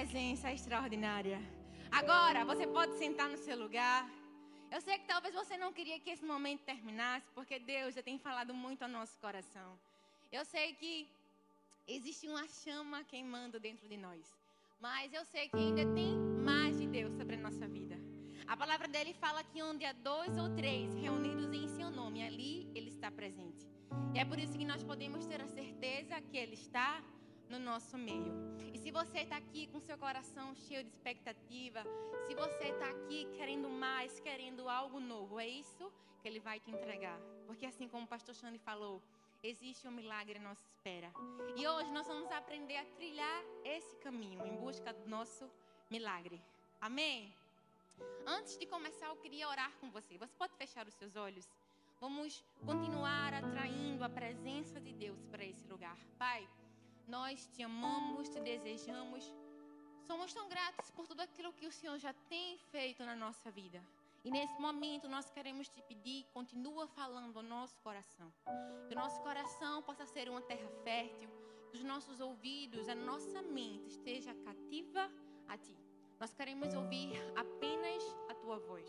presença 0.00 0.50
extraordinária. 0.50 1.38
Agora, 1.92 2.42
você 2.42 2.66
pode 2.66 2.92
sentar 2.96 3.28
no 3.28 3.36
seu 3.36 3.54
lugar. 3.64 4.08
Eu 4.74 4.80
sei 4.80 4.96
que 4.98 5.06
talvez 5.06 5.34
você 5.34 5.58
não 5.58 5.74
queria 5.74 6.00
que 6.00 6.08
esse 6.08 6.24
momento 6.24 6.62
terminasse, 6.62 7.26
porque 7.34 7.58
Deus 7.58 7.94
já 7.94 8.02
tem 8.02 8.18
falado 8.18 8.54
muito 8.54 8.80
ao 8.82 8.88
nosso 8.88 9.18
coração. 9.18 9.78
Eu 10.32 10.42
sei 10.46 10.72
que 10.72 11.06
existe 11.86 12.26
uma 12.28 12.46
chama 12.48 13.04
queimando 13.04 13.60
dentro 13.60 13.86
de 13.86 13.98
nós. 13.98 14.24
Mas 14.80 15.12
eu 15.12 15.22
sei 15.26 15.50
que 15.50 15.58
ainda 15.58 15.84
tem 15.92 16.16
mais 16.50 16.78
de 16.78 16.86
Deus 16.86 17.12
sobre 17.18 17.36
a 17.36 17.40
nossa 17.46 17.68
vida. 17.68 17.96
A 18.46 18.56
palavra 18.56 18.88
dele 18.88 19.12
fala 19.12 19.44
que 19.44 19.62
onde 19.62 19.84
há 19.84 19.92
dois 19.92 20.34
ou 20.38 20.48
três 20.56 20.94
reunidos 20.94 21.52
em 21.52 21.68
seu 21.68 21.90
nome, 21.90 22.22
ali 22.22 22.70
ele 22.74 22.88
está 22.88 23.10
presente. 23.10 23.68
E 24.14 24.18
é 24.18 24.24
por 24.24 24.38
isso 24.38 24.56
que 24.56 24.64
nós 24.64 24.82
podemos 24.82 25.26
ter 25.26 25.42
a 25.42 25.48
certeza 25.48 26.22
que 26.22 26.38
ele 26.38 26.54
está 26.54 27.02
no 27.50 27.58
nosso 27.58 27.98
meio. 27.98 28.32
E 28.72 28.78
se 28.78 28.90
você 28.90 29.18
está 29.20 29.36
aqui 29.36 29.66
com 29.66 29.80
seu 29.80 29.98
coração 29.98 30.54
cheio 30.54 30.84
de 30.84 30.90
expectativa, 30.90 31.82
se 32.26 32.34
você 32.34 32.66
está 32.68 32.88
aqui 32.88 33.26
querendo 33.36 33.68
mais, 33.68 34.20
querendo 34.20 34.68
algo 34.68 35.00
novo, 35.00 35.40
é 35.40 35.48
isso 35.48 35.92
que 36.22 36.28
ele 36.28 36.38
vai 36.38 36.60
te 36.60 36.70
entregar. 36.70 37.18
Porque 37.46 37.66
assim 37.66 37.88
como 37.88 38.04
o 38.04 38.08
pastor 38.08 38.34
Xande 38.34 38.58
falou, 38.58 39.02
existe 39.42 39.88
um 39.88 39.90
milagre 39.90 40.38
à 40.38 40.42
nossa 40.42 40.64
espera. 40.64 41.10
E 41.56 41.66
hoje 41.66 41.90
nós 41.90 42.06
vamos 42.06 42.30
aprender 42.30 42.76
a 42.76 42.84
trilhar 42.84 43.42
esse 43.64 43.96
caminho 43.96 44.46
em 44.46 44.56
busca 44.56 44.92
do 44.92 45.08
nosso 45.08 45.50
milagre. 45.90 46.40
Amém? 46.80 47.34
Antes 48.26 48.56
de 48.56 48.66
começar, 48.66 49.08
eu 49.08 49.16
queria 49.16 49.48
orar 49.48 49.72
com 49.80 49.90
você. 49.90 50.16
Você 50.16 50.34
pode 50.38 50.54
fechar 50.54 50.86
os 50.86 50.94
seus 50.94 51.16
olhos? 51.16 51.48
Vamos 52.00 52.42
continuar 52.64 53.34
atraindo 53.34 54.04
a 54.04 54.08
presença 54.08 54.80
de 54.80 54.92
Deus 54.92 55.22
para 55.26 55.44
esse 55.44 55.66
lugar. 55.68 55.98
Pai, 56.18 56.48
nós 57.06 57.46
te 57.52 57.62
amamos, 57.62 58.28
te 58.28 58.40
desejamos. 58.40 59.32
Somos 60.06 60.32
tão 60.32 60.48
gratos 60.48 60.90
por 60.90 61.06
tudo 61.06 61.20
aquilo 61.20 61.52
que 61.52 61.66
o 61.66 61.72
Senhor 61.72 61.98
já 61.98 62.12
tem 62.28 62.58
feito 62.58 63.04
na 63.04 63.14
nossa 63.14 63.50
vida. 63.50 63.80
E 64.24 64.30
nesse 64.30 64.60
momento 64.60 65.08
nós 65.08 65.30
queremos 65.30 65.68
te 65.68 65.80
pedir, 65.82 66.26
continua 66.32 66.86
falando 66.88 67.38
ao 67.38 67.42
nosso 67.42 67.78
coração. 67.80 68.32
Que 68.86 68.94
o 68.94 68.98
nosso 68.98 69.20
coração 69.22 69.82
possa 69.82 70.04
ser 70.04 70.28
uma 70.28 70.42
terra 70.42 70.68
fértil, 70.84 71.30
que 71.70 71.78
os 71.78 71.84
nossos 71.84 72.20
ouvidos, 72.20 72.88
a 72.88 72.94
nossa 72.94 73.40
mente 73.42 73.88
esteja 73.88 74.34
cativa 74.34 75.10
a 75.48 75.56
ti. 75.56 75.74
Nós 76.18 76.34
queremos 76.34 76.74
ouvir 76.74 77.12
apenas 77.34 78.02
a 78.28 78.34
tua 78.34 78.58
voz. 78.58 78.86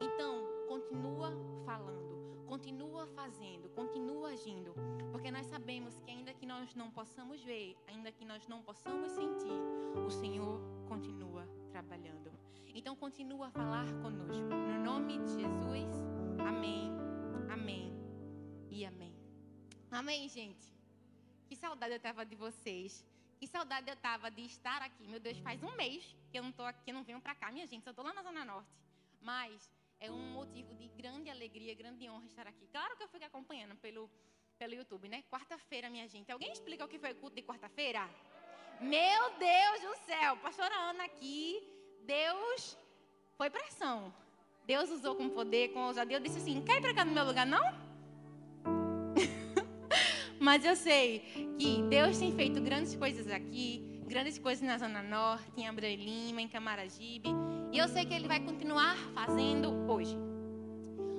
Então, 0.00 0.46
continua 0.68 1.32
falando, 1.66 2.19
continua 2.50 3.06
fazendo, 3.14 3.68
continua 3.70 4.30
agindo, 4.30 4.74
porque 5.12 5.30
nós 5.30 5.46
sabemos 5.46 6.00
que 6.00 6.10
ainda 6.10 6.34
que 6.34 6.44
nós 6.44 6.74
não 6.74 6.90
possamos 6.90 7.40
ver, 7.44 7.76
ainda 7.86 8.10
que 8.10 8.24
nós 8.24 8.44
não 8.48 8.60
possamos 8.60 9.12
sentir, 9.12 9.58
o 10.04 10.10
Senhor 10.10 10.60
continua 10.88 11.46
trabalhando. 11.70 12.32
Então 12.74 12.96
continua 12.96 13.46
a 13.46 13.50
falar 13.52 13.86
conosco. 14.02 14.42
No 14.42 14.82
nome 14.82 15.18
de 15.18 15.30
Jesus. 15.40 15.90
Amém. 16.44 16.90
Amém. 17.52 17.94
E 18.68 18.84
amém. 18.84 19.14
Amém, 19.88 20.28
gente. 20.28 20.74
Que 21.46 21.54
saudade 21.54 21.94
eu 21.94 22.00
tava 22.00 22.26
de 22.26 22.34
vocês. 22.34 23.06
Que 23.38 23.46
saudade 23.46 23.88
eu 23.88 23.96
tava 23.96 24.28
de 24.28 24.42
estar 24.42 24.82
aqui. 24.82 25.06
Meu 25.06 25.20
Deus, 25.20 25.38
faz 25.38 25.62
um 25.62 25.70
mês 25.76 26.16
que 26.32 26.38
eu 26.38 26.42
não 26.42 26.50
tô 26.50 26.64
aqui, 26.64 26.90
eu 26.90 26.94
não 26.94 27.04
venho 27.04 27.20
para 27.20 27.36
cá, 27.36 27.52
minha 27.52 27.66
gente. 27.68 27.86
Eu 27.86 27.94
tô 27.94 28.02
lá 28.02 28.12
na 28.12 28.24
Zona 28.24 28.44
Norte. 28.44 28.74
Mas 29.20 29.70
é 30.00 30.10
um 30.10 30.32
motivo 30.32 30.74
de 30.74 30.88
grande 30.88 31.28
alegria, 31.30 31.74
grande 31.74 32.08
honra 32.08 32.26
estar 32.26 32.46
aqui. 32.46 32.66
Claro 32.68 32.96
que 32.96 33.02
eu 33.04 33.08
fico 33.08 33.24
acompanhando 33.24 33.76
pelo 33.76 34.10
pelo 34.58 34.74
YouTube, 34.74 35.08
né? 35.08 35.22
Quarta-feira, 35.30 35.88
minha 35.88 36.06
gente. 36.06 36.30
Alguém 36.30 36.52
explica 36.52 36.84
o 36.84 36.88
que 36.88 36.98
foi 36.98 37.12
o 37.12 37.16
culto 37.16 37.36
de 37.36 37.42
quarta-feira? 37.42 38.06
Meu 38.78 39.30
Deus 39.38 39.80
do 39.80 39.96
céu, 40.04 40.36
pastora 40.36 40.74
Ana 40.74 41.04
aqui 41.04 41.62
Deus 42.04 42.76
foi 43.36 43.48
pressão. 43.48 44.12
Deus 44.66 44.90
usou 44.90 45.14
com 45.14 45.28
poder, 45.30 45.72
com 45.72 45.80
ousadia. 45.80 46.16
Eu 46.16 46.20
disse 46.20 46.38
assim: 46.38 46.62
quer 46.62 46.78
ir 46.78 46.80
para 46.82 46.94
cá 46.94 47.04
no 47.04 47.12
meu 47.12 47.24
lugar, 47.24 47.46
não? 47.46 47.62
Mas 50.38 50.64
eu 50.64 50.76
sei 50.76 51.20
que 51.58 51.82
Deus 51.88 52.18
tem 52.18 52.34
feito 52.34 52.60
grandes 52.60 52.94
coisas 52.96 53.30
aqui, 53.30 54.02
grandes 54.06 54.38
coisas 54.38 54.62
na 54.62 54.76
Zona 54.76 55.02
Norte, 55.02 55.52
em 55.56 55.68
Abreu 55.68 55.94
Lima, 55.94 56.42
em 56.42 56.48
Camaragibe. 56.48 57.30
E 57.72 57.78
eu 57.78 57.86
sei 57.86 58.04
que 58.04 58.12
Ele 58.12 58.26
vai 58.26 58.40
continuar 58.40 58.96
fazendo 59.14 59.70
hoje. 59.88 60.16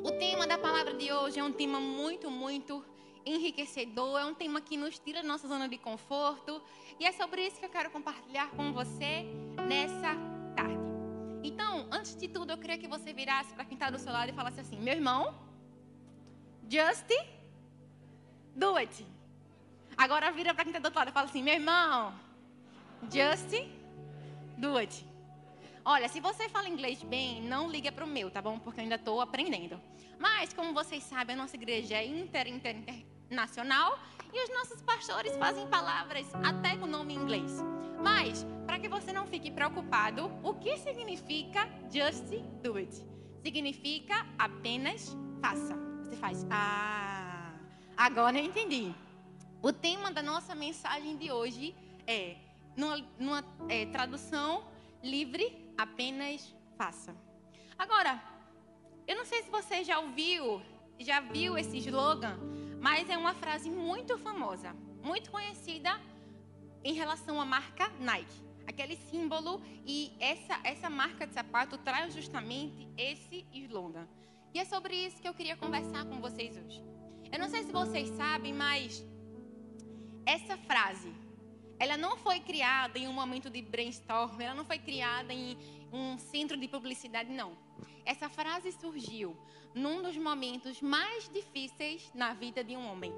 O 0.03 0.11
tema 0.11 0.45
da 0.45 0.57
palavra 0.57 0.93
de 0.93 1.09
hoje 1.09 1.39
é 1.39 1.43
um 1.43 1.53
tema 1.53 1.79
muito, 1.79 2.29
muito 2.29 2.83
enriquecedor. 3.25 4.19
É 4.19 4.25
um 4.25 4.33
tema 4.33 4.59
que 4.59 4.75
nos 4.75 4.99
tira 4.99 5.21
da 5.21 5.27
nossa 5.29 5.47
zona 5.47 5.69
de 5.69 5.77
conforto. 5.77 6.61
E 6.99 7.05
é 7.05 7.11
sobre 7.13 7.47
isso 7.47 7.57
que 7.57 7.65
eu 7.65 7.69
quero 7.69 7.89
compartilhar 7.89 8.49
com 8.51 8.73
você 8.73 9.25
nessa 9.65 10.13
tarde. 10.53 10.91
Então, 11.41 11.87
antes 11.89 12.17
de 12.17 12.27
tudo, 12.27 12.51
eu 12.51 12.57
queria 12.57 12.77
que 12.77 12.87
você 12.87 13.13
virasse 13.13 13.53
para 13.53 13.63
quem 13.63 13.75
está 13.75 13.89
do 13.89 13.97
seu 13.97 14.11
lado 14.11 14.29
e 14.29 14.33
falasse 14.33 14.59
assim: 14.59 14.77
meu 14.77 14.93
irmão, 14.93 15.33
just 16.69 17.07
do 18.53 18.75
it. 18.75 19.05
Agora 19.95 20.29
vira 20.33 20.53
para 20.53 20.65
quem 20.65 20.71
está 20.71 20.79
do 20.79 20.85
outro 20.87 20.99
lado 20.99 21.11
e 21.11 21.13
fala 21.13 21.27
assim: 21.29 21.41
meu 21.41 21.53
irmão, 21.53 22.13
just 23.09 23.53
do 24.57 24.75
it. 24.75 25.10
Olha, 25.83 26.07
se 26.07 26.19
você 26.19 26.47
fala 26.47 26.69
inglês 26.69 27.01
bem, 27.01 27.41
não 27.41 27.69
liga 27.69 27.91
para 27.91 28.05
o 28.05 28.07
meu, 28.07 28.29
tá 28.29 28.41
bom? 28.41 28.59
Porque 28.59 28.79
eu 28.79 28.83
ainda 28.83 28.95
estou 28.95 29.19
aprendendo. 29.19 29.81
Mas, 30.19 30.53
como 30.53 30.73
vocês 30.73 31.03
sabem, 31.03 31.35
a 31.35 31.37
nossa 31.37 31.55
igreja 31.55 31.95
é 31.95 32.05
inter, 32.05 32.47
inter, 32.47 32.75
internacional 33.31 33.97
e 34.31 34.43
os 34.43 34.49
nossos 34.53 34.81
pastores 34.81 35.35
fazem 35.37 35.65
palavras 35.67 36.27
até 36.35 36.75
com 36.75 36.85
nome 36.85 37.15
em 37.15 37.17
inglês. 37.17 37.63
Mas, 37.99 38.45
para 38.65 38.77
que 38.77 38.87
você 38.87 39.11
não 39.11 39.25
fique 39.25 39.49
preocupado, 39.49 40.31
o 40.43 40.53
que 40.53 40.77
significa 40.77 41.67
just 41.91 42.25
do 42.61 42.75
it? 42.77 43.03
Significa 43.41 44.27
apenas 44.37 45.17
faça. 45.41 45.75
Você 46.03 46.15
faz, 46.15 46.45
ah, 46.51 47.53
agora 47.97 48.37
eu 48.37 48.45
entendi. 48.45 48.93
O 49.63 49.73
tema 49.73 50.11
da 50.11 50.21
nossa 50.21 50.53
mensagem 50.53 51.17
de 51.17 51.31
hoje 51.31 51.75
é, 52.05 52.35
numa, 52.75 52.97
numa 53.17 53.43
é, 53.69 53.85
tradução 53.87 54.63
livre, 55.03 55.60
apenas 55.77 56.55
faça. 56.77 57.15
Agora, 57.77 58.21
eu 59.07 59.15
não 59.15 59.25
sei 59.25 59.43
se 59.43 59.49
você 59.49 59.83
já 59.83 59.99
ouviu, 59.99 60.61
já 60.99 61.19
viu 61.19 61.57
esse 61.57 61.77
slogan, 61.77 62.37
mas 62.79 63.09
é 63.09 63.17
uma 63.17 63.33
frase 63.33 63.69
muito 63.69 64.17
famosa, 64.17 64.73
muito 65.03 65.29
conhecida 65.31 65.99
em 66.83 66.93
relação 66.93 67.39
à 67.39 67.45
marca 67.45 67.89
Nike. 67.99 68.41
Aquele 68.67 68.95
símbolo 68.95 69.61
e 69.85 70.15
essa, 70.19 70.59
essa 70.63 70.89
marca 70.89 71.25
de 71.27 71.33
sapato 71.33 71.77
traz 71.77 72.13
justamente 72.13 72.87
esse 72.97 73.45
slogan. 73.53 74.07
E 74.53 74.59
é 74.59 74.65
sobre 74.65 74.95
isso 74.95 75.21
que 75.21 75.27
eu 75.27 75.33
queria 75.33 75.55
conversar 75.55 76.05
com 76.05 76.19
vocês 76.19 76.57
hoje. 76.57 76.83
Eu 77.31 77.39
não 77.39 77.49
sei 77.49 77.63
se 77.63 77.71
vocês 77.71 78.09
sabem, 78.09 78.53
mas 78.53 79.03
essa 80.25 80.57
frase, 80.57 81.11
ela 81.81 81.97
não 81.97 82.15
foi 82.15 82.39
criada 82.39 82.99
em 82.99 83.07
um 83.07 83.13
momento 83.13 83.49
de 83.49 83.59
brainstorm, 83.59 84.39
ela 84.39 84.53
não 84.53 84.63
foi 84.63 84.77
criada 84.77 85.33
em 85.33 85.57
um 85.91 86.15
centro 86.15 86.55
de 86.55 86.67
publicidade, 86.67 87.31
não. 87.31 87.57
Essa 88.05 88.29
frase 88.29 88.71
surgiu 88.71 89.35
num 89.73 90.03
dos 90.03 90.15
momentos 90.15 90.79
mais 90.79 91.27
difíceis 91.27 92.11
na 92.13 92.35
vida 92.35 92.63
de 92.63 92.77
um 92.77 92.87
homem. 92.87 93.11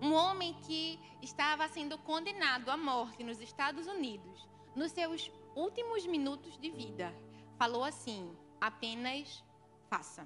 Um 0.00 0.12
homem 0.12 0.54
que 0.64 0.96
estava 1.20 1.66
sendo 1.66 1.98
condenado 1.98 2.70
à 2.70 2.76
morte 2.76 3.24
nos 3.24 3.40
Estados 3.40 3.88
Unidos, 3.88 4.48
nos 4.76 4.92
seus 4.92 5.28
últimos 5.56 6.06
minutos 6.06 6.56
de 6.56 6.70
vida, 6.70 7.12
falou 7.58 7.82
assim: 7.82 8.32
apenas 8.60 9.42
faça. 9.90 10.24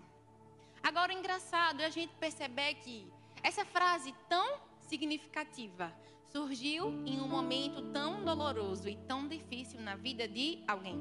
Agora, 0.82 1.10
o 1.10 1.16
engraçado 1.16 1.80
é 1.80 1.86
a 1.86 1.90
gente 1.90 2.14
perceber 2.16 2.74
que 2.74 3.10
essa 3.42 3.64
frase 3.64 4.14
tão 4.28 4.60
significativa 4.80 5.90
surgiu 6.32 6.88
em 7.04 7.20
um 7.20 7.28
momento 7.28 7.82
tão 7.92 8.24
doloroso 8.24 8.88
e 8.88 8.96
tão 8.96 9.28
difícil 9.28 9.80
na 9.80 9.94
vida 9.94 10.26
de 10.26 10.58
alguém. 10.66 10.98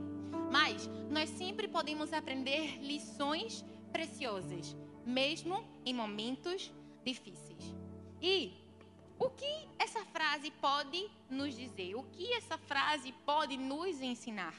Mas 0.52 0.90
nós 1.10 1.30
sempre 1.30 1.68
podemos 1.68 2.12
aprender 2.12 2.78
lições 2.84 3.64
preciosas, 3.94 4.76
mesmo 5.06 5.66
em 5.86 5.94
momentos 5.94 6.72
difíceis. 7.06 7.74
E 8.22 8.54
o 9.18 9.30
que 9.30 9.68
essa 9.80 10.04
frase 10.06 10.52
pode 10.52 11.10
nos 11.30 11.56
dizer? 11.56 11.96
O 11.96 12.04
que 12.04 12.34
essa 12.34 12.58
frase 12.58 13.14
pode 13.26 13.56
nos 13.56 14.02
ensinar? 14.02 14.54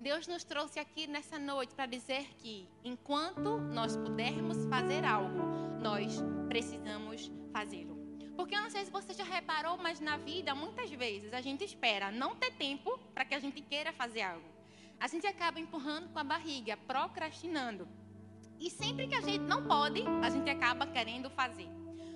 Deus 0.00 0.26
nos 0.26 0.44
trouxe 0.44 0.78
aqui 0.78 1.06
nessa 1.06 1.38
noite 1.38 1.74
para 1.74 1.86
dizer 1.86 2.26
que 2.38 2.66
enquanto 2.84 3.58
nós 3.58 3.96
pudermos 3.96 4.66
fazer 4.66 5.04
algo, 5.04 5.38
nós 5.82 6.16
precisamos 6.48 7.30
fazê-lo. 7.52 7.99
Porque 8.40 8.56
eu 8.56 8.62
não 8.62 8.70
sei 8.70 8.86
se 8.86 8.90
você 8.90 9.12
já 9.12 9.22
reparou, 9.22 9.76
mas 9.76 10.00
na 10.00 10.16
vida, 10.16 10.54
muitas 10.54 10.90
vezes, 10.90 11.34
a 11.34 11.42
gente 11.42 11.62
espera 11.62 12.10
não 12.10 12.34
ter 12.34 12.50
tempo 12.52 12.98
para 13.12 13.22
que 13.22 13.34
a 13.34 13.38
gente 13.38 13.60
queira 13.60 13.92
fazer 13.92 14.22
algo. 14.22 14.48
A 14.98 15.06
gente 15.08 15.26
acaba 15.26 15.60
empurrando 15.60 16.08
com 16.08 16.18
a 16.18 16.24
barriga, 16.24 16.74
procrastinando. 16.86 17.86
E 18.58 18.70
sempre 18.70 19.06
que 19.06 19.14
a 19.14 19.20
gente 19.20 19.40
não 19.40 19.68
pode, 19.68 20.02
a 20.24 20.30
gente 20.30 20.48
acaba 20.48 20.86
querendo 20.86 21.28
fazer. 21.28 21.68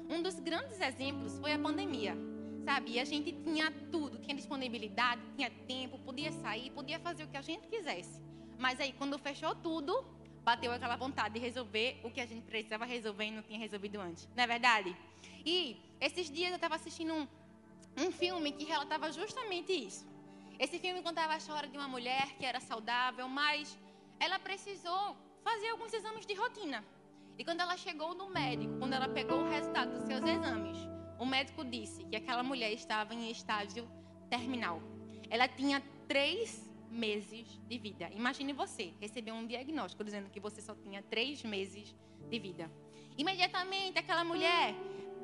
Um 0.09 0.23
dos 0.23 0.41
grandes 0.41 0.81
exemplos 0.81 1.39
foi 1.41 1.53
a 1.53 1.59
pandemia. 1.59 2.17
Sabe, 2.65 2.99
a 2.99 3.05
gente 3.05 3.31
tinha 3.31 3.71
tudo, 3.93 4.19
tinha 4.19 4.35
disponibilidade, 4.35 5.21
tinha 5.37 5.51
tempo, 5.51 5.99
podia 5.99 6.33
sair, 6.33 6.71
podia 6.71 6.99
fazer 6.99 7.25
o 7.25 7.29
que 7.29 7.37
a 7.37 7.43
gente 7.43 7.69
quisesse. 7.69 8.19
Mas 8.59 8.81
aí, 8.81 8.95
quando 8.95 9.19
fechou 9.19 9.55
tudo, 9.55 10.03
bateu 10.43 10.73
aquela 10.73 10.97
vontade 10.97 11.35
de 11.35 11.41
resolver 11.41 12.01
o 12.03 12.11
que 12.11 12.23
a 12.23 12.27
gente 12.27 12.47
precisava 12.47 12.87
resolver 12.87 13.27
e 13.27 13.31
não 13.31 13.43
tinha 13.43 13.59
resolvido 13.59 14.01
antes. 14.01 14.27
Não 14.35 14.43
é 14.43 14.47
verdade? 14.47 14.97
E 15.45 15.77
esses 16.01 16.31
dias 16.31 16.51
eu 16.51 16.57
estava 16.57 16.75
assistindo 16.75 17.13
um, 17.13 17.29
um 17.97 18.11
filme 18.11 18.53
que 18.53 18.65
relatava 18.65 19.11
justamente 19.13 19.73
isso. 19.73 20.07
Esse 20.59 20.79
filme 20.79 21.03
contava 21.03 21.35
a 21.35 21.37
história 21.37 21.69
de 21.69 21.77
uma 21.77 21.89
mulher 21.89 22.37
que 22.37 22.45
era 22.45 22.61
saudável, 22.61 23.29
mas 23.29 23.77
ela 24.21 24.39
precisou 24.39 25.17
fazer 25.43 25.69
alguns 25.71 25.93
exames 25.93 26.25
de 26.25 26.35
rotina. 26.35 26.85
E 27.37 27.45
quando 27.45 27.61
ela 27.61 27.77
chegou 27.77 28.15
no 28.15 28.31
médico, 28.31 28.79
quando 28.79 28.93
ela 28.93 29.09
pegou 29.09 29.41
o 29.41 29.49
resultado 29.49 29.93
dos 29.93 30.05
seus 30.05 30.23
exames, 30.23 30.79
o 31.19 31.27
médico 31.27 31.65
disse 31.65 32.05
que 32.05 32.17
aquela 32.17 32.43
mulher 32.43 32.73
estava 32.73 33.13
em 33.13 33.31
estágio 33.31 33.89
terminal. 34.31 34.81
Ela 35.29 35.49
tinha 35.49 35.83
três 36.07 36.71
meses 36.91 37.61
de 37.69 37.79
vida. 37.79 38.09
Imagine 38.15 38.53
você 38.53 38.95
receber 39.01 39.33
um 39.33 39.47
diagnóstico 39.47 40.05
dizendo 40.05 40.31
que 40.31 40.39
você 40.39 40.61
só 40.61 40.75
tinha 40.77 41.03
três 41.03 41.43
meses 41.43 41.95
de 42.31 42.39
vida. 42.39 42.71
Imediatamente, 43.19 43.99
aquela 43.99 44.25
mulher 44.25 44.75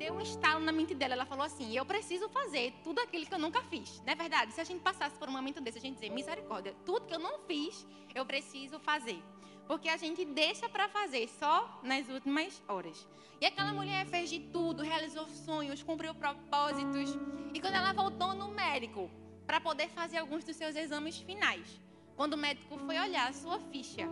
deu 0.01 0.15
um 0.15 0.21
estalo 0.21 0.61
na 0.67 0.71
mente 0.71 0.95
dela. 0.95 1.13
Ela 1.13 1.25
falou 1.25 1.45
assim: 1.45 1.75
Eu 1.77 1.85
preciso 1.85 2.27
fazer 2.29 2.73
tudo 2.83 2.99
aquilo 2.99 3.25
que 3.25 3.33
eu 3.33 3.43
nunca 3.45 3.61
fiz. 3.63 4.01
Não 4.05 4.13
é 4.13 4.15
verdade? 4.15 4.51
Se 4.51 4.59
a 4.59 4.63
gente 4.63 4.81
passasse 4.81 5.15
por 5.19 5.29
um 5.29 5.31
momento 5.31 5.61
desse, 5.61 5.77
a 5.77 5.81
gente 5.81 5.95
dizer: 5.95 6.09
Misericórdia, 6.09 6.73
tudo 6.85 7.05
que 7.05 7.13
eu 7.13 7.19
não 7.19 7.39
fiz, 7.39 7.85
eu 8.15 8.25
preciso 8.25 8.79
fazer. 8.79 9.21
Porque 9.67 9.87
a 9.87 9.97
gente 9.97 10.25
deixa 10.25 10.67
para 10.67 10.89
fazer 10.89 11.29
só 11.41 11.79
nas 11.83 12.09
últimas 12.09 12.61
horas. 12.67 13.07
E 13.39 13.45
aquela 13.45 13.73
mulher 13.73 14.05
fez 14.07 14.29
de 14.29 14.39
tudo, 14.39 14.83
realizou 14.83 15.27
sonhos, 15.27 15.83
cumpriu 15.83 16.13
propósitos. 16.15 17.09
E 17.53 17.61
quando 17.61 17.75
ela 17.75 17.93
voltou 17.93 18.33
no 18.33 18.49
médico 18.49 19.09
para 19.45 19.61
poder 19.61 19.87
fazer 19.89 20.17
alguns 20.17 20.43
dos 20.43 20.55
seus 20.55 20.75
exames 20.75 21.17
finais, 21.17 21.79
quando 22.15 22.33
o 22.33 22.37
médico 22.37 22.77
foi 22.79 22.97
olhar 22.99 23.29
a 23.29 23.33
sua 23.33 23.59
ficha, 23.71 24.07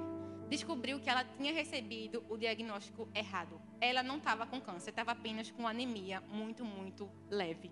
descobriu 0.50 1.00
que 1.00 1.10
ela 1.10 1.24
tinha 1.24 1.54
recebido 1.54 2.24
o 2.28 2.36
diagnóstico 2.36 3.08
errado. 3.14 3.62
Ela 3.80 4.02
não 4.02 4.18
estava 4.18 4.46
com 4.46 4.60
câncer, 4.60 4.90
estava 4.90 5.12
apenas 5.12 5.52
com 5.52 5.68
anemia 5.68 6.22
muito, 6.22 6.66
muito 6.66 7.10
leve. 7.30 7.72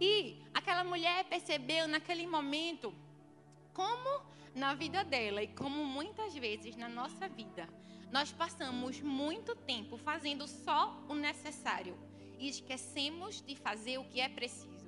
E 0.00 0.42
aquela 0.52 0.84
mulher 0.84 1.24
percebeu 1.24 1.88
naquele 1.88 2.26
momento 2.26 2.94
como 3.72 4.22
na 4.54 4.74
vida 4.74 5.02
dela 5.02 5.42
e 5.42 5.48
como 5.48 5.84
muitas 5.84 6.34
vezes 6.34 6.76
na 6.76 6.88
nossa 6.88 7.28
vida, 7.28 7.68
nós 8.10 8.30
passamos 8.30 9.00
muito 9.00 9.56
tempo 9.56 9.96
fazendo 9.96 10.46
só 10.46 11.02
o 11.08 11.14
necessário 11.14 11.96
e 12.38 12.48
esquecemos 12.48 13.40
de 13.40 13.56
fazer 13.56 13.98
o 13.98 14.04
que 14.04 14.20
é 14.20 14.28
preciso. 14.28 14.81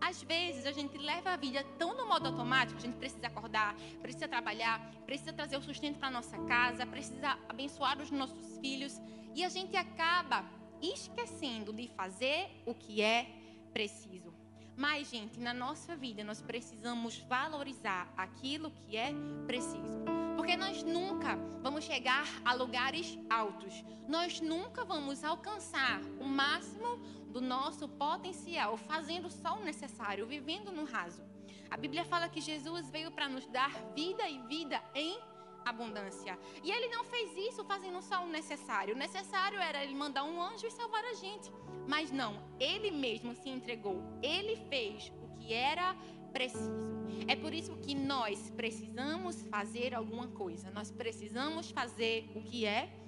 Às 0.00 0.22
vezes 0.22 0.64
a 0.66 0.72
gente 0.72 0.96
leva 0.96 1.30
a 1.30 1.36
vida 1.36 1.64
tão 1.78 1.96
no 1.96 2.06
modo 2.06 2.26
automático, 2.28 2.78
a 2.78 2.82
gente 2.82 2.96
precisa 2.96 3.26
acordar, 3.26 3.74
precisa 4.00 4.28
trabalhar, 4.28 4.80
precisa 5.04 5.32
trazer 5.32 5.56
o 5.56 5.62
sustento 5.62 5.98
para 5.98 6.10
nossa 6.10 6.38
casa, 6.44 6.86
precisa 6.86 7.38
abençoar 7.48 8.00
os 8.00 8.10
nossos 8.10 8.58
filhos 8.58 9.00
e 9.34 9.44
a 9.44 9.48
gente 9.48 9.76
acaba 9.76 10.44
esquecendo 10.80 11.72
de 11.72 11.88
fazer 11.88 12.48
o 12.64 12.74
que 12.74 13.02
é 13.02 13.26
preciso. 13.72 14.32
Mas, 14.76 15.10
gente, 15.10 15.40
na 15.40 15.52
nossa 15.52 15.96
vida 15.96 16.22
nós 16.22 16.40
precisamos 16.40 17.18
valorizar 17.28 18.08
aquilo 18.16 18.70
que 18.70 18.96
é 18.96 19.12
preciso. 19.44 20.04
Porque 20.36 20.56
nós 20.56 20.84
nunca 20.84 21.36
vamos 21.62 21.84
chegar 21.84 22.24
a 22.44 22.54
lugares 22.54 23.18
altos. 23.28 23.84
Nós 24.08 24.40
nunca 24.40 24.84
vamos 24.84 25.24
alcançar 25.24 26.00
o 26.20 26.24
máximo 26.24 26.96
do 27.28 27.40
nosso 27.40 27.88
potencial 27.88 28.76
fazendo 28.76 29.30
só 29.30 29.56
o 29.58 29.64
necessário, 29.64 30.26
vivendo 30.26 30.72
no 30.72 30.84
raso. 30.84 31.22
A 31.70 31.76
Bíblia 31.76 32.04
fala 32.04 32.28
que 32.28 32.40
Jesus 32.40 32.90
veio 32.90 33.10
para 33.10 33.28
nos 33.28 33.46
dar 33.46 33.70
vida 33.94 34.28
e 34.28 34.38
vida 34.46 34.82
em 34.94 35.18
abundância. 35.64 36.38
E 36.64 36.70
ele 36.70 36.88
não 36.88 37.04
fez 37.04 37.36
isso 37.36 37.64
fazendo 37.64 38.00
só 38.00 38.24
o 38.24 38.28
necessário. 38.28 38.94
O 38.94 38.98
necessário 38.98 39.58
era 39.60 39.82
ele 39.84 39.94
mandar 39.94 40.24
um 40.24 40.40
anjo 40.42 40.66
e 40.66 40.70
salvar 40.70 41.04
a 41.04 41.14
gente. 41.14 41.52
Mas 41.86 42.10
não, 42.10 42.42
ele 42.58 42.90
mesmo 42.90 43.34
se 43.34 43.48
entregou. 43.50 44.02
Ele 44.22 44.56
fez 44.68 45.12
o 45.22 45.36
que 45.36 45.52
era 45.52 45.94
preciso. 46.32 46.88
É 47.26 47.36
por 47.36 47.52
isso 47.52 47.76
que 47.76 47.94
nós 47.94 48.50
precisamos 48.50 49.42
fazer 49.48 49.94
alguma 49.94 50.28
coisa. 50.28 50.70
Nós 50.70 50.90
precisamos 50.90 51.70
fazer 51.70 52.30
o 52.34 52.42
que 52.42 52.64
é 52.64 52.82
preciso. 52.82 53.07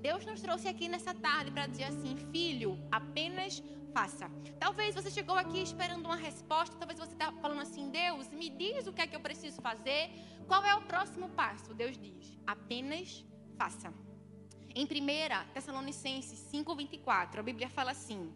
Deus 0.00 0.24
nos 0.24 0.40
trouxe 0.40 0.68
aqui 0.68 0.88
nessa 0.88 1.14
tarde 1.14 1.50
para 1.50 1.66
dizer 1.66 1.84
assim: 1.84 2.16
filho, 2.30 2.78
apenas 2.90 3.62
faça. 3.92 4.30
Talvez 4.60 4.94
você 4.94 5.10
chegou 5.10 5.36
aqui 5.36 5.60
esperando 5.62 6.04
uma 6.04 6.16
resposta, 6.16 6.76
talvez 6.76 6.98
você 6.98 7.12
está 7.12 7.32
falando 7.32 7.62
assim: 7.62 7.90
Deus, 7.90 8.28
me 8.30 8.50
diz 8.50 8.86
o 8.86 8.92
que 8.92 9.02
é 9.02 9.06
que 9.06 9.16
eu 9.16 9.20
preciso 9.20 9.60
fazer, 9.62 10.10
qual 10.46 10.64
é 10.64 10.74
o 10.74 10.82
próximo 10.82 11.28
passo? 11.30 11.74
Deus 11.74 11.96
diz: 11.98 12.38
apenas 12.46 13.24
faça. 13.56 13.92
Em 14.74 14.84
1 14.84 15.52
Tessalonicenses 15.54 16.38
5,24, 16.52 17.38
a 17.38 17.42
Bíblia 17.42 17.68
fala 17.68 17.92
assim: 17.92 18.32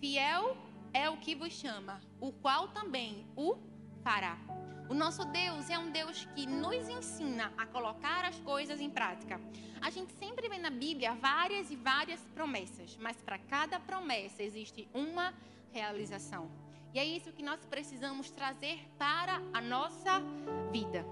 Fiel 0.00 0.56
é 0.92 1.08
o 1.10 1.18
que 1.18 1.34
vos 1.34 1.52
chama, 1.52 2.00
o 2.20 2.32
qual 2.32 2.68
também 2.68 3.26
o 3.36 3.56
fará. 4.02 4.38
O 4.86 4.92
nosso 4.92 5.24
Deus 5.24 5.70
é 5.70 5.78
um 5.78 5.90
Deus 5.90 6.28
que 6.34 6.46
nos 6.46 6.88
ensina 6.90 7.50
a 7.56 7.64
colocar 7.64 8.22
as 8.26 8.38
coisas 8.40 8.80
em 8.80 8.90
prática. 8.90 9.40
A 9.80 9.88
gente 9.88 10.12
sempre 10.12 10.46
vê 10.46 10.58
na 10.58 10.68
Bíblia 10.68 11.14
várias 11.14 11.70
e 11.70 11.76
várias 11.76 12.20
promessas, 12.34 12.94
mas 13.00 13.16
para 13.16 13.38
cada 13.38 13.80
promessa 13.80 14.42
existe 14.42 14.86
uma 14.92 15.32
realização. 15.72 16.50
E 16.92 16.98
é 16.98 17.04
isso 17.04 17.32
que 17.32 17.42
nós 17.42 17.64
precisamos 17.64 18.30
trazer 18.30 18.78
para 18.98 19.40
a 19.54 19.60
nossa 19.60 20.20
vida. 20.70 21.04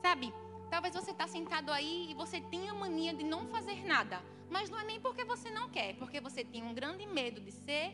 Sabe, 0.00 0.32
talvez 0.70 0.94
você 0.94 1.10
está 1.10 1.26
sentado 1.26 1.72
aí 1.72 2.10
e 2.10 2.14
você 2.14 2.40
tenha 2.40 2.72
mania 2.72 3.12
de 3.12 3.24
não 3.24 3.48
fazer 3.48 3.84
nada, 3.84 4.22
mas 4.48 4.70
não 4.70 4.78
é 4.78 4.84
nem 4.84 5.00
porque 5.00 5.24
você 5.24 5.50
não 5.50 5.68
quer, 5.68 5.96
porque 5.96 6.20
você 6.20 6.44
tem 6.44 6.62
um 6.62 6.72
grande 6.72 7.04
medo 7.06 7.40
de 7.40 7.50
ser 7.50 7.92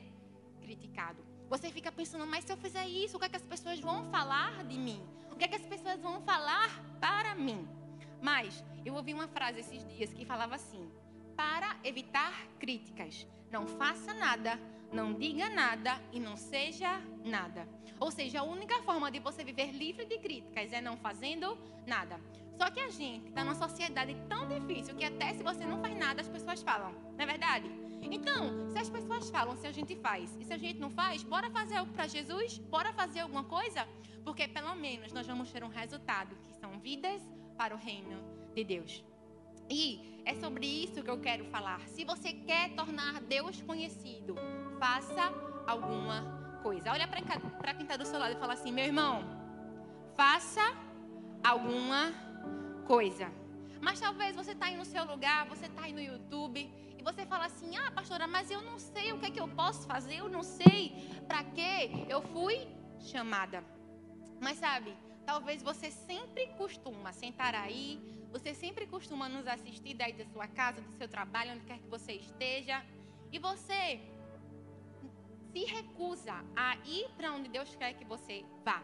criticado. 0.60 1.24
Você 1.48 1.70
fica 1.70 1.90
pensando, 1.90 2.26
mas 2.26 2.44
se 2.44 2.52
eu 2.52 2.56
fizer 2.58 2.86
isso, 2.86 3.16
o 3.16 3.20
que, 3.20 3.26
é 3.26 3.28
que 3.30 3.36
as 3.36 3.42
pessoas 3.42 3.80
vão 3.80 4.10
falar 4.10 4.62
de 4.64 4.78
mim? 4.78 5.02
Que, 5.42 5.46
é 5.46 5.48
que 5.48 5.56
as 5.56 5.66
pessoas 5.66 6.00
vão 6.00 6.22
falar 6.22 6.70
para 7.00 7.34
mim? 7.34 7.66
Mas 8.20 8.64
eu 8.84 8.94
ouvi 8.94 9.12
uma 9.12 9.26
frase 9.26 9.58
esses 9.58 9.84
dias 9.88 10.12
que 10.12 10.24
falava 10.24 10.54
assim: 10.54 10.88
para 11.34 11.76
evitar 11.82 12.46
críticas, 12.60 13.26
não 13.50 13.66
faça 13.66 14.14
nada, 14.14 14.56
não 14.92 15.12
diga 15.12 15.48
nada 15.50 16.00
e 16.12 16.20
não 16.20 16.36
seja 16.36 17.02
nada. 17.24 17.66
Ou 17.98 18.08
seja, 18.12 18.38
a 18.38 18.44
única 18.44 18.80
forma 18.82 19.10
de 19.10 19.18
você 19.18 19.42
viver 19.42 19.72
livre 19.72 20.04
de 20.04 20.16
críticas 20.18 20.72
é 20.72 20.80
não 20.80 20.96
fazendo 20.96 21.58
nada. 21.88 22.20
Só 22.56 22.70
que 22.70 22.78
a 22.78 22.88
gente 22.90 23.26
está 23.26 23.42
numa 23.42 23.56
sociedade 23.56 24.16
tão 24.28 24.46
difícil 24.46 24.94
que 24.94 25.04
até 25.04 25.34
se 25.34 25.42
você 25.42 25.66
não 25.66 25.80
faz 25.80 25.98
nada, 25.98 26.20
as 26.20 26.28
pessoas 26.28 26.62
falam. 26.62 26.92
Não 27.16 27.24
é 27.24 27.26
verdade? 27.26 27.68
Então, 28.10 28.70
se 28.70 28.78
as 28.78 28.88
pessoas 28.88 29.30
falam, 29.30 29.56
se 29.56 29.66
a 29.66 29.72
gente 29.72 29.94
faz, 29.96 30.36
e 30.40 30.44
se 30.44 30.52
a 30.52 30.58
gente 30.58 30.78
não 30.78 30.90
faz, 30.90 31.22
bora 31.22 31.50
fazer 31.50 31.76
algo 31.76 31.92
para 31.92 32.06
Jesus? 32.06 32.58
Bora 32.58 32.92
fazer 32.92 33.20
alguma 33.20 33.44
coisa? 33.44 33.86
Porque 34.24 34.46
pelo 34.48 34.74
menos 34.74 35.12
nós 35.12 35.26
vamos 35.26 35.50
ter 35.50 35.62
um 35.64 35.68
resultado, 35.68 36.36
que 36.44 36.52
são 36.54 36.78
vidas 36.78 37.22
para 37.56 37.74
o 37.74 37.78
reino 37.78 38.18
de 38.54 38.64
Deus. 38.64 39.04
E 39.70 40.20
é 40.24 40.34
sobre 40.34 40.66
isso 40.66 41.02
que 41.02 41.10
eu 41.10 41.20
quero 41.20 41.44
falar. 41.46 41.80
Se 41.88 42.04
você 42.04 42.32
quer 42.32 42.74
tornar 42.74 43.20
Deus 43.22 43.60
conhecido, 43.62 44.34
faça 44.78 45.32
alguma 45.66 46.60
coisa. 46.62 46.92
Olha 46.92 47.08
para 47.08 47.74
quem 47.74 47.82
está 47.82 47.96
do 47.96 48.04
seu 48.04 48.18
lado 48.18 48.34
e 48.34 48.38
fala 48.38 48.52
assim: 48.52 48.72
meu 48.72 48.84
irmão, 48.84 49.24
faça 50.14 50.62
alguma 51.42 52.12
coisa. 52.86 53.32
Mas 53.80 53.98
talvez 53.98 54.36
você 54.36 54.52
está 54.52 54.66
aí 54.66 54.76
no 54.76 54.84
seu 54.84 55.04
lugar, 55.04 55.46
você 55.46 55.66
está 55.66 55.82
aí 55.82 55.92
no 55.92 56.00
YouTube 56.00 56.70
e 57.02 57.04
você 57.04 57.26
fala 57.26 57.46
assim: 57.46 57.76
ah, 57.76 57.90
pastora, 57.90 58.26
mas 58.28 58.48
eu 58.48 58.62
não 58.62 58.78
sei 58.78 59.12
o 59.12 59.18
que 59.18 59.26
é 59.26 59.30
que 59.30 59.40
eu 59.40 59.48
posso 59.48 59.86
fazer, 59.88 60.18
eu 60.18 60.28
não 60.28 60.44
sei 60.44 61.10
para 61.26 61.42
que 61.42 62.06
eu 62.08 62.22
fui 62.22 62.56
chamada. 63.00 63.64
Mas 64.40 64.58
sabe, 64.58 64.96
talvez 65.26 65.62
você 65.62 65.90
sempre 65.90 66.46
costuma 66.56 67.12
sentar 67.12 67.56
aí, 67.56 68.00
você 68.30 68.54
sempre 68.54 68.86
costuma 68.86 69.28
nos 69.28 69.48
assistir 69.48 69.94
daí 69.94 70.12
da 70.12 70.24
sua 70.26 70.46
casa, 70.46 70.80
do 70.80 70.92
seu 70.92 71.08
trabalho, 71.08 71.54
onde 71.54 71.64
quer 71.64 71.78
que 71.78 71.88
você 71.88 72.12
esteja, 72.12 72.84
e 73.32 73.38
você 73.38 74.00
se 75.52 75.64
recusa 75.64 76.34
a 76.54 76.76
ir 76.86 77.08
para 77.16 77.32
onde 77.32 77.48
Deus 77.48 77.74
quer 77.74 77.94
que 77.94 78.04
você 78.04 78.44
vá. 78.64 78.80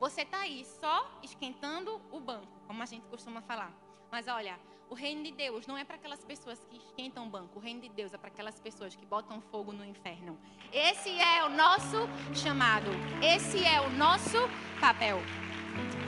Você 0.00 0.22
está 0.22 0.40
aí 0.40 0.64
só 0.64 1.20
esquentando 1.22 2.00
o 2.10 2.18
banco, 2.18 2.48
como 2.66 2.82
a 2.82 2.86
gente 2.86 3.06
costuma 3.08 3.42
falar. 3.42 3.72
Mas 4.10 4.26
olha, 4.26 4.58
o 4.90 4.94
reino 4.94 5.22
de 5.22 5.32
Deus 5.32 5.66
não 5.66 5.76
é 5.76 5.84
para 5.84 5.96
aquelas 5.96 6.24
pessoas 6.24 6.58
que 6.70 6.76
esquentam 6.76 7.26
o 7.26 7.30
banco. 7.30 7.58
O 7.58 7.62
reino 7.62 7.80
de 7.80 7.88
Deus 7.88 8.12
é 8.12 8.18
para 8.18 8.28
aquelas 8.28 8.58
pessoas 8.58 8.94
que 8.94 9.04
botam 9.04 9.40
fogo 9.40 9.72
no 9.72 9.84
inferno. 9.84 10.38
Esse 10.72 11.10
é 11.10 11.44
o 11.44 11.50
nosso 11.50 12.08
chamado. 12.34 12.90
Esse 13.22 13.64
é 13.64 13.80
o 13.80 13.90
nosso 13.90 14.38
papel. 14.80 15.18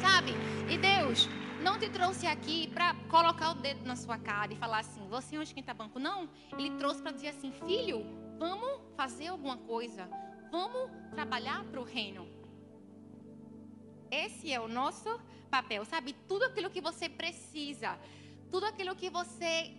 Sabe? 0.00 0.32
E 0.72 0.78
Deus 0.78 1.28
não 1.62 1.78
te 1.78 1.90
trouxe 1.90 2.26
aqui 2.26 2.68
para 2.68 2.94
colocar 3.08 3.50
o 3.50 3.54
dedo 3.54 3.84
na 3.84 3.96
sua 3.96 4.18
cara 4.18 4.52
e 4.52 4.56
falar 4.56 4.78
assim: 4.78 5.06
você 5.08 5.36
é 5.36 5.38
um 5.38 5.42
esquenta 5.42 5.74
banco. 5.74 5.98
Não. 5.98 6.28
Ele 6.58 6.70
trouxe 6.78 7.02
para 7.02 7.12
dizer 7.12 7.28
assim: 7.28 7.52
filho, 7.52 8.04
vamos 8.38 8.80
fazer 8.96 9.28
alguma 9.28 9.58
coisa. 9.58 10.08
Vamos 10.50 10.90
trabalhar 11.10 11.64
para 11.64 11.80
o 11.80 11.84
reino. 11.84 12.26
Esse 14.10 14.52
é 14.52 14.58
o 14.58 14.66
nosso 14.66 15.20
papel, 15.50 15.84
sabe? 15.84 16.14
Tudo 16.26 16.44
aquilo 16.44 16.70
que 16.70 16.80
você 16.80 17.08
precisa, 17.08 17.98
tudo 18.50 18.66
aquilo 18.66 18.94
que 18.94 19.08
você 19.08 19.72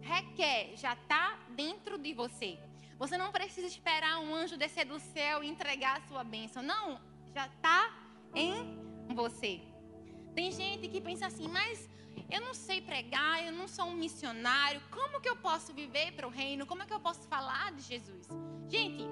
requer, 0.00 0.76
já 0.76 0.92
está 0.94 1.38
dentro 1.50 1.98
de 1.98 2.12
você. 2.12 2.58
Você 2.98 3.16
não 3.18 3.32
precisa 3.32 3.66
esperar 3.66 4.20
um 4.20 4.34
anjo 4.34 4.56
descer 4.56 4.84
do 4.84 4.98
céu 4.98 5.42
e 5.42 5.48
entregar 5.48 5.98
a 5.98 6.00
sua 6.08 6.22
bênção. 6.22 6.62
Não, 6.62 7.00
já 7.34 7.46
está 7.46 7.92
em 8.34 9.14
você. 9.14 9.60
Tem 10.34 10.50
gente 10.52 10.88
que 10.88 11.00
pensa 11.00 11.26
assim, 11.26 11.48
mas 11.48 11.88
eu 12.30 12.40
não 12.40 12.54
sei 12.54 12.80
pregar, 12.80 13.44
eu 13.44 13.52
não 13.52 13.66
sou 13.66 13.86
um 13.86 13.94
missionário. 13.94 14.80
Como 14.90 15.20
que 15.20 15.28
eu 15.28 15.36
posso 15.36 15.72
viver 15.72 16.12
para 16.12 16.26
o 16.26 16.30
reino? 16.30 16.66
Como 16.66 16.82
é 16.82 16.86
que 16.86 16.94
eu 16.94 17.00
posso 17.00 17.26
falar 17.28 17.72
de 17.72 17.82
Jesus? 17.82 18.26
Gente, 18.68 19.04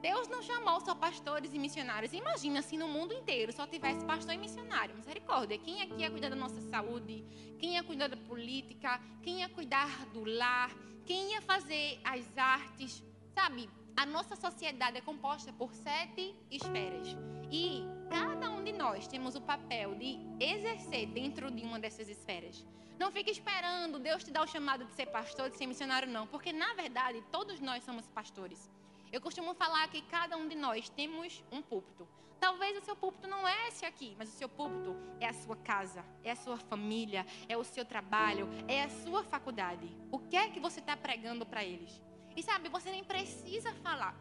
Deus 0.00 0.28
não 0.28 0.40
chamou 0.42 0.80
só 0.80 0.94
pastores 0.94 1.52
e 1.52 1.58
missionários. 1.58 2.12
Imagina 2.12 2.62
se 2.62 2.76
no 2.76 2.86
mundo 2.86 3.12
inteiro 3.12 3.52
só 3.52 3.66
tivesse 3.66 4.04
pastor 4.04 4.34
e 4.34 4.38
missionário. 4.38 4.94
Misericórdia. 4.94 5.58
Quem 5.58 5.82
aqui 5.82 6.02
ia 6.02 6.10
cuidar 6.10 6.28
da 6.28 6.36
nossa 6.36 6.60
saúde? 6.60 7.24
Quem 7.58 7.74
ia 7.74 7.82
cuidar 7.82 8.08
da 8.08 8.16
política? 8.16 9.00
Quem 9.22 9.40
ia 9.40 9.48
cuidar 9.48 10.06
do 10.06 10.24
lar? 10.24 10.70
Quem 11.04 11.32
ia 11.32 11.42
fazer 11.42 12.00
as 12.04 12.38
artes? 12.38 13.02
Sabe, 13.34 13.68
a 13.96 14.06
nossa 14.06 14.36
sociedade 14.36 14.98
é 14.98 15.00
composta 15.00 15.52
por 15.52 15.74
sete 15.74 16.32
esferas. 16.48 17.16
E 17.50 17.82
cada 18.08 18.50
um 18.50 18.62
de 18.62 18.72
nós 18.72 19.08
temos 19.08 19.34
o 19.34 19.40
papel 19.40 19.96
de 19.96 20.18
exercer 20.38 21.06
dentro 21.08 21.50
de 21.50 21.64
uma 21.64 21.80
dessas 21.80 22.08
esferas. 22.08 22.64
Não 22.98 23.10
fique 23.10 23.30
esperando 23.30 23.98
Deus 23.98 24.22
te 24.22 24.30
dar 24.30 24.42
o 24.42 24.46
chamado 24.46 24.84
de 24.84 24.92
ser 24.92 25.06
pastor, 25.06 25.50
de 25.50 25.56
ser 25.56 25.66
missionário, 25.66 26.08
não. 26.08 26.26
Porque, 26.26 26.52
na 26.52 26.74
verdade, 26.74 27.22
todos 27.32 27.58
nós 27.58 27.82
somos 27.82 28.06
pastores. 28.08 28.70
Eu 29.10 29.20
costumo 29.20 29.54
falar 29.54 29.88
que 29.88 30.02
cada 30.02 30.36
um 30.36 30.46
de 30.46 30.54
nós 30.54 30.88
temos 30.90 31.42
um 31.50 31.62
púlpito. 31.62 32.06
Talvez 32.38 32.76
o 32.76 32.84
seu 32.84 32.94
púlpito 32.94 33.26
não 33.26 33.48
é 33.48 33.68
esse 33.68 33.84
aqui, 33.84 34.14
mas 34.18 34.28
o 34.28 34.36
seu 34.36 34.48
púlpito 34.48 34.94
é 35.18 35.26
a 35.26 35.32
sua 35.32 35.56
casa, 35.56 36.04
é 36.22 36.30
a 36.30 36.36
sua 36.36 36.56
família, 36.56 37.26
é 37.48 37.56
o 37.56 37.64
seu 37.64 37.84
trabalho, 37.84 38.48
é 38.68 38.84
a 38.84 38.90
sua 38.90 39.24
faculdade. 39.24 39.88
O 40.12 40.18
que 40.18 40.36
é 40.36 40.48
que 40.48 40.60
você 40.60 40.78
está 40.78 40.96
pregando 40.96 41.44
para 41.44 41.64
eles? 41.64 42.00
E 42.36 42.42
sabe, 42.42 42.68
você 42.68 42.90
nem 42.90 43.02
precisa 43.02 43.72
falar. 43.74 44.14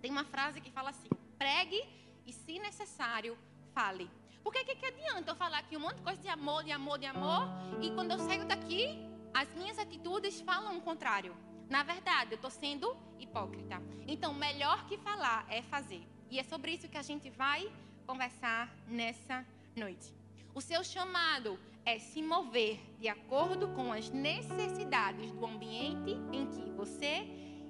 Tem 0.00 0.10
uma 0.10 0.24
frase 0.24 0.60
que 0.60 0.70
fala 0.70 0.90
assim: 0.90 1.08
pregue 1.38 1.80
e, 2.26 2.32
se 2.32 2.58
necessário, 2.58 3.38
fale. 3.72 4.10
Porque 4.42 4.64
que, 4.64 4.74
que 4.74 4.86
adianta 4.86 5.30
eu 5.30 5.36
falar 5.36 5.58
aqui 5.58 5.76
um 5.76 5.80
monte 5.80 5.96
de 5.96 6.02
coisa 6.02 6.20
de 6.20 6.28
amor, 6.28 6.64
de 6.64 6.72
amor, 6.72 6.98
de 6.98 7.06
amor, 7.06 7.46
e 7.80 7.90
quando 7.92 8.12
eu 8.12 8.18
saio 8.18 8.44
daqui, 8.46 8.98
as 9.34 9.52
minhas 9.54 9.78
atitudes 9.78 10.40
falam 10.40 10.78
o 10.78 10.80
contrário? 10.80 11.36
Na 11.68 11.82
verdade, 11.82 12.32
eu 12.32 12.36
estou 12.36 12.50
sendo 12.50 12.96
hipócrita. 13.18 13.82
Então, 14.06 14.32
melhor 14.32 14.86
que 14.86 14.96
falar 14.98 15.46
é 15.50 15.62
fazer. 15.62 16.02
E 16.30 16.38
é 16.38 16.42
sobre 16.42 16.72
isso 16.72 16.88
que 16.88 16.96
a 16.98 17.02
gente 17.02 17.28
vai 17.30 17.70
conversar 18.06 18.74
nessa 18.86 19.44
noite. 19.76 20.14
O 20.54 20.60
seu 20.60 20.82
chamado 20.82 21.58
é 21.84 21.98
se 21.98 22.22
mover 22.22 22.80
de 22.98 23.08
acordo 23.08 23.68
com 23.68 23.92
as 23.92 24.10
necessidades 24.10 25.30
do 25.32 25.44
ambiente 25.44 26.12
em 26.32 26.46
que 26.46 26.70
você 26.72 27.26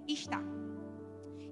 está. 0.07 0.41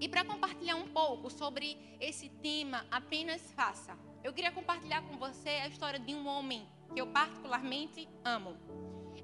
E 0.00 0.08
para 0.08 0.24
compartilhar 0.24 0.76
um 0.76 0.88
pouco 0.88 1.30
sobre 1.30 1.76
esse 2.00 2.28
tema, 2.28 2.86
apenas 2.90 3.40
faça. 3.52 3.96
Eu 4.22 4.32
queria 4.32 4.52
compartilhar 4.52 5.02
com 5.02 5.16
você 5.16 5.48
a 5.48 5.68
história 5.68 5.98
de 5.98 6.14
um 6.14 6.26
homem 6.26 6.66
que 6.92 7.00
eu 7.00 7.06
particularmente 7.06 8.08
amo. 8.24 8.56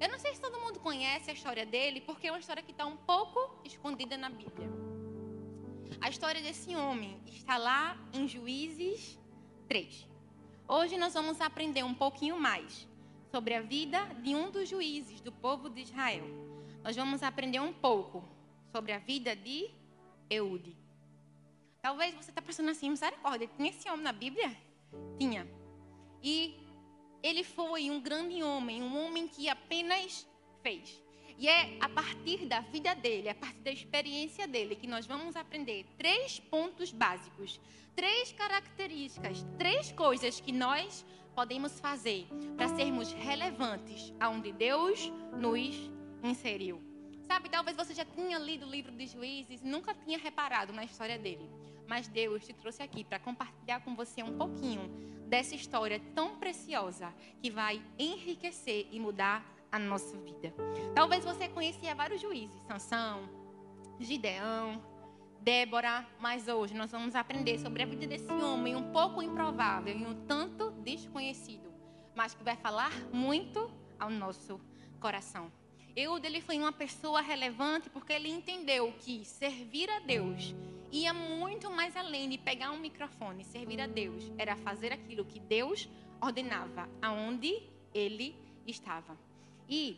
Eu 0.03 0.09
não 0.09 0.19
sei 0.19 0.35
se 0.35 0.41
todo 0.41 0.59
mundo 0.59 0.81
conhece 0.81 1.31
a 1.31 1.33
história 1.33 1.65
dele, 1.65 2.01
porque 2.01 2.27
é 2.27 2.31
uma 2.33 2.37
história 2.37 2.61
que 2.61 2.71
está 2.71 2.85
um 2.85 2.97
pouco 2.97 3.39
escondida 3.63 4.17
na 4.17 4.29
Bíblia. 4.29 4.69
A 6.01 6.09
história 6.09 6.41
desse 6.41 6.75
homem 6.75 7.17
está 7.25 7.55
lá 7.55 7.97
em 8.11 8.27
Juízes 8.27 9.17
3. 9.69 10.05
Hoje 10.67 10.97
nós 10.97 11.13
vamos 11.13 11.39
aprender 11.39 11.83
um 11.83 11.93
pouquinho 11.93 12.37
mais 12.37 12.85
sobre 13.31 13.53
a 13.53 13.61
vida 13.61 14.03
de 14.21 14.35
um 14.35 14.51
dos 14.51 14.67
juízes 14.67 15.21
do 15.21 15.31
povo 15.31 15.69
de 15.69 15.83
Israel. 15.83 16.25
Nós 16.83 16.97
vamos 16.97 17.23
aprender 17.23 17.61
um 17.61 17.71
pouco 17.71 18.27
sobre 18.73 18.91
a 18.91 18.99
vida 18.99 19.33
de 19.33 19.69
Eude. 20.29 20.75
Talvez 21.81 22.13
você 22.13 22.29
está 22.29 22.41
pensando 22.41 22.71
assim, 22.71 22.89
misericórdia, 22.89 23.49
tinha 23.55 23.69
esse 23.69 23.89
homem 23.89 24.03
na 24.03 24.11
Bíblia? 24.11 24.53
Tinha. 25.17 25.47
E 26.21 26.61
ele 27.23 27.43
foi 27.43 27.89
um 27.89 28.01
grande 28.01 28.43
homem, 28.43 28.83
um 28.83 29.05
homem 29.05 29.27
que 29.27 29.47
apenas 29.47 30.27
fez. 30.61 31.01
E 31.37 31.47
é 31.47 31.77
a 31.79 31.89
partir 31.89 32.45
da 32.45 32.59
vida 32.59 32.93
dele, 32.93 33.29
a 33.29 33.35
partir 33.35 33.61
da 33.61 33.71
experiência 33.71 34.47
dele, 34.47 34.75
que 34.75 34.85
nós 34.85 35.07
vamos 35.07 35.35
aprender 35.35 35.85
três 35.97 36.39
pontos 36.39 36.91
básicos, 36.91 37.59
três 37.95 38.31
características, 38.33 39.43
três 39.57 39.91
coisas 39.93 40.39
que 40.39 40.51
nós 40.51 41.05
podemos 41.33 41.79
fazer 41.79 42.27
para 42.55 42.67
sermos 42.67 43.11
relevantes 43.13 44.13
aonde 44.19 44.51
Deus 44.51 45.11
nos 45.35 45.89
inseriu. 46.21 46.81
Sabe, 47.23 47.49
talvez 47.49 47.75
você 47.75 47.93
já 47.93 48.05
tenha 48.05 48.37
lido 48.37 48.65
o 48.67 48.69
livro 48.69 48.91
de 48.91 49.07
Juízes, 49.07 49.63
nunca 49.63 49.95
tinha 49.95 50.19
reparado 50.19 50.73
na 50.73 50.83
história 50.83 51.17
dele. 51.17 51.49
Mas 51.87 52.07
Deus 52.07 52.45
te 52.45 52.53
trouxe 52.53 52.83
aqui 52.83 53.03
para 53.03 53.17
compartilhar 53.17 53.79
com 53.81 53.95
você 53.95 54.21
um 54.21 54.37
pouquinho 54.37 54.91
dessa 55.33 55.55
história 55.55 55.99
tão 56.13 56.35
preciosa 56.35 57.11
que 57.41 57.49
vai 57.49 57.81
enriquecer 57.97 58.87
e 58.91 58.99
mudar 58.99 59.43
a 59.71 59.79
nossa 59.79 60.15
vida. 60.15 60.53
Talvez 60.93 61.25
você 61.25 61.47
conhecia 61.47 61.95
vários 61.95 62.21
juízes, 62.21 62.61
Sansão, 62.67 63.27
Gideão, 63.99 64.79
Débora, 65.41 66.07
mas 66.19 66.47
hoje 66.47 66.75
nós 66.75 66.91
vamos 66.91 67.15
aprender 67.15 67.57
sobre 67.57 67.81
a 67.81 67.85
vida 67.87 68.05
desse 68.05 68.31
homem 68.31 68.75
um 68.75 68.91
pouco 68.91 69.23
improvável 69.23 69.97
e 69.97 70.05
um 70.05 70.23
tanto 70.27 70.69
desconhecido, 70.69 71.73
mas 72.13 72.35
que 72.35 72.43
vai 72.43 72.55
falar 72.55 72.93
muito 73.11 73.71
ao 73.99 74.11
nosso 74.11 74.61
coração. 74.99 75.51
Eude 75.95 76.27
ele 76.27 76.41
foi 76.41 76.59
uma 76.59 76.71
pessoa 76.71 77.21
relevante 77.21 77.89
porque 77.89 78.13
ele 78.13 78.29
entendeu 78.29 78.93
que 78.99 79.25
servir 79.25 79.89
a 79.89 79.97
Deus 79.97 80.53
ia 80.93 81.11
muito 81.13 81.71
mais 81.71 81.97
além 81.97 82.29
de 82.29 82.37
pegar 82.37 82.71
um 82.71 82.77
microfone 82.77 83.41
e 83.41 83.45
servir 83.45 83.81
a 83.81 83.87
Deus. 83.87 84.31
Era 84.37 84.55
fazer 84.55 84.93
aquilo 84.93 85.25
que 85.25 85.39
Deus 85.39 85.89
ordenava, 86.21 86.87
aonde 87.01 87.63
ele 87.93 88.35
estava. 88.67 89.17
E 89.67 89.97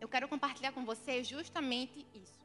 eu 0.00 0.08
quero 0.08 0.28
compartilhar 0.28 0.70
com 0.70 0.84
você 0.84 1.24
justamente 1.24 2.06
isso. 2.14 2.40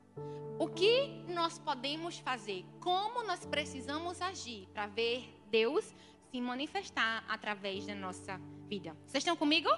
O 0.57 0.67
que 0.67 1.07
nós 1.27 1.59
podemos 1.59 2.17
fazer? 2.17 2.65
Como 2.79 3.23
nós 3.23 3.45
precisamos 3.45 4.21
agir 4.23 4.67
para 4.73 4.87
ver 4.87 5.31
Deus 5.51 5.93
se 6.31 6.41
manifestar 6.41 7.23
através 7.29 7.85
da 7.85 7.93
nossa 7.93 8.41
vida? 8.67 8.97
Vocês 9.05 9.21
estão 9.21 9.37
comigo? 9.37 9.69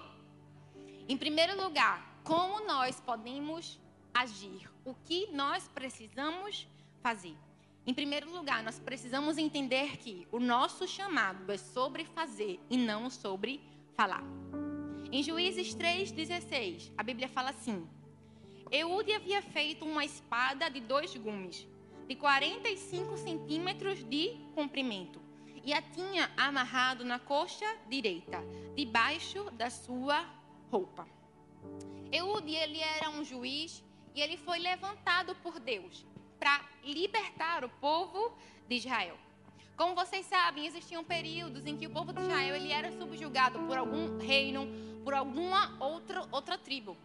Em 1.10 1.18
primeiro 1.18 1.62
lugar, 1.62 2.22
como 2.24 2.65
nós 2.65 3.01
podemos 3.01 3.77
agir? 4.13 4.70
O 4.86 4.94
que 4.94 5.27
nós 5.34 5.68
precisamos 5.68 6.65
fazer? 7.01 7.36
Em 7.86 7.93
primeiro 7.93 8.31
lugar, 8.31 8.62
nós 8.63 8.79
precisamos 8.79 9.38
entender 9.38 9.98
que 9.98 10.27
o 10.31 10.39
nosso 10.39 10.88
chamado 10.88 11.51
é 11.51 11.57
sobre 11.57 12.05
fazer 12.05 12.59
e 12.69 12.77
não 12.77 13.09
sobre 13.09 13.62
falar. 13.95 14.24
Em 15.12 15.24
Juízes 15.24 15.74
3,16, 15.74 16.91
a 16.98 17.01
Bíblia 17.01 17.27
fala 17.27 17.50
assim: 17.50 17.88
Eude 18.71 19.13
havia 19.13 19.41
feito 19.41 19.86
uma 19.86 20.05
espada 20.05 20.69
de 20.69 20.79
dois 20.79 21.15
gumes, 21.15 21.67
de 22.07 22.15
45 22.15 23.17
centímetros 23.17 24.03
de 24.03 24.38
comprimento, 24.53 25.19
e 25.63 25.74
a 25.74 25.81
tinha 25.81 26.29
amarrado 26.38 27.03
na 27.03 27.17
coxa 27.17 27.65
direita, 27.89 28.43
debaixo 28.75 29.50
da 29.51 29.69
sua 29.69 30.24
roupa. 30.69 31.07
Eude, 32.12 32.53
ele 32.53 32.79
era 32.79 33.09
um 33.09 33.24
juiz 33.24 33.83
e 34.13 34.21
ele 34.21 34.38
foi 34.38 34.59
levantado 34.59 35.36
por 35.36 35.59
Deus 35.59 36.05
para 36.39 36.63
libertar 36.84 37.63
o 37.63 37.69
povo 37.69 38.38
de 38.67 38.75
Israel. 38.75 39.17
Como 39.75 39.96
vocês 39.96 40.25
sabem, 40.25 40.65
existiam 40.65 41.03
períodos 41.03 41.65
em 41.65 41.77
que 41.77 41.88
o 41.88 41.89
povo 41.89 42.12
de 42.12 42.22
Israel 42.22 42.55
ele 42.55 42.72
era 42.72 42.91
subjugado 42.91 43.60
por 43.60 43.77
algum 43.77 44.17
reino, 44.17 44.67
por 45.03 45.13
alguma 45.13 45.77
outra, 45.79 46.27
outra 46.31 46.58
tribo. 46.58 46.98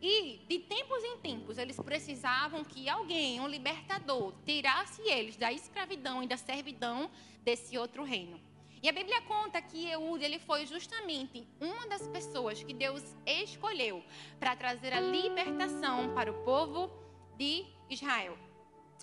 E 0.00 0.40
de 0.48 0.58
tempos 0.58 1.04
em 1.04 1.18
tempos 1.18 1.58
eles 1.58 1.76
precisavam 1.76 2.64
que 2.64 2.88
alguém, 2.88 3.40
um 3.40 3.46
libertador, 3.46 4.32
tirasse 4.44 5.02
eles 5.02 5.36
da 5.36 5.52
escravidão 5.52 6.22
e 6.22 6.26
da 6.26 6.36
servidão 6.36 7.10
desse 7.44 7.76
outro 7.78 8.02
reino. 8.02 8.40
E 8.82 8.88
a 8.88 8.92
Bíblia 8.92 9.20
conta 9.22 9.62
que 9.62 9.86
Eude 9.88 10.24
ele 10.24 10.40
foi 10.40 10.66
justamente 10.66 11.46
uma 11.60 11.86
das 11.86 12.08
pessoas 12.08 12.64
que 12.64 12.74
Deus 12.74 13.14
escolheu 13.24 14.02
para 14.40 14.56
trazer 14.56 14.92
a 14.92 15.00
libertação 15.00 16.12
para 16.14 16.32
o 16.32 16.42
povo 16.42 16.90
de 17.38 17.64
Israel. 17.88 18.36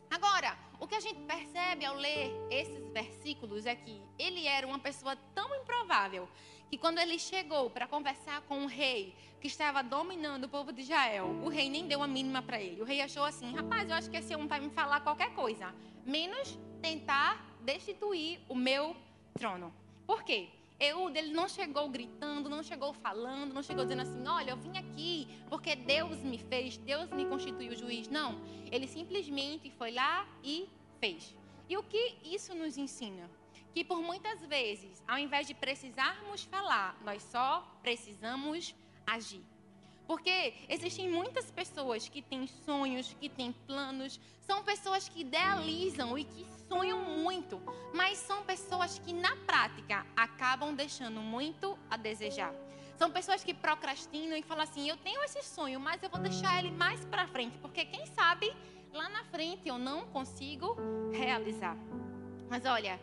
Agora, 0.10 0.58
o 0.80 0.88
que 0.88 0.96
a 0.96 1.00
gente 1.00 1.20
percebe 1.22 1.86
ao 1.86 1.96
ler 1.96 2.32
esses 2.50 2.92
versículos 2.92 3.66
é 3.66 3.76
que 3.76 4.02
ele 4.18 4.48
era 4.48 4.66
uma 4.66 4.80
pessoa 4.80 5.16
tão 5.36 5.54
improvável 5.56 6.28
que 6.70 6.78
quando 6.78 7.00
ele 7.00 7.18
chegou 7.20 7.70
para 7.70 7.88
conversar 7.88 8.42
com 8.42 8.64
o 8.64 8.68
rei 8.68 9.16
que 9.40 9.48
estava 9.48 9.82
dominando 9.82 10.46
o 10.46 10.50
povo 10.50 10.72
de 10.72 10.82
Israel, 10.82 11.28
o 11.44 11.50
rei 11.50 11.70
nem 11.70 11.88
deu 11.88 12.02
a 12.04 12.08
mínima 12.08 12.42
para 12.42 12.62
ele. 12.62 12.82
O 12.82 12.86
rei 12.86 13.02
achou 13.02 13.24
assim: 13.24 13.56
rapaz, 13.56 13.90
eu 13.90 13.96
acho 13.96 14.10
que 14.10 14.18
esse 14.18 14.34
homem 14.34 14.48
vai 14.48 14.60
me 14.60 14.70
falar 14.70 15.02
qualquer 15.02 15.34
coisa, 15.34 15.74
menos 16.06 16.58
tentar 16.82 17.46
destituir 17.62 18.40
o 18.48 18.56
meu 18.56 18.96
trono. 19.34 19.74
Por 20.06 20.24
quê? 20.24 20.50
Eude, 20.80 21.20
ele 21.20 21.34
não 21.34 21.50
chegou 21.50 21.90
gritando, 21.90 22.48
não 22.48 22.64
chegou 22.64 22.94
falando, 22.94 23.54
não 23.54 23.62
chegou 23.62 23.84
dizendo 23.84 24.04
assim: 24.04 24.26
olha, 24.26 24.52
eu 24.52 24.58
vim 24.58 24.78
aqui 24.78 25.28
porque 25.50 25.76
Deus 25.76 26.18
me 26.20 26.38
fez, 26.38 26.78
Deus 26.78 27.10
me 27.12 27.26
constituiu 27.26 27.76
juiz. 27.76 28.08
Não. 28.08 28.40
Ele 28.72 28.88
simplesmente 28.88 29.70
foi 29.72 29.92
lá 29.92 30.26
e 30.44 30.70
fez. 31.00 31.36
E 31.68 31.78
o 31.78 31.84
que 31.84 32.18
isso 32.24 32.56
nos 32.56 32.78
ensina? 32.78 33.30
Que 33.74 33.84
por 33.84 34.02
muitas 34.02 34.44
vezes, 34.46 35.04
ao 35.08 35.20
invés 35.20 35.46
de 35.46 35.54
precisarmos 35.54 36.44
falar, 36.46 36.98
nós 37.04 37.22
só 37.24 37.62
precisamos 37.84 38.74
agir. 39.06 39.44
Porque 40.10 40.56
existem 40.68 41.08
muitas 41.08 41.52
pessoas 41.52 42.10
que 42.10 42.20
têm 42.20 42.48
sonhos, 42.48 43.16
que 43.20 43.30
têm 43.30 43.52
planos, 43.68 44.20
são 44.40 44.64
pessoas 44.64 45.08
que 45.08 45.22
idealizam 45.22 46.18
e 46.18 46.24
que 46.24 46.48
sonham 46.68 47.00
muito, 47.04 47.62
mas 47.94 48.18
são 48.18 48.44
pessoas 48.44 48.98
que 48.98 49.14
na 49.14 49.36
prática 49.46 50.04
acabam 50.18 50.74
deixando 50.74 51.22
muito 51.22 51.78
a 51.92 51.96
desejar. 51.96 52.52
São 52.98 53.12
pessoas 53.12 53.44
que 53.44 53.54
procrastinam 53.54 54.36
e 54.36 54.42
falam 54.42 54.64
assim: 54.64 54.90
eu 54.90 54.98
tenho 54.98 55.22
esse 55.22 55.44
sonho, 55.44 55.80
mas 55.80 56.02
eu 56.02 56.10
vou 56.10 56.20
deixar 56.20 56.58
ele 56.58 56.72
mais 56.72 57.06
para 57.06 57.28
frente, 57.28 57.60
porque 57.60 57.86
quem 57.86 58.08
sabe 58.08 58.52
lá 58.92 59.10
na 59.10 59.24
frente 59.26 59.70
eu 59.70 59.78
não 59.78 60.08
consigo 60.08 60.76
realizar. 61.14 61.78
Mas 62.50 62.66
olha, 62.66 63.00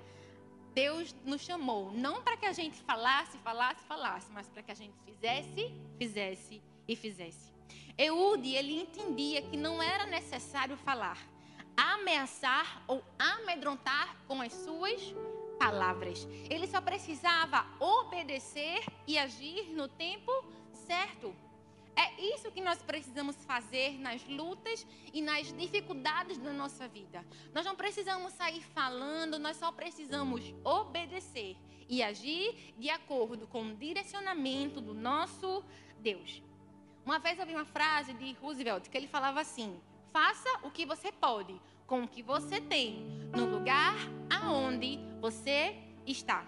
Deus 0.74 1.14
nos 1.24 1.40
chamou 1.40 1.92
não 1.92 2.20
para 2.20 2.36
que 2.36 2.46
a 2.46 2.52
gente 2.52 2.82
falasse, 2.82 3.38
falasse, 3.38 3.84
falasse, 3.84 4.28
mas 4.32 4.48
para 4.48 4.64
que 4.64 4.72
a 4.72 4.74
gente 4.74 4.98
fizesse, 5.04 5.72
fizesse 5.96 6.60
e 6.86 6.94
fizesse. 6.94 7.52
Eude, 7.98 8.54
ele 8.54 8.80
entendia 8.80 9.42
que 9.42 9.56
não 9.56 9.82
era 9.82 10.04
necessário 10.06 10.76
falar, 10.76 11.18
ameaçar 11.76 12.82
ou 12.86 13.02
amedrontar 13.18 14.16
com 14.28 14.40
as 14.40 14.52
suas 14.52 15.14
palavras. 15.58 16.26
Ele 16.50 16.66
só 16.66 16.80
precisava 16.80 17.66
obedecer 17.80 18.84
e 19.06 19.18
agir 19.18 19.70
no 19.70 19.88
tempo 19.88 20.30
certo. 20.72 21.34
É 21.96 22.20
isso 22.34 22.52
que 22.52 22.60
nós 22.60 22.82
precisamos 22.82 23.36
fazer 23.46 23.98
nas 23.98 24.22
lutas 24.28 24.86
e 25.14 25.22
nas 25.22 25.50
dificuldades 25.50 26.36
da 26.36 26.52
nossa 26.52 26.86
vida. 26.86 27.24
Nós 27.54 27.64
não 27.64 27.74
precisamos 27.74 28.34
sair 28.34 28.62
falando, 28.62 29.38
nós 29.38 29.56
só 29.56 29.72
precisamos 29.72 30.54
obedecer 30.62 31.56
e 31.88 32.02
agir 32.02 32.74
de 32.76 32.90
acordo 32.90 33.46
com 33.46 33.62
o 33.62 33.74
direcionamento 33.74 34.82
do 34.82 34.92
nosso 34.92 35.64
Deus. 35.98 36.42
Uma 37.06 37.20
vez 37.20 37.38
eu 37.38 37.46
vi 37.46 37.54
uma 37.54 37.64
frase 37.64 38.12
de 38.14 38.32
Roosevelt 38.42 38.88
que 38.90 38.96
ele 38.98 39.06
falava 39.06 39.40
assim: 39.40 39.80
faça 40.12 40.48
o 40.64 40.72
que 40.72 40.84
você 40.84 41.12
pode 41.12 41.54
com 41.86 42.02
o 42.02 42.08
que 42.08 42.20
você 42.20 42.60
tem 42.60 43.06
no 43.32 43.44
lugar 43.44 43.94
aonde 44.28 44.98
você 45.20 45.76
está. 46.04 46.44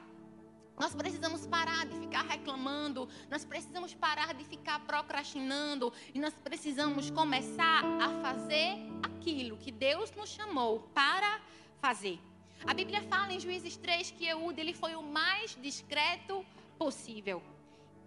Nós 0.77 0.97
precisamos 0.97 1.47
parar 1.47 1.87
de 1.87 1.97
ficar 2.01 2.23
reclamando, 2.23 3.09
nós 3.31 3.45
precisamos 3.45 3.95
parar 3.95 4.35
de 4.35 4.45
ficar 4.45 4.81
procrastinando 4.81 5.93
e 6.13 6.19
nós 6.19 6.35
precisamos 6.35 7.09
começar 7.09 7.85
a 8.01 8.21
fazer 8.21 8.79
aquilo 9.01 9.57
que 9.59 9.71
Deus 9.71 10.11
nos 10.11 10.29
chamou 10.29 10.81
para 10.93 11.41
fazer. 11.81 12.19
A 12.67 12.75
Bíblia 12.75 13.01
fala 13.03 13.33
em 13.33 13.39
Juízes 13.39 13.77
3 13.77 14.11
que 14.11 14.27
Eude 14.27 14.61
ele 14.61 14.75
foi 14.75 14.97
o 14.97 15.03
mais 15.05 15.57
discreto 15.63 16.45
possível. 16.77 17.41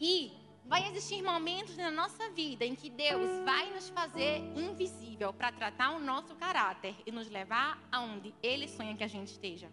E 0.01 0.40
vai 0.65 0.87
existir 0.87 1.21
momentos 1.21 1.75
na 1.77 1.91
nossa 1.91 2.29
vida 2.29 2.65
em 2.65 2.75
que 2.75 2.89
Deus 2.89 3.43
vai 3.43 3.71
nos 3.73 3.89
fazer 3.89 4.37
invisível 4.55 5.33
para 5.33 5.51
tratar 5.51 5.91
o 5.91 5.99
nosso 5.99 6.35
caráter 6.35 6.95
e 7.05 7.11
nos 7.11 7.29
levar 7.29 7.79
aonde 7.91 8.33
Ele 8.41 8.67
sonha 8.67 8.95
que 8.95 9.03
a 9.03 9.07
gente 9.07 9.27
esteja. 9.27 9.69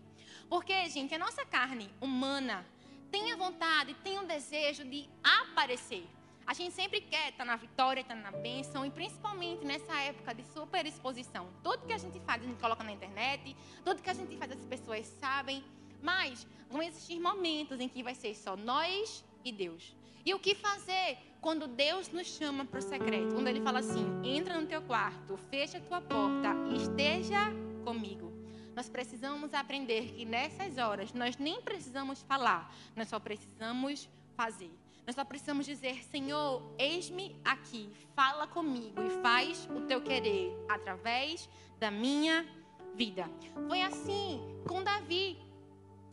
Porque, 0.49 0.89
gente, 0.89 1.15
a 1.15 1.19
nossa 1.19 1.45
carne 1.45 1.91
humana 2.01 2.67
tem 3.11 3.33
a 3.33 3.37
vontade, 3.37 3.95
tem 4.03 4.19
o 4.19 4.27
desejo 4.27 4.85
de 4.85 5.09
aparecer. 5.23 6.07
A 6.47 6.55
gente 6.55 6.75
sempre 6.75 7.03
quer 7.03 7.29
estar 7.29 7.45
tá 7.45 7.45
na 7.45 7.57
vitória, 7.57 8.01
estar 8.01 8.15
tá 8.15 8.31
na 8.31 8.33
bênção, 8.33 8.85
e 8.87 8.91
principalmente 8.91 9.67
nessa 9.67 9.95
época 10.01 10.35
de 10.35 10.43
super 10.45 10.87
exposição. 10.87 11.47
Tudo 11.63 11.87
que 11.87 11.93
a 11.93 11.99
gente 11.99 12.19
faz, 12.21 12.43
a 12.43 12.47
gente 12.47 12.59
coloca 12.59 12.83
na 12.83 12.93
internet, 12.93 13.55
tudo 13.85 14.03
que 14.03 14.09
a 14.09 14.15
gente 14.15 14.35
faz, 14.39 14.53
as 14.53 14.65
pessoas 14.65 15.07
sabem. 15.21 15.63
Mas 16.03 16.47
vão 16.71 16.83
existir 16.83 17.21
momentos 17.21 17.79
em 17.81 17.89
que 17.89 18.03
vai 18.03 18.15
ser 18.15 18.35
só 18.35 18.57
nós 18.57 19.23
e 19.45 19.53
Deus. 19.53 19.98
E 20.29 20.35
o 20.35 20.39
que 20.39 20.55
fazer 20.55 21.17
quando 21.41 21.67
Deus 21.67 22.11
nos 22.11 22.27
chama 22.27 22.63
para 22.63 22.81
o 22.81 22.83
secreto? 22.83 23.35
Quando 23.35 23.49
Ele 23.49 23.63
fala 23.63 23.79
assim: 23.79 24.05
entra 24.23 24.61
no 24.61 24.67
teu 24.67 24.83
quarto, 24.83 25.39
fecha 25.51 25.79
a 25.79 25.81
tua 25.81 26.03
porta 26.03 26.51
e 26.71 26.77
esteja 26.77 27.47
comigo. 27.83 28.31
Nós 28.77 28.91
precisamos 28.91 29.55
aprender 29.55 30.13
que 30.13 30.27
nessas 30.27 30.77
horas 30.77 31.15
nós 31.15 31.39
nem 31.39 31.63
precisamos 31.63 32.21
falar, 32.21 32.71
nós 32.95 33.09
só 33.09 33.19
precisamos 33.19 34.07
fazer. 34.37 34.71
Nós 35.07 35.17
só 35.17 35.25
precisamos 35.25 35.65
dizer: 35.65 36.05
Senhor, 36.05 36.63
eis-me 36.79 37.35
aqui, 37.43 37.91
fala 38.15 38.47
comigo 38.47 39.01
e 39.01 39.23
faz 39.23 39.67
o 39.75 39.81
teu 39.87 40.03
querer 40.03 40.55
através 40.69 41.49
da 41.79 41.91
minha 41.91 42.47
vida. 42.95 43.25
Foi 43.67 43.81
assim 43.81 44.43
com 44.69 44.85
Davi. 44.85 45.39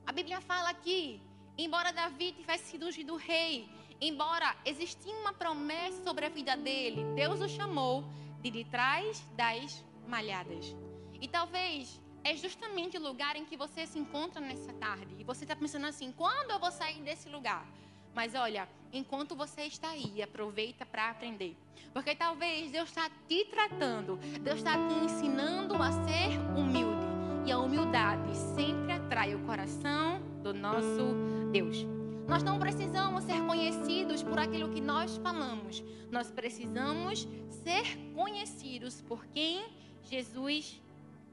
A 0.08 0.14
Bíblia 0.14 0.40
fala 0.40 0.70
aqui, 0.70 1.22
embora 1.58 1.92
Davi 1.92 2.32
tivesse 2.32 2.72
sido 2.72 2.86
ungido 2.86 3.18
rei, 3.18 3.68
embora 4.08 4.56
existia 4.66 5.14
uma 5.16 5.34
promessa 5.34 6.04
sobre 6.04 6.26
a 6.26 6.30
vida 6.30 6.56
dele, 6.56 7.04
Deus 7.16 7.42
o 7.42 7.48
chamou 7.48 8.04
de 8.42 8.52
de 8.52 8.64
trás 8.66 9.24
das 9.36 9.84
malhadas. 10.08 10.76
E 11.20 11.28
talvez 11.28 12.00
é 12.24 12.36
justamente 12.36 12.98
o 12.98 13.02
lugar 13.02 13.36
em 13.36 13.46
que 13.46 13.56
você 13.56 13.86
se 13.86 14.00
encontra 14.00 14.42
nessa 14.42 14.74
tarde. 14.74 15.16
E 15.18 15.24
você 15.24 15.44
está 15.44 15.56
pensando 15.56 15.86
assim: 15.86 16.12
quando 16.12 16.52
eu 16.52 16.60
vou 16.60 16.72
sair 16.72 17.02
desse 17.02 17.30
lugar? 17.30 17.66
Mas 18.14 18.34
olha, 18.34 18.68
enquanto 18.94 19.36
você 19.36 19.64
está 19.64 19.90
aí, 19.90 20.22
aproveita 20.22 20.86
para 20.86 21.10
aprender. 21.10 21.56
Porque 21.94 22.16
talvez 22.16 22.72
Deus 22.72 22.90
está 22.90 23.10
te 23.28 23.46
tratando, 23.46 24.18
Deus 24.42 24.58
está 24.58 24.74
te 24.74 24.94
ensinando 25.06 25.76
a 25.76 25.92
ser 25.92 26.40
humilde. 26.58 27.06
E 27.46 27.52
a 27.52 27.60
humildade 27.60 28.36
sempre 28.56 28.94
atrai 28.94 29.36
o 29.36 29.46
coração 29.46 30.20
do 30.42 30.54
nosso 30.54 31.14
Deus. 31.52 32.05
Nós 32.28 32.42
não 32.42 32.58
precisamos 32.58 33.24
ser 33.24 33.40
conhecidos 33.46 34.24
por 34.24 34.40
aquilo 34.40 34.70
que 34.70 34.82
nós 34.82 35.18
falamos. 35.18 35.84
Nós 36.12 36.32
precisamos 36.32 37.28
ser 37.50 37.98
conhecidos 38.16 39.02
por 39.02 39.26
quem 39.28 39.66
Jesus 40.04 40.82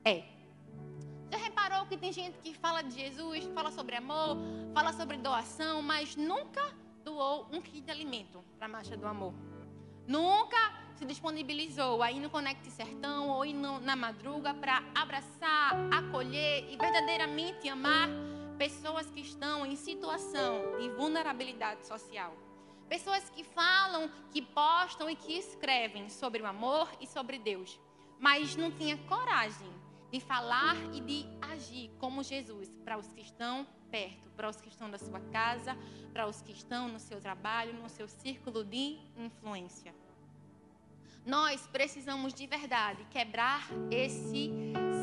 é. 0.05 0.25
Já 1.31 1.39
reparou 1.39 1.87
que 1.87 1.97
tem 1.97 2.13
gente 2.13 2.37
que 2.39 2.53
fala 2.53 2.83
de 2.83 2.95
Jesus, 2.95 3.45
fala 3.55 3.71
sobre 3.71 3.97
amor, 3.97 4.37
fala 4.75 4.93
sobre 4.93 5.17
doação, 5.17 5.81
mas 5.81 6.15
nunca 6.15 6.63
doou 7.03 7.49
um 7.51 7.61
kit 7.63 7.81
de 7.81 7.91
alimento 7.91 8.45
para 8.59 8.67
a 8.67 8.69
marcha 8.69 8.95
do 8.97 9.07
amor? 9.07 9.33
Nunca 10.07 10.59
se 10.95 11.07
disponibilizou 11.07 12.03
aí 12.03 12.21
no 12.21 12.29
Conecte 12.29 12.71
Sertão 12.71 13.31
ou 13.31 13.45
na 13.81 13.97
madruga 13.97 14.53
para 14.53 14.83
abraçar, 14.95 15.75
acolher 15.91 16.71
e 16.71 16.77
verdadeiramente 16.77 17.67
amar 17.69 18.11
pessoas 18.63 19.11
que 19.11 19.19
estão 19.19 19.67
em 19.67 19.75
situação 19.75 20.79
de 20.79 20.89
vulnerabilidade 20.91 21.85
social. 21.85 22.33
Pessoas 22.89 23.29
que 23.29 23.43
falam, 23.43 24.09
que 24.31 24.41
postam 24.41 25.11
e 25.11 25.17
que 25.17 25.33
escrevem 25.33 26.09
sobre 26.09 26.41
o 26.41 26.47
amor 26.47 26.89
e 27.01 27.07
sobre 27.09 27.41
Deus, 27.41 27.81
mas 28.21 28.55
não 28.55 28.71
tinha 28.71 28.97
coragem 29.09 29.69
de 30.13 30.21
falar 30.21 30.77
e 30.95 31.01
de 31.01 31.27
agir 31.41 31.91
como 31.99 32.23
Jesus 32.23 32.71
para 32.85 32.97
os 32.97 33.09
que 33.09 33.23
estão 33.23 33.67
perto, 33.91 34.31
para 34.37 34.49
os 34.49 34.61
que 34.61 34.69
estão 34.69 34.89
da 34.89 34.99
sua 34.99 35.19
casa, 35.33 35.77
para 36.13 36.29
os 36.29 36.41
que 36.41 36.53
estão 36.53 36.87
no 36.87 37.01
seu 37.01 37.21
trabalho, 37.21 37.75
no 37.75 37.89
seu 37.89 38.07
círculo 38.07 38.63
de 38.63 38.97
influência. 39.17 39.93
Nós 41.27 41.67
precisamos 41.67 42.33
de 42.33 42.47
verdade 42.47 43.05
quebrar 43.11 43.67
esse 43.91 44.53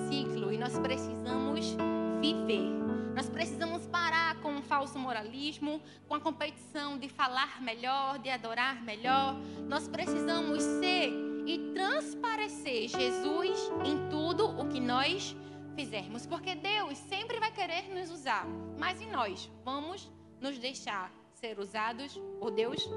ciclo 0.08 0.54
e 0.54 0.58
nós 0.58 0.80
precisamos 0.80 1.76
viver 2.22 2.79
nós 3.20 3.30
precisamos 3.30 3.86
parar 3.86 4.40
com 4.40 4.60
o 4.60 4.62
falso 4.62 4.98
moralismo, 4.98 5.82
com 6.08 6.16
a 6.16 6.22
competição 6.22 6.98
de 6.98 7.10
falar 7.10 7.62
melhor, 7.62 8.18
de 8.18 8.30
adorar 8.30 8.82
melhor. 8.82 9.36
Nós 9.68 9.90
precisamos 9.90 10.64
ser 10.64 11.12
e 11.46 11.74
transparecer 11.74 12.88
Jesus 12.88 13.60
em 13.84 14.10
tudo 14.10 14.48
o 14.58 14.70
que 14.70 14.80
nós 14.80 15.36
fizermos, 15.76 16.26
porque 16.26 16.56
Deus 16.56 16.98
sempre 16.98 17.42
vai 17.42 17.52
querer 17.52 17.94
nos 17.94 18.10
usar, 18.10 18.48
mas 18.78 19.02
e 19.02 19.06
nós 19.08 19.52
vamos 19.66 20.10
nos 20.40 20.58
deixar 20.58 21.12
ser 21.34 21.60
usados 21.60 22.18
por 22.40 22.52
Deus? 22.52 22.90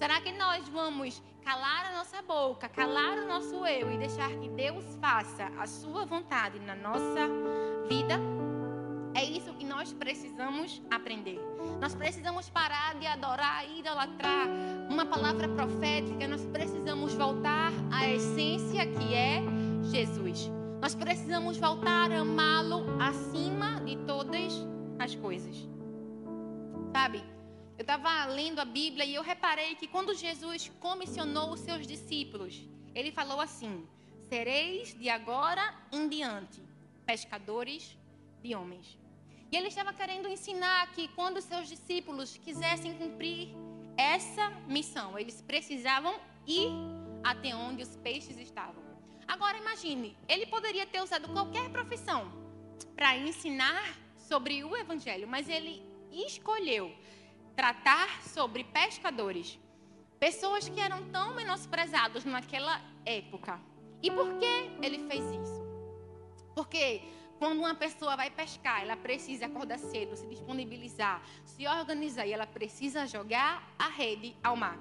Será 0.00 0.20
que 0.20 0.32
nós 0.32 0.68
vamos 0.68 1.22
calar 1.44 1.92
a 1.92 1.92
nossa 1.92 2.20
boca, 2.22 2.68
calar 2.68 3.18
o 3.18 3.28
nosso 3.28 3.64
eu 3.64 3.92
e 3.92 3.98
deixar 3.98 4.30
que 4.30 4.48
Deus 4.48 4.84
faça 5.00 5.46
a 5.56 5.66
sua 5.68 6.04
vontade 6.04 6.58
na 6.58 6.74
nossa 6.74 7.28
vida? 7.88 8.18
Nós 9.74 9.92
precisamos 9.92 10.80
aprender. 10.88 11.36
Nós 11.80 11.96
precisamos 11.96 12.48
parar 12.48 12.94
de 12.94 13.08
adorar, 13.08 13.68
idolatrar 13.76 14.46
uma 14.88 15.04
palavra 15.04 15.48
profética. 15.48 16.28
Nós 16.28 16.46
precisamos 16.46 17.12
voltar 17.14 17.72
à 17.92 18.08
essência 18.08 18.86
que 18.86 19.12
é 19.12 19.42
Jesus. 19.90 20.48
Nós 20.80 20.94
precisamos 20.94 21.56
voltar 21.56 22.12
a 22.12 22.20
amá-lo 22.20 22.86
acima 23.02 23.80
de 23.80 23.96
todas 24.06 24.52
as 24.96 25.16
coisas. 25.16 25.68
Sabe? 26.92 27.24
Eu 27.76 27.82
estava 27.82 28.26
lendo 28.26 28.60
a 28.60 28.64
Bíblia 28.64 29.04
e 29.04 29.16
eu 29.16 29.24
reparei 29.24 29.74
que 29.74 29.88
quando 29.88 30.14
Jesus 30.14 30.70
comissionou 30.78 31.52
os 31.52 31.58
seus 31.58 31.84
discípulos, 31.84 32.62
ele 32.94 33.10
falou 33.10 33.40
assim: 33.40 33.84
Sereis 34.28 34.94
de 34.94 35.10
agora 35.10 35.74
em 35.90 36.08
diante 36.08 36.62
pescadores 37.04 37.98
de 38.40 38.54
homens. 38.54 39.03
E 39.54 39.56
ele 39.56 39.68
estava 39.68 39.92
querendo 39.92 40.26
ensinar 40.26 40.90
que 40.94 41.06
quando 41.06 41.40
seus 41.40 41.68
discípulos 41.68 42.36
quisessem 42.38 42.92
cumprir 42.98 43.50
essa 43.96 44.50
missão, 44.66 45.16
eles 45.16 45.40
precisavam 45.40 46.12
ir 46.44 46.70
até 47.22 47.54
onde 47.54 47.80
os 47.80 47.94
peixes 47.98 48.36
estavam. 48.36 48.82
Agora 49.28 49.56
imagine, 49.56 50.16
ele 50.28 50.46
poderia 50.46 50.84
ter 50.84 51.00
usado 51.00 51.28
qualquer 51.28 51.70
profissão 51.70 52.32
para 52.96 53.16
ensinar 53.16 53.96
sobre 54.16 54.64
o 54.64 54.76
evangelho, 54.76 55.28
mas 55.28 55.48
ele 55.48 55.86
escolheu 56.10 56.92
tratar 57.54 58.24
sobre 58.24 58.64
pescadores, 58.64 59.56
pessoas 60.18 60.68
que 60.68 60.80
eram 60.80 61.00
tão 61.10 61.32
menosprezados 61.32 62.24
naquela 62.24 62.82
época. 63.06 63.60
E 64.02 64.10
por 64.10 64.36
que 64.36 64.54
ele 64.82 65.06
fez 65.06 65.24
isso? 65.26 65.62
Porque 66.56 67.02
quando 67.44 67.58
uma 67.58 67.74
pessoa 67.74 68.16
vai 68.16 68.30
pescar, 68.30 68.80
ela 68.80 68.96
precisa 68.96 69.44
acordar 69.44 69.78
cedo, 69.78 70.16
se 70.16 70.26
disponibilizar, 70.26 71.22
se 71.44 71.66
organizar 71.68 72.26
e 72.26 72.32
ela 72.32 72.46
precisa 72.46 73.06
jogar 73.06 73.62
a 73.78 73.86
rede 73.86 74.34
ao 74.42 74.56
mar. 74.56 74.78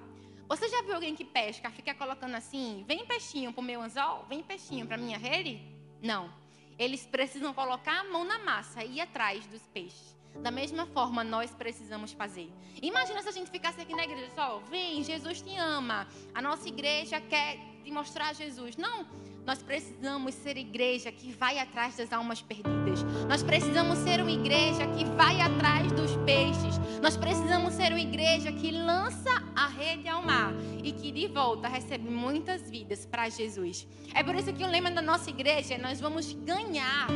Você 0.47 0.69
já 0.69 0.81
viu 0.81 0.95
alguém 0.95 1.13
que 1.13 1.25
pesca, 1.25 1.69
fica 1.69 1.93
colocando 1.93 2.35
assim, 2.35 2.85
vem 2.87 3.05
peixinho 3.05 3.51
para 3.51 3.59
o 3.59 3.63
meu 3.65 3.81
anzol, 3.81 4.25
vem 4.29 4.41
peixinho 4.41 4.87
para 4.87 4.95
a 4.95 4.97
minha 4.97 5.17
rede? 5.17 5.61
Não. 6.01 6.33
Eles 6.79 7.05
precisam 7.05 7.53
colocar 7.53 7.99
a 7.99 8.05
mão 8.05 8.23
na 8.23 8.39
massa 8.39 8.81
e 8.81 8.95
ir 8.95 9.01
atrás 9.01 9.45
dos 9.47 9.63
peixes. 9.63 10.15
Da 10.41 10.51
mesma 10.51 10.85
forma, 10.85 11.23
nós 11.23 11.51
precisamos 11.51 12.11
fazer. 12.11 12.51
Imagina 12.81 13.21
se 13.21 13.29
a 13.29 13.31
gente 13.31 13.51
ficasse 13.51 13.79
aqui 13.79 13.95
na 13.95 14.03
igreja 14.03 14.29
só, 14.35 14.59
vem, 14.69 15.03
Jesus 15.03 15.41
te 15.41 15.55
ama. 15.57 16.07
A 16.33 16.41
nossa 16.41 16.67
igreja 16.67 17.21
quer 17.21 17.57
te 17.83 17.91
mostrar 17.91 18.33
Jesus. 18.33 18.77
Não, 18.77 19.05
nós 19.45 19.61
precisamos 19.61 20.33
ser 20.35 20.57
igreja 20.57 21.11
que 21.11 21.31
vai 21.31 21.59
atrás 21.59 21.97
das 21.97 22.11
almas 22.13 22.41
perdidas. 22.41 23.03
Nós 23.27 23.43
precisamos 23.43 23.97
ser 23.99 24.21
uma 24.21 24.31
igreja 24.31 24.87
que 24.87 25.03
vai 25.05 25.41
atrás 25.41 25.91
dos 25.91 26.15
peixes. 26.25 26.79
Nós 27.01 27.17
precisamos 27.17 27.73
ser 27.73 27.91
uma 27.91 27.99
igreja 27.99 28.51
que 28.51 28.71
lança 28.71 29.31
a 29.55 29.67
rede 29.67 30.07
ao 30.07 30.23
mar 30.23 30.53
e 30.81 30.93
que 30.93 31.11
de 31.11 31.27
volta 31.27 31.67
recebe 31.67 32.09
muitas 32.09 32.69
vidas 32.69 33.05
para 33.05 33.27
Jesus. 33.27 33.85
É 34.13 34.23
por 34.23 34.35
isso 34.35 34.53
que 34.53 34.63
o 34.63 34.67
lema 34.67 34.89
da 34.89 35.01
nossa 35.01 35.29
igreja 35.29 35.75
é: 35.75 35.77
nós 35.77 35.99
vamos 35.99 36.31
ganhar 36.33 37.07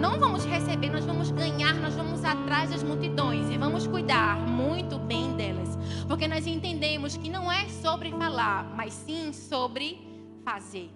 não 0.00 0.18
vamos 0.18 0.46
receber, 0.46 0.88
nós 0.88 1.04
vamos 1.04 1.30
ganhar, 1.30 1.74
nós 1.74 1.94
vamos 1.94 2.24
atrás 2.24 2.70
das 2.70 2.82
multidões 2.82 3.50
e 3.50 3.58
vamos 3.58 3.86
cuidar 3.86 4.38
muito 4.38 4.98
bem 4.98 5.36
delas. 5.36 5.76
Porque 6.08 6.26
nós 6.26 6.46
entendemos 6.46 7.18
que 7.18 7.28
não 7.28 7.52
é 7.52 7.68
sobre 7.68 8.10
falar, 8.12 8.64
mas 8.74 8.94
sim 8.94 9.30
sobre 9.34 10.00
fazer. 10.42 10.90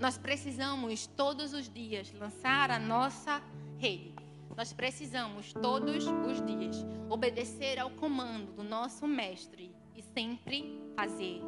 Nós 0.00 0.16
precisamos 0.16 1.06
todos 1.06 1.52
os 1.52 1.68
dias 1.68 2.10
lançar 2.18 2.70
a 2.70 2.78
nossa 2.78 3.42
rede. 3.76 4.14
Nós 4.56 4.72
precisamos 4.72 5.52
todos 5.52 6.06
os 6.06 6.46
dias 6.46 6.86
obedecer 7.10 7.78
ao 7.78 7.90
comando 7.90 8.52
do 8.54 8.64
nosso 8.64 9.06
mestre 9.06 9.70
e 9.94 10.00
sempre 10.00 10.80
fazer 10.96 11.42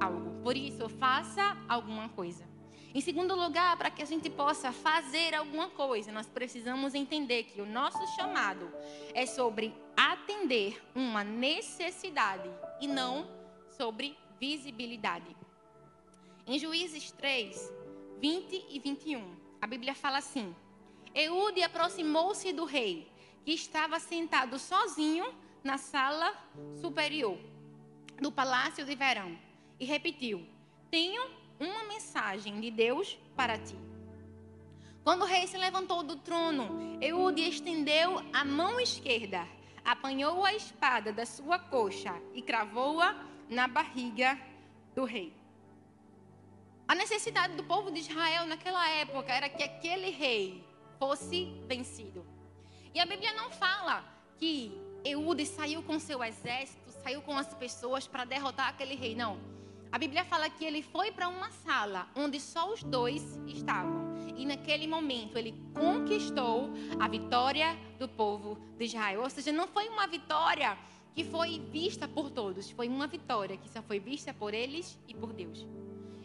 algo. 0.00 0.42
Por 0.42 0.56
isso, 0.56 0.88
faça 0.88 1.56
alguma 1.68 2.08
coisa. 2.08 2.47
Em 2.94 3.00
segundo 3.02 3.34
lugar, 3.34 3.76
para 3.76 3.90
que 3.90 4.02
a 4.02 4.06
gente 4.06 4.30
possa 4.30 4.72
fazer 4.72 5.34
alguma 5.34 5.68
coisa, 5.68 6.10
nós 6.10 6.26
precisamos 6.26 6.94
entender 6.94 7.44
que 7.44 7.60
o 7.60 7.66
nosso 7.66 7.98
chamado 8.16 8.72
é 9.12 9.26
sobre 9.26 9.74
atender 9.96 10.82
uma 10.94 11.22
necessidade 11.22 12.48
e 12.80 12.86
não 12.86 13.28
sobre 13.76 14.16
visibilidade. 14.40 15.36
Em 16.46 16.58
Juízes 16.58 17.10
3, 17.10 17.72
20 18.20 18.66
e 18.70 18.78
21, 18.78 19.36
a 19.60 19.66
Bíblia 19.66 19.94
fala 19.94 20.18
assim: 20.18 20.56
Eude 21.14 21.62
aproximou-se 21.62 22.52
do 22.54 22.64
rei, 22.64 23.12
que 23.44 23.52
estava 23.52 24.00
sentado 24.00 24.58
sozinho 24.58 25.34
na 25.62 25.76
sala 25.76 26.34
superior 26.80 27.38
do 28.20 28.32
palácio 28.32 28.84
de 28.84 28.94
verão, 28.94 29.38
e 29.78 29.84
repetiu: 29.84 30.46
Tenho 30.90 31.37
uma 31.58 31.84
mensagem 31.84 32.60
de 32.60 32.70
Deus 32.70 33.18
para 33.36 33.58
ti. 33.58 33.76
Quando 35.02 35.22
o 35.22 35.26
rei 35.26 35.46
se 35.46 35.56
levantou 35.56 36.02
do 36.02 36.16
trono, 36.16 36.98
Eude 37.00 37.42
estendeu 37.42 38.22
a 38.32 38.44
mão 38.44 38.78
esquerda, 38.78 39.46
apanhou 39.84 40.44
a 40.44 40.54
espada 40.54 41.12
da 41.12 41.24
sua 41.24 41.58
coxa 41.58 42.14
e 42.34 42.42
cravou-a 42.42 43.24
na 43.48 43.66
barriga 43.66 44.38
do 44.94 45.04
rei. 45.04 45.32
A 46.86 46.94
necessidade 46.94 47.54
do 47.54 47.64
povo 47.64 47.90
de 47.90 48.00
Israel 48.00 48.46
naquela 48.46 48.88
época 48.90 49.32
era 49.32 49.48
que 49.48 49.62
aquele 49.62 50.10
rei 50.10 50.64
fosse 50.98 51.54
vencido. 51.66 52.26
E 52.94 53.00
a 53.00 53.06
Bíblia 53.06 53.32
não 53.32 53.50
fala 53.50 54.04
que 54.38 54.72
Eude 55.04 55.46
saiu 55.46 55.82
com 55.82 55.98
seu 55.98 56.22
exército, 56.22 56.90
saiu 57.02 57.22
com 57.22 57.36
as 57.36 57.54
pessoas 57.54 58.06
para 58.06 58.24
derrotar 58.24 58.68
aquele 58.68 58.94
rei, 58.94 59.14
não. 59.14 59.38
A 59.90 59.98
Bíblia 59.98 60.24
fala 60.24 60.50
que 60.50 60.64
ele 60.64 60.82
foi 60.82 61.10
para 61.10 61.28
uma 61.28 61.50
sala 61.50 62.08
onde 62.14 62.38
só 62.38 62.72
os 62.72 62.82
dois 62.82 63.38
estavam. 63.46 64.08
E 64.36 64.44
naquele 64.44 64.86
momento 64.86 65.36
ele 65.38 65.54
conquistou 65.74 66.70
a 67.00 67.08
vitória 67.08 67.76
do 67.98 68.08
povo 68.08 68.58
de 68.76 68.84
Israel. 68.84 69.22
Ou 69.22 69.30
seja, 69.30 69.50
não 69.50 69.66
foi 69.66 69.88
uma 69.88 70.06
vitória 70.06 70.76
que 71.14 71.24
foi 71.24 71.58
vista 71.70 72.06
por 72.06 72.30
todos, 72.30 72.70
foi 72.70 72.86
uma 72.86 73.06
vitória 73.06 73.56
que 73.56 73.68
só 73.68 73.82
foi 73.82 73.98
vista 73.98 74.32
por 74.32 74.54
eles 74.54 74.98
e 75.08 75.14
por 75.14 75.32
Deus. 75.32 75.66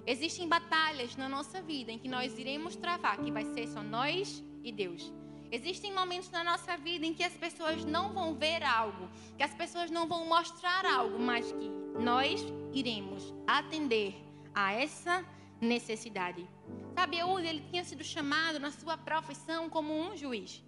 Existem 0.06 0.48
batalhas 0.48 1.16
na 1.16 1.30
nossa 1.30 1.62
vida 1.62 1.92
em 1.92 1.98
que 1.98 2.10
nós 2.10 2.38
iremos 2.38 2.76
travar, 2.76 3.18
que 3.18 3.32
vai 3.32 3.46
ser 3.46 3.68
só 3.68 3.82
nós 3.82 4.44
e 4.64 4.72
Deus. 4.72 5.12
Existem 5.52 5.94
momentos 5.94 6.30
na 6.32 6.44
nossa 6.44 6.76
vida 6.76 7.06
em 7.06 7.14
que 7.14 7.24
as 7.24 7.34
pessoas 7.34 7.86
não 7.86 8.12
vão 8.12 8.36
ver 8.36 8.64
algo, 8.64 9.10
que 9.38 9.44
as 9.44 9.54
pessoas 9.54 9.90
não 9.90 10.08
vão 10.08 10.28
mostrar 10.28 10.86
algo, 10.86 11.18
mas 11.18 11.52
que 11.52 11.70
nós 12.00 12.44
iremos 12.74 13.34
atender 13.48 14.16
a 14.54 14.74
essa 14.74 15.26
necessidade. 15.62 16.48
Sabe, 16.96 17.18
Eude, 17.18 17.48
ele 17.48 17.64
tinha 17.70 17.84
sido 17.84 18.04
chamado 18.04 18.60
na 18.60 18.72
sua 18.72 18.98
profissão 18.98 19.70
como 19.70 19.94
um 19.94 20.16
juiz. 20.16 20.64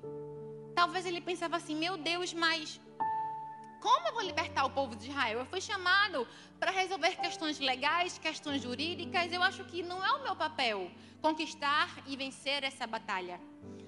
Talvez 0.74 1.06
ele 1.06 1.22
pensava 1.22 1.58
assim: 1.58 1.76
meu 1.76 1.98
Deus, 1.98 2.34
mas 2.34 2.80
como 3.86 4.08
eu 4.08 4.14
vou 4.14 4.24
libertar 4.24 4.66
o 4.66 4.72
povo 4.72 4.96
de 4.96 5.10
Israel? 5.10 5.40
Eu 5.40 5.46
fui 5.46 5.62
chamado 5.62 6.28
para 6.60 6.72
resolver 6.72 7.16
questões 7.18 7.60
legais, 7.60 8.18
questões 8.18 8.62
jurídicas. 8.62 9.32
Eu 9.32 9.44
acho 9.44 9.64
que 9.66 9.84
não 9.84 10.04
é 10.04 10.12
o 10.14 10.24
meu 10.24 10.36
papel 10.36 10.90
conquistar 11.22 12.04
e 12.08 12.16
vencer 12.18 12.64
essa 12.64 12.88
batalha. 12.88 13.40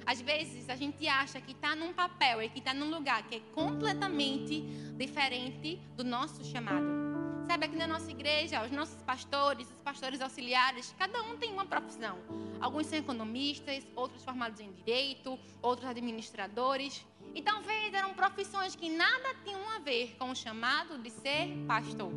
Às 0.05 0.21
vezes 0.21 0.69
a 0.69 0.75
gente 0.75 1.07
acha 1.07 1.41
que 1.41 1.51
está 1.51 1.75
num 1.75 1.93
papel 1.93 2.41
e 2.41 2.49
que 2.49 2.59
está 2.59 2.73
num 2.73 2.89
lugar 2.89 3.23
que 3.23 3.35
é 3.35 3.39
completamente 3.53 4.61
diferente 4.95 5.81
do 5.95 6.03
nosso 6.03 6.43
chamado. 6.45 7.06
Sabe, 7.47 7.65
aqui 7.65 7.77
na 7.77 7.87
nossa 7.87 8.11
igreja, 8.11 8.61
os 8.61 8.71
nossos 8.71 9.01
pastores, 9.03 9.69
os 9.69 9.81
pastores 9.81 10.19
auxiliares, 10.19 10.93
cada 10.99 11.23
um 11.23 11.37
tem 11.37 11.49
uma 11.49 11.65
profissão. 11.65 12.19
Alguns 12.59 12.87
são 12.87 12.99
economistas, 12.99 13.87
outros 13.95 14.21
formados 14.21 14.59
em 14.59 14.69
direito, 14.73 15.39
outros 15.61 15.89
administradores. 15.89 17.05
E 17.33 17.41
talvez 17.41 17.93
eram 17.93 18.13
profissões 18.13 18.75
que 18.75 18.89
nada 18.89 19.33
tinham 19.45 19.61
a 19.69 19.79
ver 19.79 20.17
com 20.19 20.29
o 20.29 20.35
chamado 20.35 20.97
de 20.97 21.09
ser 21.09 21.55
pastor. 21.65 22.11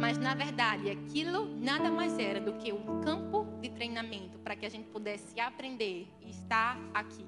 Mas 0.00 0.18
na 0.18 0.34
verdade, 0.34 0.90
aquilo 0.90 1.46
nada 1.60 1.88
mais 1.88 2.18
era 2.18 2.40
do 2.40 2.54
que 2.54 2.72
um 2.72 3.00
campo 3.02 3.46
de 3.60 3.70
treinamento 3.70 4.36
para 4.40 4.56
que 4.56 4.66
a 4.66 4.68
gente 4.68 4.88
pudesse 4.88 5.38
aprender 5.38 6.08
e 6.20 6.30
estar 6.30 6.76
aqui. 6.92 7.24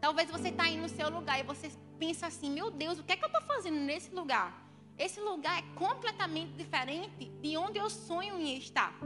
Talvez 0.00 0.28
você 0.28 0.48
está 0.48 0.64
aí 0.64 0.76
no 0.76 0.88
seu 0.88 1.08
lugar 1.08 1.38
e 1.38 1.44
você 1.44 1.70
pensa 1.96 2.26
assim: 2.26 2.50
meu 2.50 2.72
Deus, 2.72 2.98
o 2.98 3.04
que 3.04 3.12
é 3.12 3.16
que 3.16 3.24
eu 3.24 3.28
estou 3.28 3.42
fazendo 3.42 3.76
nesse 3.76 4.12
lugar? 4.12 4.61
Esse 5.02 5.20
lugar 5.20 5.58
é 5.58 5.62
completamente 5.74 6.52
diferente 6.52 7.24
de 7.42 7.56
onde 7.56 7.76
eu 7.76 7.90
sonho 7.90 8.38
em 8.38 8.56
estar. 8.56 8.96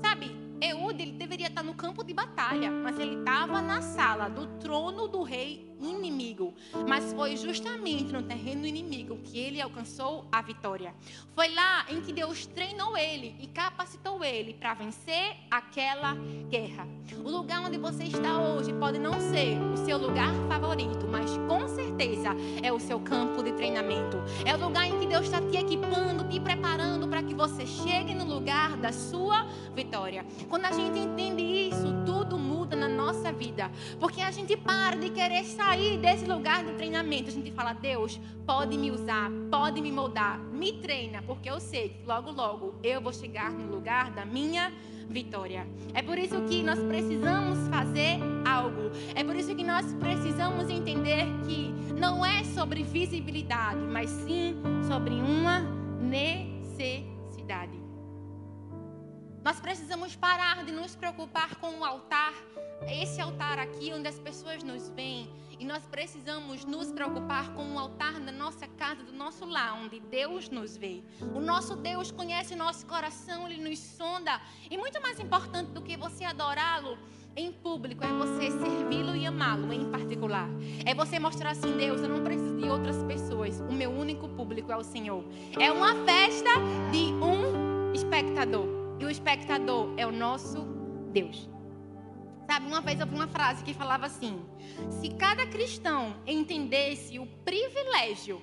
Sabe, 0.00 0.30
Eude 0.58 1.02
ele 1.02 1.12
deveria 1.12 1.48
estar 1.48 1.62
no 1.62 1.74
campo 1.74 2.02
de 2.02 2.14
batalha, 2.14 2.70
mas 2.70 2.98
ele 2.98 3.18
estava 3.18 3.60
na 3.60 3.82
sala 3.82 4.30
do 4.30 4.46
trono 4.58 5.06
do 5.06 5.22
rei 5.22 5.73
inimigo. 5.90 6.54
Mas 6.88 7.12
foi 7.12 7.36
justamente 7.36 8.12
no 8.12 8.22
terreno 8.22 8.66
inimigo 8.66 9.18
que 9.24 9.38
ele 9.38 9.60
alcançou 9.60 10.24
a 10.30 10.42
vitória. 10.42 10.94
Foi 11.34 11.48
lá 11.54 11.86
em 11.88 12.00
que 12.00 12.12
Deus 12.12 12.46
treinou 12.46 12.96
ele 12.96 13.34
e 13.40 13.46
capacitou 13.46 14.24
ele 14.24 14.54
para 14.54 14.74
vencer 14.74 15.36
aquela 15.50 16.14
guerra. 16.48 16.86
O 17.24 17.30
lugar 17.30 17.60
onde 17.60 17.78
você 17.78 18.04
está 18.04 18.40
hoje 18.40 18.72
pode 18.72 18.98
não 18.98 19.20
ser 19.20 19.58
o 19.60 19.76
seu 19.76 19.98
lugar 19.98 20.32
favorito, 20.48 21.06
mas 21.06 21.30
com 21.48 21.68
certeza 21.68 22.30
é 22.62 22.72
o 22.72 22.80
seu 22.80 23.00
campo 23.00 23.42
de 23.42 23.52
treinamento. 23.52 24.16
É 24.44 24.54
o 24.54 24.58
lugar 24.58 24.86
em 24.86 24.98
que 24.98 25.06
Deus 25.06 25.24
está 25.26 25.40
te 25.40 25.56
equipando, 25.56 26.28
te 26.28 26.40
preparando 26.40 27.06
para 27.08 27.22
que 27.22 27.34
você 27.34 27.66
chegue 27.66 28.14
no 28.14 28.24
lugar 28.24 28.76
da 28.76 28.92
sua 28.92 29.44
vitória. 29.74 30.24
Quando 30.48 30.64
a 30.64 30.72
gente 30.72 30.98
entende 30.98 31.42
isso, 31.42 31.92
tudo 32.06 32.38
muda 32.38 32.53
importa 32.74 32.76
na 32.76 32.88
nossa 32.88 33.32
vida. 33.32 33.70
Porque 33.98 34.20
a 34.20 34.30
gente 34.30 34.56
para 34.56 34.96
de 34.96 35.10
querer 35.10 35.44
sair 35.44 35.98
desse 35.98 36.26
lugar 36.26 36.64
de 36.64 36.72
treinamento. 36.74 37.30
A 37.30 37.32
gente 37.32 37.50
fala, 37.52 37.72
Deus, 37.72 38.20
pode 38.44 38.76
me 38.76 38.90
usar, 38.90 39.30
pode 39.50 39.80
me 39.80 39.90
moldar, 39.90 40.38
me 40.38 40.72
treina, 40.72 41.22
porque 41.22 41.48
eu 41.48 41.60
sei 41.60 41.90
que 41.90 42.06
logo, 42.06 42.30
logo 42.32 42.74
eu 42.82 43.00
vou 43.00 43.12
chegar 43.12 43.50
no 43.50 43.70
lugar 43.70 44.10
da 44.10 44.24
minha 44.24 44.72
vitória. 45.08 45.66
É 45.92 46.02
por 46.02 46.18
isso 46.18 46.40
que 46.42 46.62
nós 46.62 46.78
precisamos 46.80 47.68
fazer 47.68 48.18
algo. 48.44 48.90
É 49.14 49.22
por 49.22 49.36
isso 49.36 49.54
que 49.54 49.64
nós 49.64 49.92
precisamos 49.94 50.68
entender 50.68 51.26
que 51.46 51.72
não 51.98 52.24
é 52.24 52.42
sobre 52.44 52.82
visibilidade, 52.82 53.80
mas 53.80 54.10
sim 54.10 54.56
sobre 54.88 55.14
uma 55.14 55.60
necessidade. 56.00 57.83
Nós 59.44 59.60
precisamos 59.60 60.16
parar 60.16 60.64
de 60.64 60.72
nos 60.72 60.96
preocupar 60.96 61.56
com 61.56 61.80
o 61.80 61.84
altar, 61.84 62.32
esse 62.88 63.20
altar 63.20 63.58
aqui 63.58 63.92
onde 63.92 64.08
as 64.08 64.18
pessoas 64.18 64.62
nos 64.62 64.88
veem. 64.88 65.28
E 65.60 65.66
nós 65.66 65.86
precisamos 65.86 66.64
nos 66.64 66.90
preocupar 66.90 67.52
com 67.52 67.74
o 67.74 67.78
altar 67.78 68.18
da 68.20 68.32
nossa 68.32 68.66
casa, 68.66 69.02
do 69.02 69.12
nosso 69.12 69.44
lar, 69.44 69.78
onde 69.78 70.00
Deus 70.00 70.48
nos 70.48 70.78
vê. 70.78 71.04
O 71.34 71.40
nosso 71.40 71.76
Deus 71.76 72.10
conhece 72.10 72.54
o 72.54 72.56
nosso 72.56 72.86
coração, 72.86 73.46
ele 73.46 73.62
nos 73.62 73.78
sonda. 73.78 74.40
E 74.70 74.78
muito 74.78 74.98
mais 75.02 75.20
importante 75.20 75.72
do 75.72 75.82
que 75.82 75.94
você 75.94 76.24
adorá-lo 76.24 76.96
em 77.36 77.52
público 77.52 78.02
é 78.02 78.12
você 78.14 78.50
servi-lo 78.50 79.14
e 79.14 79.26
amá-lo 79.26 79.70
em 79.74 79.90
particular. 79.90 80.48
É 80.86 80.94
você 80.94 81.18
mostrar 81.18 81.50
assim, 81.50 81.76
Deus, 81.76 82.00
eu 82.00 82.08
não 82.08 82.24
preciso 82.24 82.56
de 82.56 82.66
outras 82.70 83.02
pessoas. 83.02 83.60
O 83.60 83.72
meu 83.74 83.90
único 83.90 84.26
público 84.26 84.72
é 84.72 84.76
o 84.76 84.82
Senhor. 84.82 85.22
É 85.60 85.70
uma 85.70 85.94
festa 86.06 86.50
de 86.90 87.12
um 87.22 87.92
espectador. 87.92 88.83
O 89.04 89.10
espectador 89.10 89.92
é 89.98 90.06
o 90.06 90.10
nosso 90.10 90.62
Deus. 91.12 91.46
Sabe, 92.46 92.66
uma 92.66 92.80
vez 92.80 92.98
eu 92.98 93.06
vi 93.06 93.14
uma 93.14 93.28
frase 93.28 93.62
que 93.62 93.74
falava 93.74 94.06
assim: 94.06 94.42
se 94.90 95.10
cada 95.10 95.46
cristão 95.46 96.16
entendesse 96.26 97.18
o 97.18 97.26
privilégio 97.44 98.40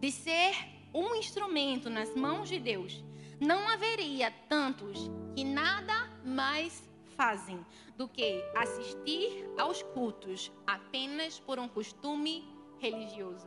de 0.00 0.10
ser 0.10 0.52
um 0.92 1.14
instrumento 1.14 1.88
nas 1.88 2.12
mãos 2.16 2.48
de 2.48 2.58
Deus, 2.58 3.04
não 3.38 3.68
haveria 3.68 4.32
tantos 4.48 5.08
que 5.36 5.44
nada 5.44 6.10
mais 6.24 6.82
fazem 7.16 7.64
do 7.96 8.08
que 8.08 8.42
assistir 8.56 9.48
aos 9.56 9.80
cultos 9.80 10.50
apenas 10.66 11.38
por 11.38 11.60
um 11.60 11.68
costume 11.68 12.48
religioso. 12.80 13.46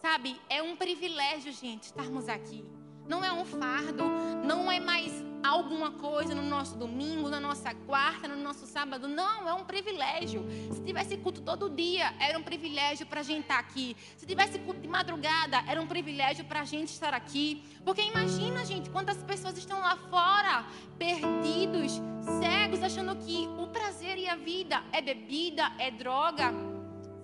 Sabe, 0.00 0.40
é 0.48 0.62
um 0.62 0.74
privilégio, 0.74 1.52
gente, 1.52 1.82
estarmos 1.82 2.30
aqui. 2.30 2.64
Não 3.06 3.22
é 3.22 3.30
um 3.30 3.44
fardo, 3.44 4.04
não 4.44 4.72
é 4.72 4.80
mais 4.80 5.12
alguma 5.46 5.92
coisa 5.92 6.34
no 6.34 6.42
nosso 6.42 6.76
domingo, 6.76 7.28
na 7.28 7.40
nossa 7.40 7.74
quarta, 7.74 8.28
no 8.28 8.36
nosso 8.36 8.66
sábado. 8.66 9.08
Não, 9.08 9.48
é 9.48 9.54
um 9.54 9.64
privilégio. 9.64 10.44
Se 10.72 10.82
tivesse 10.82 11.16
culto 11.16 11.40
todo 11.40 11.70
dia, 11.70 12.14
era 12.18 12.38
um 12.38 12.42
privilégio 12.42 13.06
para 13.06 13.20
a 13.20 13.22
gente 13.22 13.42
estar 13.42 13.58
aqui. 13.58 13.96
Se 14.16 14.26
tivesse 14.26 14.58
culto 14.58 14.80
de 14.80 14.88
madrugada, 14.88 15.62
era 15.66 15.80
um 15.80 15.86
privilégio 15.86 16.44
para 16.44 16.60
a 16.60 16.64
gente 16.64 16.88
estar 16.88 17.14
aqui. 17.14 17.62
Porque 17.84 18.02
imagina, 18.02 18.64
gente, 18.64 18.90
quantas 18.90 19.18
pessoas 19.18 19.56
estão 19.56 19.80
lá 19.80 19.96
fora, 20.10 20.66
perdidos, 20.98 22.00
cegos, 22.40 22.82
achando 22.82 23.14
que 23.16 23.48
o 23.58 23.66
prazer 23.68 24.18
e 24.18 24.28
a 24.28 24.36
vida 24.36 24.82
é 24.92 25.00
bebida, 25.00 25.72
é 25.78 25.90
droga. 25.90 26.52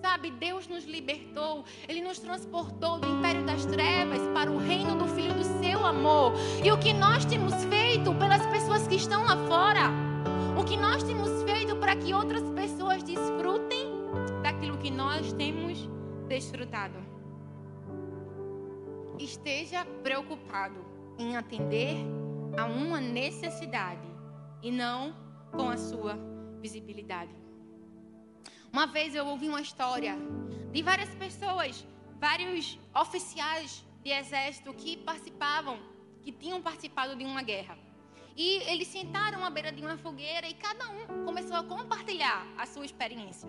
Sabe, 0.03 0.31
Deus 0.31 0.67
nos 0.67 0.83
libertou, 0.83 1.63
Ele 1.87 2.01
nos 2.01 2.19
transportou 2.19 2.99
do 2.99 3.07
império 3.07 3.45
das 3.45 3.65
trevas 3.65 4.19
para 4.33 4.51
o 4.51 4.57
reino 4.57 4.97
do 4.97 5.07
Filho 5.07 5.33
do 5.33 5.45
seu 5.63 5.85
amor. 5.85 6.33
E 6.61 6.69
o 6.69 6.77
que 6.77 6.91
nós 6.91 7.23
temos 7.23 7.53
feito 7.63 8.13
pelas 8.15 8.45
pessoas 8.47 8.85
que 8.85 8.95
estão 8.95 9.23
lá 9.23 9.37
fora, 9.47 9.89
o 10.59 10.65
que 10.65 10.75
nós 10.75 11.03
temos 11.03 11.41
feito 11.43 11.77
para 11.77 11.95
que 11.95 12.13
outras 12.13 12.43
pessoas 12.49 13.01
desfrutem 13.01 13.93
daquilo 14.43 14.77
que 14.77 14.91
nós 14.91 15.31
temos 15.31 15.89
desfrutado. 16.27 16.97
Esteja 19.17 19.85
preocupado 20.03 20.85
em 21.17 21.37
atender 21.37 21.95
a 22.57 22.65
uma 22.65 22.99
necessidade 22.99 24.09
e 24.61 24.69
não 24.69 25.15
com 25.53 25.69
a 25.69 25.77
sua 25.77 26.19
visibilidade. 26.59 27.42
Uma 28.73 28.87
vez 28.87 29.13
eu 29.13 29.27
ouvi 29.27 29.47
uma 29.47 29.61
história 29.61 30.17
de 30.71 30.81
várias 30.81 31.13
pessoas, 31.13 31.85
vários 32.19 32.79
oficiais 32.95 33.85
de 34.03 34.09
exército 34.09 34.73
que 34.73 34.97
participavam, 34.97 35.77
que 36.23 36.31
tinham 36.31 36.59
participado 36.59 37.15
de 37.15 37.23
uma 37.23 37.43
guerra. 37.43 37.77
E 38.35 38.63
eles 38.71 38.87
sentaram 38.87 39.45
à 39.45 39.49
beira 39.51 39.71
de 39.71 39.79
uma 39.79 39.95
fogueira 39.95 40.47
e 40.49 40.55
cada 40.55 40.89
um 40.89 41.23
começou 41.23 41.55
a 41.55 41.63
compartilhar 41.63 42.47
a 42.57 42.65
sua 42.65 42.83
experiência. 42.83 43.47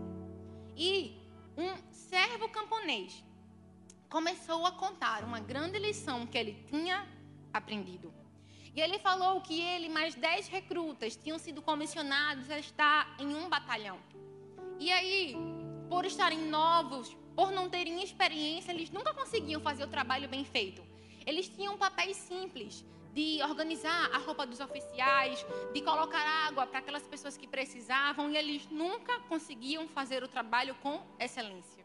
E 0.76 1.16
um 1.56 1.74
servo 1.90 2.46
camponês 2.50 3.24
começou 4.10 4.66
a 4.66 4.72
contar 4.72 5.24
uma 5.24 5.40
grande 5.40 5.78
lição 5.78 6.26
que 6.26 6.36
ele 6.36 6.62
tinha 6.68 7.08
aprendido. 7.50 8.12
E 8.76 8.78
ele 8.78 8.98
falou 8.98 9.40
que 9.40 9.58
ele 9.58 9.88
mais 9.88 10.14
dez 10.14 10.48
recrutas 10.48 11.16
tinham 11.16 11.38
sido 11.38 11.62
comissionados 11.62 12.50
a 12.50 12.58
estar 12.58 13.16
em 13.18 13.34
um 13.34 13.48
batalhão. 13.48 13.98
E 14.84 14.92
aí, 14.92 15.34
por 15.88 16.04
estarem 16.04 16.40
novos, 16.40 17.16
por 17.34 17.50
não 17.50 17.70
terem 17.70 18.02
experiência, 18.02 18.70
eles 18.70 18.90
nunca 18.90 19.14
conseguiam 19.14 19.58
fazer 19.58 19.84
o 19.84 19.88
trabalho 19.88 20.28
bem 20.28 20.44
feito. 20.44 20.84
Eles 21.24 21.48
tinham 21.48 21.78
papéis 21.78 22.18
simples 22.18 22.84
de 23.14 23.42
organizar 23.44 24.10
a 24.12 24.18
roupa 24.18 24.44
dos 24.44 24.60
oficiais, 24.60 25.42
de 25.72 25.80
colocar 25.80 26.20
água 26.46 26.66
para 26.66 26.80
aquelas 26.80 27.06
pessoas 27.06 27.34
que 27.34 27.46
precisavam, 27.46 28.30
e 28.30 28.36
eles 28.36 28.68
nunca 28.70 29.20
conseguiam 29.20 29.88
fazer 29.88 30.22
o 30.22 30.28
trabalho 30.28 30.74
com 30.82 31.00
excelência. 31.18 31.82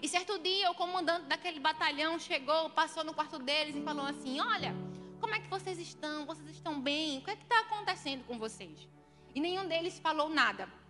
E 0.00 0.06
certo 0.06 0.38
dia, 0.38 0.70
o 0.70 0.74
comandante 0.76 1.26
daquele 1.26 1.58
batalhão 1.58 2.16
chegou, 2.16 2.70
passou 2.70 3.02
no 3.02 3.12
quarto 3.12 3.40
deles 3.40 3.74
e 3.74 3.82
falou 3.82 4.06
assim: 4.06 4.38
Olha, 4.38 4.72
como 5.18 5.34
é 5.34 5.40
que 5.40 5.48
vocês 5.48 5.80
estão? 5.80 6.24
Vocês 6.24 6.48
estão 6.50 6.80
bem? 6.80 7.18
O 7.18 7.22
que 7.22 7.30
é 7.32 7.34
que 7.34 7.42
está 7.42 7.58
acontecendo 7.58 8.24
com 8.24 8.38
vocês? 8.38 8.88
E 9.34 9.40
nenhum 9.40 9.66
deles 9.66 9.98
falou 9.98 10.28
nada. 10.28 10.85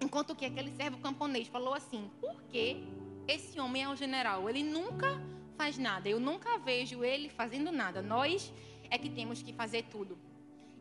Enquanto 0.00 0.34
que 0.34 0.46
aquele 0.46 0.70
servo 0.72 0.98
camponês 0.98 1.48
falou 1.48 1.74
assim: 1.74 2.10
por 2.20 2.42
que 2.44 2.82
esse 3.28 3.60
homem 3.60 3.82
é 3.82 3.88
o 3.88 3.96
general? 3.96 4.48
Ele 4.48 4.62
nunca 4.62 5.20
faz 5.56 5.76
nada. 5.76 6.08
Eu 6.08 6.18
nunca 6.18 6.58
vejo 6.58 7.04
ele 7.04 7.28
fazendo 7.28 7.70
nada. 7.70 8.00
Nós 8.00 8.52
é 8.90 8.96
que 8.96 9.10
temos 9.10 9.42
que 9.42 9.52
fazer 9.52 9.84
tudo. 9.84 10.18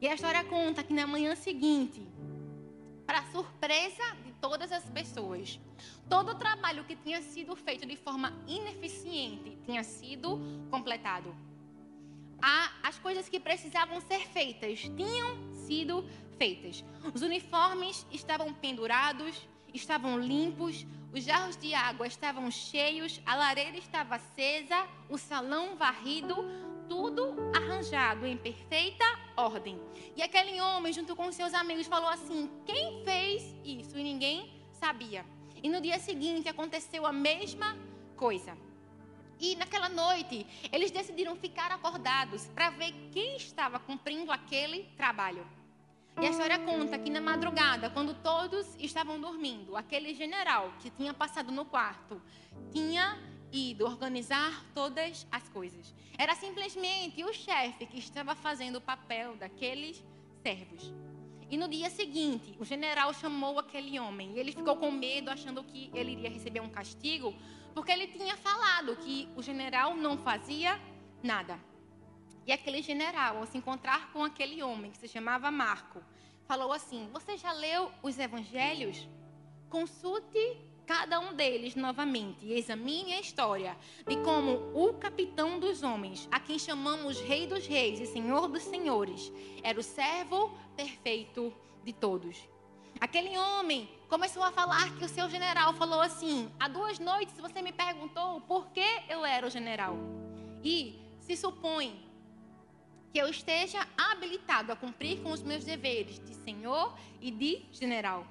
E 0.02 0.08
a 0.08 0.16
história 0.16 0.44
conta 0.46 0.82
que 0.82 0.94
na 0.94 1.06
manhã 1.06 1.36
seguinte, 1.36 2.02
para 3.06 3.24
surpresa 3.32 4.16
de 4.24 4.32
todas 4.40 4.72
as 4.72 4.86
pessoas, 4.90 5.60
todo 6.08 6.32
o 6.32 6.36
trabalho 6.36 6.86
que 6.86 6.96
tinha 6.96 7.22
sido 7.22 7.56
feito 7.56 7.86
de 7.86 7.98
forma 7.98 8.34
ineficiente 8.48 9.58
tinha 9.66 9.84
sido 9.84 10.40
completado. 10.72 11.36
as 12.82 12.98
coisas 13.00 13.28
que 13.28 13.40
precisavam 13.40 14.00
ser 14.00 14.22
feitas 14.30 14.80
tinham 14.82 15.49
sido 15.70 16.04
feitas. 16.40 16.84
Os 17.14 17.22
uniformes 17.22 18.08
estavam 18.12 18.52
pendurados, 18.52 19.48
estavam 19.72 20.20
limpos, 20.20 20.86
os 21.14 21.24
jarros 21.24 21.56
de 21.56 21.76
água 21.76 22.08
estavam 22.08 22.50
cheios, 22.50 23.22
a 23.24 23.36
lareira 23.36 23.78
estava 23.78 24.16
acesa, 24.16 24.88
o 25.08 25.18
salão 25.18 25.76
varrido, 25.76 26.36
tudo 26.88 27.36
arranjado 27.56 28.26
em 28.26 28.36
perfeita 28.36 29.06
ordem. 29.38 29.80
E 30.16 30.24
aquele 30.24 30.60
homem, 30.60 30.92
junto 30.92 31.16
com 31.16 31.32
seus 31.32 31.54
amigos, 31.54 31.86
falou 31.86 32.10
assim: 32.10 32.50
Quem 32.66 33.04
fez 33.04 33.56
isso? 33.64 33.96
E 33.96 34.04
ninguém 34.04 34.52
sabia. 34.72 35.24
E 35.62 35.70
no 35.70 35.80
dia 35.80 36.00
seguinte 36.00 36.50
aconteceu 36.50 37.06
a 37.06 37.12
mesma 37.12 37.78
coisa. 38.16 38.58
E 39.40 39.56
naquela 39.56 39.88
noite, 39.88 40.46
eles 40.72 40.92
decidiram 40.92 41.36
ficar 41.36 41.72
acordados 41.72 42.48
para 42.48 42.72
ver 42.72 42.92
quem 43.12 43.38
estava 43.38 43.80
cumprindo 43.80 44.32
aquele 44.32 44.84
trabalho. 44.98 45.46
E 46.22 46.26
a 46.26 46.32
história 46.32 46.60
conta 46.60 47.00
que 47.00 47.10
na 47.10 47.22
madrugada, 47.22 47.90
quando 47.90 48.14
todos 48.14 48.76
estavam 48.78 49.22
dormindo, 49.22 49.78
aquele 49.78 50.14
general 50.14 50.74
que 50.80 50.90
tinha 50.90 51.14
passado 51.14 51.50
no 51.50 51.64
quarto 51.64 52.22
tinha 52.74 53.18
ido 53.54 53.86
organizar 53.86 54.66
todas 54.76 55.26
as 55.32 55.48
coisas. 55.48 55.96
Era 56.18 56.36
simplesmente 56.36 57.24
o 57.24 57.34
chefe 57.34 57.86
que 57.86 58.00
estava 58.00 58.36
fazendo 58.36 58.76
o 58.76 58.82
papel 58.82 59.38
daqueles 59.38 60.04
servos. 60.44 60.94
E 61.50 61.56
no 61.56 61.70
dia 61.70 61.90
seguinte, 61.90 62.54
o 62.60 62.66
general 62.66 63.14
chamou 63.14 63.58
aquele 63.58 63.98
homem 63.98 64.34
e 64.36 64.40
ele 64.40 64.52
ficou 64.52 64.76
com 64.76 64.92
medo, 64.92 65.32
achando 65.32 65.64
que 65.64 65.90
ele 65.94 66.12
iria 66.12 66.30
receber 66.30 66.60
um 66.60 66.70
castigo, 66.70 67.34
porque 67.74 67.94
ele 67.94 68.08
tinha 68.08 68.36
falado 68.36 68.94
que 68.98 69.30
o 69.38 69.42
general 69.42 69.96
não 69.96 70.18
fazia 70.18 70.78
nada. 71.24 71.58
E 72.50 72.52
aquele 72.52 72.82
general, 72.82 73.38
ao 73.38 73.46
se 73.46 73.60
encontrar 73.60 74.12
com 74.12 74.24
aquele 74.24 74.64
homem 74.64 74.90
que 74.90 74.98
se 74.98 75.08
chamava 75.08 75.52
Marco, 75.52 76.02
falou 76.48 76.74
assim: 76.74 77.08
Você 77.14 77.38
já 77.38 77.52
leu 77.52 77.92
os 78.02 78.18
evangelhos? 78.18 79.08
Consulte 79.70 80.58
cada 80.84 81.20
um 81.20 81.36
deles 81.36 81.76
novamente 81.76 82.44
e 82.44 82.54
examine 82.54 83.14
a 83.14 83.20
história 83.20 83.78
de 84.08 84.18
como 84.24 84.72
o 84.74 84.96
capitão 84.96 85.60
dos 85.60 85.84
homens, 85.84 86.28
a 86.32 86.40
quem 86.40 86.58
chamamos 86.58 87.22
Rei 87.22 87.46
dos 87.46 87.68
Reis 87.68 88.00
e 88.00 88.08
Senhor 88.08 88.48
dos 88.48 88.64
Senhores, 88.64 89.32
era 89.62 89.80
o 89.80 89.84
servo 89.84 90.50
perfeito 90.76 91.54
de 91.84 91.94
todos. 91.94 92.36
Aquele 93.00 93.38
homem 93.38 93.88
começou 94.10 94.42
a 94.42 94.52
falar 94.52 94.98
que 94.98 95.06
o 95.06 95.10
seu 95.10 95.30
general 95.30 95.72
falou 95.74 96.02
assim: 96.02 96.52
há 96.60 96.68
duas 96.68 96.98
noites 96.98 97.38
você 97.38 97.62
me 97.62 97.72
perguntou 97.72 98.42
por 98.42 98.72
que 98.72 99.04
eu 99.08 99.24
era 99.24 99.46
o 99.46 99.52
general. 99.52 99.96
E 100.64 101.00
se 101.20 101.38
supõe 101.38 102.09
que 103.12 103.18
eu 103.18 103.28
esteja 103.28 103.86
habilitado 103.98 104.72
a 104.72 104.76
cumprir 104.76 105.22
com 105.22 105.32
os 105.32 105.42
meus 105.42 105.64
deveres 105.64 106.20
de 106.20 106.36
senhor 106.36 106.98
e 107.20 107.32
de 107.32 107.66
general. 107.72 108.26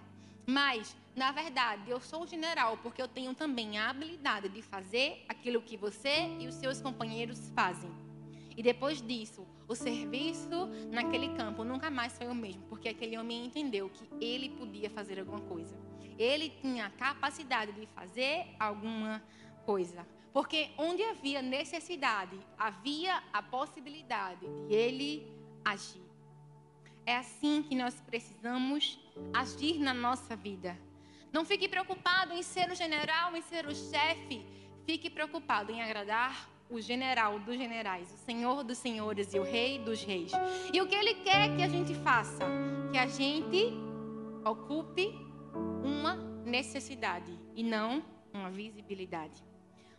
Mas, 0.46 0.96
na 1.14 1.30
verdade, 1.32 1.90
eu 1.90 2.00
sou 2.00 2.26
general 2.26 2.78
porque 2.78 3.02
eu 3.02 3.08
tenho 3.08 3.34
também 3.34 3.76
a 3.76 3.90
habilidade 3.90 4.48
de 4.48 4.62
fazer 4.62 5.24
aquilo 5.28 5.60
que 5.60 5.76
você 5.76 6.28
e 6.38 6.46
os 6.46 6.54
seus 6.54 6.80
companheiros 6.80 7.50
fazem. 7.54 7.90
E 8.56 8.62
depois 8.62 9.00
disso, 9.00 9.46
o 9.68 9.74
serviço 9.74 10.66
naquele 10.90 11.28
campo 11.36 11.64
nunca 11.64 11.90
mais 11.90 12.16
foi 12.16 12.26
o 12.26 12.34
mesmo, 12.34 12.62
porque 12.68 12.88
aquele 12.88 13.16
homem 13.16 13.46
entendeu 13.46 13.90
que 13.90 14.24
ele 14.24 14.48
podia 14.48 14.90
fazer 14.90 15.20
alguma 15.20 15.40
coisa. 15.40 15.76
Ele 16.18 16.50
tinha 16.60 16.86
a 16.86 16.90
capacidade 16.90 17.72
de 17.72 17.86
fazer 17.86 18.46
alguma 18.58 19.20
coisa. 19.20 19.47
Porque 20.32 20.70
onde 20.78 21.02
havia 21.02 21.42
necessidade, 21.42 22.38
havia 22.56 23.22
a 23.32 23.42
possibilidade 23.42 24.46
de 24.66 24.74
ele 24.74 25.26
agir. 25.64 26.02
É 27.04 27.16
assim 27.16 27.62
que 27.62 27.74
nós 27.74 28.00
precisamos 28.00 28.98
agir 29.32 29.78
na 29.78 29.94
nossa 29.94 30.36
vida. 30.36 30.78
Não 31.32 31.44
fique 31.44 31.68
preocupado 31.68 32.32
em 32.32 32.42
ser 32.42 32.70
o 32.70 32.74
general, 32.74 33.36
em 33.36 33.42
ser 33.42 33.66
o 33.66 33.74
chefe. 33.74 34.44
Fique 34.84 35.10
preocupado 35.10 35.72
em 35.72 35.82
agradar 35.82 36.48
o 36.70 36.80
general 36.80 37.38
dos 37.40 37.56
generais, 37.56 38.12
o 38.12 38.16
Senhor 38.18 38.62
dos 38.62 38.78
senhores 38.78 39.32
e 39.32 39.38
o 39.38 39.42
Rei 39.42 39.78
dos 39.78 40.02
reis. 40.02 40.32
E 40.72 40.80
o 40.80 40.86
que 40.86 40.94
ele 40.94 41.14
quer 41.14 41.56
que 41.56 41.62
a 41.62 41.68
gente 41.68 41.94
faça? 41.94 42.44
Que 42.92 42.98
a 42.98 43.06
gente 43.06 43.72
ocupe 44.44 45.14
uma 45.82 46.14
necessidade 46.44 47.32
e 47.54 47.62
não 47.62 48.02
uma 48.32 48.50
visibilidade. 48.50 49.47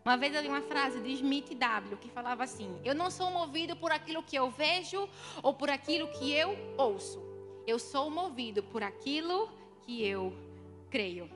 Uma 0.09 0.17
vez 0.17 0.33
eu 0.33 0.41
li 0.41 0.47
uma 0.47 0.63
frase 0.63 0.99
de 1.01 1.11
Smith 1.11 1.53
W 1.55 1.97
que 1.97 2.09
falava 2.09 2.43
assim: 2.43 2.75
Eu 2.83 2.95
não 2.95 3.11
sou 3.11 3.29
movido 3.29 3.75
por 3.75 3.91
aquilo 3.91 4.23
que 4.23 4.35
eu 4.35 4.49
vejo 4.49 5.07
ou 5.43 5.53
por 5.53 5.69
aquilo 5.69 6.07
que 6.07 6.33
eu 6.33 6.57
ouço. 6.79 7.21
Eu 7.67 7.77
sou 7.77 8.09
movido 8.09 8.63
por 8.63 8.81
aquilo 8.81 9.47
que 9.83 10.03
eu 10.03 10.33
creio. 10.89 11.29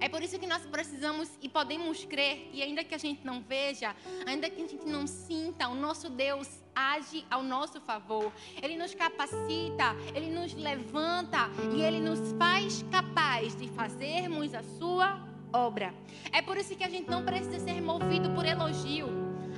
É 0.00 0.08
por 0.08 0.20
isso 0.20 0.40
que 0.40 0.46
nós 0.48 0.66
precisamos 0.66 1.30
e 1.40 1.48
podemos 1.48 2.04
crer 2.04 2.48
que, 2.50 2.60
ainda 2.60 2.82
que 2.82 2.96
a 2.96 2.98
gente 2.98 3.24
não 3.24 3.40
veja, 3.40 3.94
ainda 4.26 4.50
que 4.50 4.60
a 4.60 4.66
gente 4.66 4.84
não 4.84 5.06
sinta, 5.06 5.68
o 5.68 5.74
nosso 5.76 6.10
Deus 6.10 6.48
age 6.74 7.24
ao 7.30 7.44
nosso 7.44 7.80
favor. 7.80 8.32
Ele 8.60 8.76
nos 8.76 8.92
capacita, 8.92 9.94
ele 10.16 10.30
nos 10.30 10.52
levanta 10.52 11.48
e 11.76 11.80
ele 11.80 12.00
nos 12.00 12.32
faz 12.32 12.82
capaz 12.90 13.54
de 13.54 13.68
fazermos 13.68 14.52
a 14.52 14.64
sua 14.64 15.27
obra. 15.52 15.94
É 16.32 16.42
por 16.42 16.56
isso 16.56 16.74
que 16.76 16.84
a 16.84 16.88
gente 16.88 17.10
não 17.10 17.24
precisa 17.24 17.58
ser 17.58 17.80
movido 17.80 18.30
por 18.30 18.44
elogio. 18.44 19.08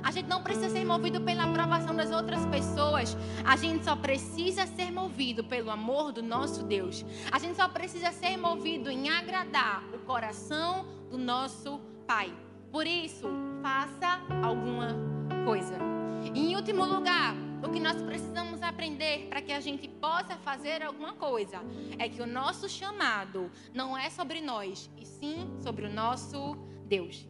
A 0.03 0.11
gente 0.11 0.27
não 0.27 0.41
precisa 0.41 0.69
ser 0.69 0.83
movido 0.83 1.21
pela 1.21 1.43
aprovação 1.43 1.95
das 1.95 2.11
outras 2.11 2.45
pessoas. 2.47 3.15
A 3.45 3.55
gente 3.55 3.85
só 3.85 3.95
precisa 3.95 4.65
ser 4.65 4.91
movido 4.91 5.43
pelo 5.43 5.69
amor 5.69 6.11
do 6.11 6.23
nosso 6.23 6.63
Deus. 6.63 7.05
A 7.31 7.37
gente 7.37 7.55
só 7.55 7.67
precisa 7.67 8.11
ser 8.11 8.35
movido 8.37 8.89
em 8.89 9.09
agradar 9.09 9.83
o 9.93 9.99
coração 9.99 10.85
do 11.09 11.17
nosso 11.17 11.79
Pai. 12.07 12.33
Por 12.71 12.87
isso, 12.87 13.29
faça 13.61 14.21
alguma 14.43 14.95
coisa. 15.45 15.77
Em 16.33 16.55
último 16.55 16.83
lugar, 16.85 17.35
o 17.63 17.71
que 17.71 17.79
nós 17.79 18.01
precisamos 18.01 18.61
aprender 18.61 19.27
para 19.29 19.41
que 19.41 19.51
a 19.51 19.59
gente 19.59 19.87
possa 19.87 20.35
fazer 20.37 20.81
alguma 20.81 21.13
coisa 21.13 21.59
é 21.99 22.09
que 22.09 22.21
o 22.21 22.27
nosso 22.27 22.67
chamado 22.67 23.51
não 23.73 23.97
é 23.97 24.09
sobre 24.09 24.41
nós, 24.41 24.89
e 24.97 25.05
sim 25.05 25.47
sobre 25.61 25.85
o 25.85 25.93
nosso 25.93 26.55
Deus. 26.85 27.27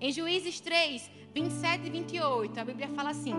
Em 0.00 0.12
Juízes 0.12 0.60
3, 0.60 1.10
27 1.32 1.86
e 1.86 1.90
28, 1.90 2.58
a 2.58 2.64
Bíblia 2.64 2.88
fala 2.88 3.10
assim: 3.10 3.34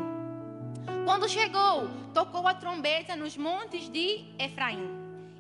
Quando 1.06 1.28
chegou, 1.28 1.90
tocou 2.14 2.48
a 2.48 2.54
trombeta 2.54 3.16
nos 3.16 3.36
montes 3.36 3.90
de 3.90 4.26
Efraim, 4.40 4.88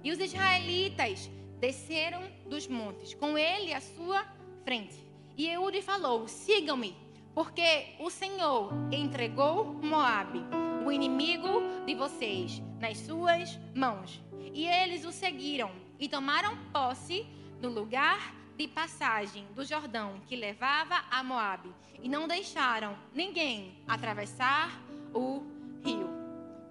e 0.03 0.11
os 0.11 0.19
israelitas 0.19 1.29
desceram 1.59 2.21
dos 2.45 2.67
montes, 2.67 3.13
com 3.13 3.37
ele 3.37 3.73
à 3.73 3.79
sua 3.79 4.25
frente. 4.65 4.97
E 5.37 5.47
Eude 5.47 5.81
falou: 5.81 6.27
Sigam-me, 6.27 6.93
porque 7.33 7.95
o 7.99 8.09
Senhor 8.09 8.73
entregou 8.91 9.73
Moabe, 9.73 10.43
o 10.89 10.91
inimigo 10.91 11.61
de 11.85 11.93
vocês, 11.93 12.63
nas 12.79 12.97
suas 12.97 13.59
mãos. 13.75 14.19
E 14.51 14.65
eles 14.65 15.05
o 15.05 15.11
seguiram 15.11 15.71
e 15.99 16.09
tomaram 16.09 16.57
posse 16.73 17.27
do 17.61 17.69
lugar 17.69 18.33
de 18.57 18.67
passagem 18.67 19.45
do 19.53 19.63
Jordão 19.63 20.19
que 20.25 20.35
levava 20.35 21.05
a 21.11 21.23
Moabe 21.23 21.71
e 22.01 22.09
não 22.09 22.27
deixaram 22.27 22.97
ninguém 23.13 23.77
atravessar 23.87 24.81
o 25.13 25.43
rio. 25.85 26.09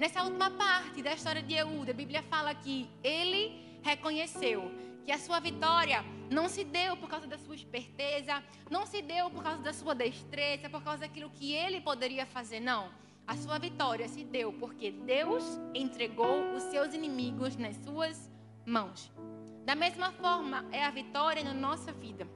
Nessa 0.00 0.24
última 0.24 0.50
parte 0.50 1.00
da 1.00 1.12
história 1.12 1.40
de 1.40 1.54
Eude, 1.54 1.92
a 1.92 1.94
Bíblia 1.94 2.22
fala 2.24 2.52
que 2.52 2.90
ele 3.04 3.78
reconheceu 3.84 4.68
que 5.04 5.12
a 5.12 5.18
sua 5.18 5.38
vitória 5.38 6.04
não 6.28 6.48
se 6.48 6.64
deu 6.64 6.96
por 6.96 7.08
causa 7.08 7.28
da 7.28 7.38
sua 7.38 7.54
esperteza, 7.54 8.42
não 8.68 8.84
se 8.84 9.00
deu 9.00 9.30
por 9.30 9.44
causa 9.44 9.62
da 9.62 9.72
sua 9.72 9.94
destreza, 9.94 10.68
por 10.68 10.82
causa 10.82 11.02
daquilo 11.02 11.30
que 11.30 11.54
ele 11.54 11.80
poderia 11.80 12.26
fazer, 12.26 12.58
não. 12.58 12.90
A 13.28 13.36
sua 13.36 13.58
vitória 13.58 14.08
se 14.08 14.24
deu 14.24 14.54
porque 14.54 14.90
Deus 14.90 15.44
entregou 15.74 16.54
os 16.54 16.62
seus 16.62 16.94
inimigos 16.94 17.56
nas 17.56 17.76
suas 17.76 18.30
mãos. 18.64 19.12
Da 19.66 19.74
mesma 19.74 20.10
forma, 20.12 20.64
é 20.72 20.82
a 20.82 20.90
vitória 20.90 21.44
na 21.44 21.52
nossa 21.52 21.92
vida. 21.92 22.26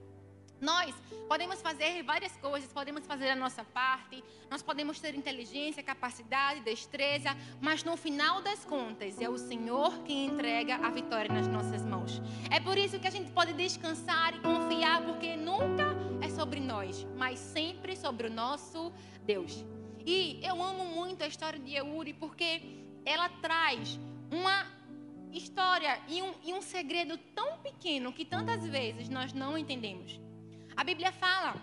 Nós 0.61 0.94
podemos 1.26 1.62
fazer 1.62 2.02
várias 2.02 2.37
coisas, 2.37 2.70
podemos 2.70 3.07
fazer 3.07 3.31
a 3.31 3.35
nossa 3.35 3.64
parte, 3.64 4.22
nós 4.50 4.62
podemos 4.62 5.00
ter 5.00 5.14
inteligência, 5.14 5.83
capacidade, 5.83 6.61
destreza, 6.61 7.31
mas 7.59 7.83
no 7.83 7.96
final 7.96 8.42
das 8.42 8.62
contas 8.62 9.18
é 9.18 9.31
o 9.31 9.38
Senhor 9.38 10.02
quem 10.05 10.26
entrega 10.26 10.76
a 10.76 10.90
vitória 10.90 11.33
nas 11.33 11.48
nossas 11.48 11.83
mãos. 11.87 12.20
É 12.50 12.61
por 12.61 12.76
isso 12.76 13.00
que 13.00 13.09
a 13.09 13.11
gente 13.11 13.33
pode 13.33 13.55
descansar 13.55 14.37
e 14.37 14.40
confiar, 14.40 15.02
porque 15.07 15.37
nunca 15.37 15.87
é 16.20 16.28
sobre 16.28 16.61
nós, 16.61 17.07
mas 17.16 17.38
sempre 17.38 17.96
sobre 17.96 18.26
o 18.26 18.31
nosso 18.31 18.92
Deus. 19.24 19.64
E 20.07 20.41
eu 20.43 20.62
amo 20.62 20.85
muito 20.85 21.23
a 21.23 21.27
história 21.27 21.59
de 21.59 21.75
Euri 21.75 22.12
porque 22.12 22.61
ela 23.05 23.29
traz 23.29 23.99
uma 24.31 24.67
história 25.33 26.01
e 26.09 26.21
um, 26.21 26.35
e 26.45 26.53
um 26.53 26.61
segredo 26.61 27.17
tão 27.35 27.59
pequeno 27.59 28.12
que 28.12 28.25
tantas 28.25 28.67
vezes 28.67 29.09
nós 29.09 29.33
não 29.33 29.57
entendemos. 29.57 30.21
A 30.77 30.85
Bíblia 30.85 31.12
fala 31.12 31.55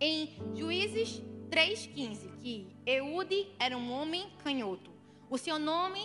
em 0.00 0.30
Juízes 0.54 1.20
3,15 1.50 2.38
que 2.38 2.76
Eude 2.86 3.48
era 3.58 3.76
um 3.76 3.92
homem 3.92 4.30
canhoto. 4.42 4.90
O 5.28 5.36
seu 5.36 5.58
nome 5.58 6.00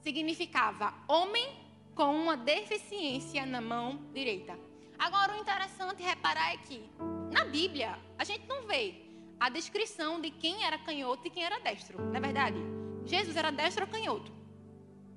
significava 0.00 0.94
homem 1.08 1.46
com 1.94 2.14
uma 2.14 2.36
deficiência 2.36 3.44
na 3.46 3.60
mão 3.60 4.00
direita. 4.12 4.58
Agora, 4.98 5.34
o 5.34 5.40
interessante 5.40 6.02
reparar 6.02 6.54
é 6.54 6.56
que 6.56 6.82
na 7.30 7.44
Bíblia 7.44 7.98
a 8.18 8.24
gente 8.24 8.46
não 8.46 8.66
vê 8.66 9.01
a 9.42 9.48
descrição 9.48 10.20
de 10.20 10.30
quem 10.30 10.64
era 10.64 10.78
canhoto 10.78 11.26
e 11.26 11.30
quem 11.30 11.42
era 11.42 11.58
destro. 11.58 12.00
Na 12.12 12.18
é 12.18 12.20
verdade, 12.20 12.56
Jesus 13.04 13.36
era 13.36 13.50
destro 13.50 13.84
ou 13.84 13.90
canhoto? 13.90 14.32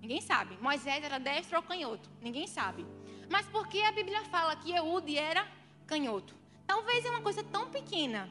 Ninguém 0.01 0.19
sabe. 0.19 0.57
Moisés 0.59 1.03
era 1.03 1.19
destro 1.19 1.57
ou 1.57 1.61
canhoto? 1.61 2.09
Ninguém 2.23 2.47
sabe. 2.47 2.83
Mas 3.29 3.45
por 3.45 3.67
que 3.67 3.83
a 3.83 3.91
Bíblia 3.91 4.23
fala 4.23 4.55
que 4.55 4.71
Eude 4.71 5.15
era 5.15 5.47
canhoto? 5.85 6.33
Talvez 6.65 7.05
é 7.05 7.11
uma 7.11 7.21
coisa 7.21 7.43
tão 7.43 7.69
pequena 7.69 8.27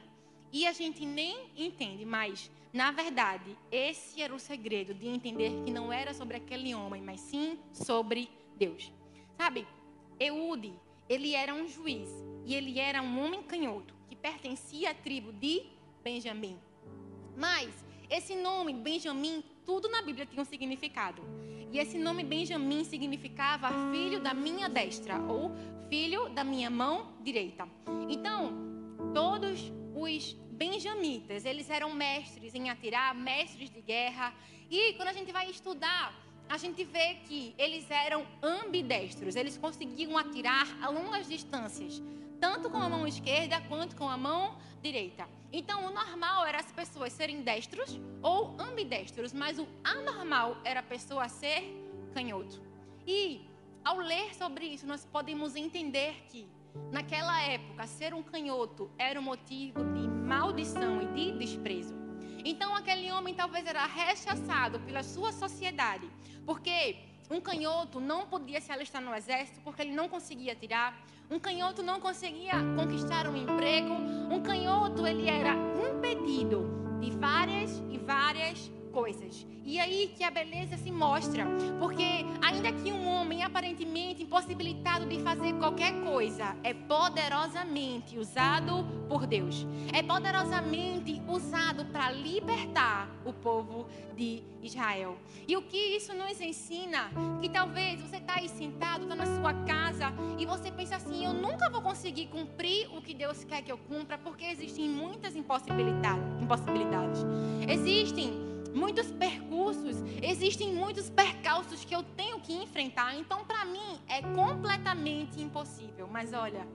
e 0.52 0.66
a 0.66 0.72
gente 0.72 1.07
nem 1.07 1.48
entende, 1.57 2.04
mas 2.04 2.50
na 2.72 2.90
verdade, 2.90 3.57
esse 3.70 4.20
era 4.20 4.35
o 4.35 4.38
segredo 4.40 4.94
de 4.94 5.07
entender 5.07 5.62
que 5.64 5.70
não 5.70 5.92
era 5.92 6.12
sobre 6.12 6.38
aquele 6.38 6.74
homem, 6.74 7.02
mas 7.02 7.20
sim 7.20 7.57
sobre 7.72 8.28
Deus. 8.57 8.92
Sabe? 9.38 9.64
Eude, 10.18 10.74
ele 11.09 11.36
era 11.36 11.55
um 11.55 11.68
juiz 11.68 12.09
e 12.45 12.53
ele 12.53 12.80
era 12.80 13.01
um 13.01 13.24
homem 13.24 13.45
canhoto 13.45 13.95
que 14.09 14.16
pertencia 14.16 14.90
à 14.90 14.95
tribo 14.95 15.32
de 15.32 15.74
Benjamim. 16.05 16.59
Mas 17.34 17.70
esse 18.11 18.36
nome, 18.36 18.74
Benjamim, 18.74 19.42
tudo 19.64 19.88
na 19.88 20.02
Bíblia 20.02 20.26
tinha 20.26 20.42
um 20.42 20.44
significado. 20.44 21.22
E 21.72 21.78
esse 21.78 21.98
nome 21.98 22.22
Benjamim 22.22 22.84
significava 22.84 23.70
filho 23.90 24.20
da 24.20 24.34
minha 24.34 24.68
destra 24.68 25.18
ou 25.18 25.50
filho 25.88 26.28
da 26.28 26.44
minha 26.44 26.70
mão 26.70 27.14
direita. 27.22 27.66
Então, 28.09 28.52
todos 29.14 29.72
os 29.96 30.34
benjamitas, 30.52 31.44
eles 31.44 31.68
eram 31.70 31.92
mestres 31.92 32.55
em 32.55 32.68
atirar, 32.68 33.14
mestres 33.14 33.70
de 33.70 33.80
guerra. 33.80 34.32
E 34.70 34.92
quando 34.92 35.09
a 35.09 35.12
gente 35.12 35.32
vai 35.32 35.50
estudar, 35.50 36.14
a 36.48 36.59
gente 36.59 36.84
vê 36.84 37.14
que 37.26 37.55
eles 37.59 37.90
eram 37.90 38.26
ambidestros, 38.42 39.34
eles 39.34 39.57
conseguiam 39.57 40.16
atirar 40.18 40.66
a 40.82 40.88
longas 40.90 41.26
distâncias, 41.26 42.02
tanto 42.41 42.70
com 42.70 42.78
a 42.78 42.89
mão 42.89 43.07
esquerda 43.07 43.61
quanto 43.68 43.97
com 43.97 44.09
a 44.09 44.16
mão 44.16 44.57
direita. 44.82 45.26
Então, 45.53 45.87
o 45.87 45.93
normal 45.93 46.45
era 46.47 46.59
as 46.59 46.70
pessoas 46.72 47.12
serem 47.12 47.43
destros 47.43 47.99
ou 48.22 48.57
ambidestros, 48.59 49.32
mas 49.32 49.59
o 49.59 49.66
anormal 49.82 50.57
era 50.64 50.80
a 50.80 50.82
pessoa 50.82 51.28
ser 51.28 51.62
canhoto. 52.12 52.61
E 53.07 53.47
ao 53.85 53.99
ler 53.99 54.35
sobre 54.35 54.66
isso, 54.66 54.87
nós 54.87 55.05
podemos 55.05 55.55
entender 55.57 56.24
que 56.28 56.47
naquela 56.91 57.41
época 57.43 57.87
ser 57.87 58.14
um 58.14 58.22
canhoto 58.22 58.91
era 58.99 59.18
um 59.20 59.22
motivo 59.22 59.85
de 59.93 60.09
maldição 60.09 61.03
e 61.03 61.07
de 61.07 61.39
desprezo. 61.39 61.95
Então 62.45 62.74
aquele 62.74 63.11
homem 63.12 63.35
talvez 63.35 63.66
era 63.66 63.87
rechaçado 63.87 64.80
pela 64.80 65.03
sua 65.03 65.32
sociedade, 65.32 66.11
porque 66.45 66.97
um 67.30 67.41
canhoto 67.41 68.01
não 68.01 68.26
podia 68.26 68.61
se 68.61 68.70
alistar 68.70 69.01
no 69.01 69.14
exército 69.14 69.61
porque 69.62 69.82
ele 69.82 69.93
não 69.93 70.09
conseguia 70.09 70.55
tirar. 70.55 70.99
Um 71.31 71.39
canhoto 71.39 71.83
não 71.83 72.01
conseguia 72.01 72.53
conquistar 72.77 73.27
um 73.27 73.35
emprego. 73.35 73.95
Um 74.31 74.43
canhoto 74.43 75.07
ele 75.07 75.29
era 75.29 75.55
impedido 75.89 76.68
de 77.01 77.11
várias 77.12 77.83
e 77.91 77.99
várias 77.99 78.70
coisas. 78.95 79.45
E 79.64 79.80
aí 79.80 80.12
que 80.16 80.22
a 80.22 80.30
beleza 80.30 80.76
se 80.76 80.90
mostra, 80.90 81.45
porque 81.80 82.24
ainda 82.40 82.70
que 82.72 82.92
um 82.92 83.09
homem 83.09 83.42
aparentemente 83.42 84.22
impossibilitado 84.22 85.05
de 85.07 85.20
fazer 85.20 85.53
qualquer 85.55 85.92
coisa, 86.05 86.57
é 86.62 86.72
poderosamente 86.72 88.16
usado 88.16 88.86
por 89.09 89.26
Deus. 89.26 89.66
É 89.92 90.03
poderosamente 90.03 91.20
usado 91.26 91.84
para 91.86 92.12
libertar 92.12 93.11
o 93.24 93.32
povo 93.32 93.88
de 94.14 94.45
Israel. 94.62 95.18
E 95.49 95.57
o 95.57 95.62
que 95.62 95.97
isso 95.97 96.14
nos 96.14 96.40
ensina? 96.40 97.11
Que 97.40 97.49
talvez 97.49 98.01
você 98.01 98.18
está 98.18 98.34
aí 98.36 98.49
sentado, 98.49 99.03
está 99.03 99.16
na 99.16 99.26
sua 99.26 99.55
casa 99.64 100.12
e 100.38 100.47
você 100.47 100.70
pensa 100.70 100.97
assim: 100.97 101.24
eu 101.24 101.32
nunca 101.32 101.68
vou 101.68 101.82
conseguir 101.82 102.26
cumprir 102.26 102.88
o 102.97 103.03
que 103.03 103.12
Deus 103.12 103.42
quer 103.45 103.62
que 103.62 103.72
eu 103.72 103.78
cumpra, 103.78 104.16
porque 104.18 104.45
existem 104.45 104.88
muitas 104.88 105.34
impossibilidades. 105.34 106.42
impossibilidades. 106.42 107.20
Existem 107.66 108.53
muitos 108.75 109.11
percursos, 109.12 109.97
existem 110.22 110.75
muitos 110.75 111.09
percalços 111.09 111.85
que 111.85 111.95
eu 111.95 112.03
tenho 112.03 112.41
que 112.41 112.53
enfrentar. 112.53 113.14
Então, 113.16 113.45
para 113.45 113.64
mim, 113.64 114.01
é 114.09 114.20
completamente 114.20 115.41
impossível. 115.41 116.09
Mas 116.11 116.33
olha, 116.33 116.66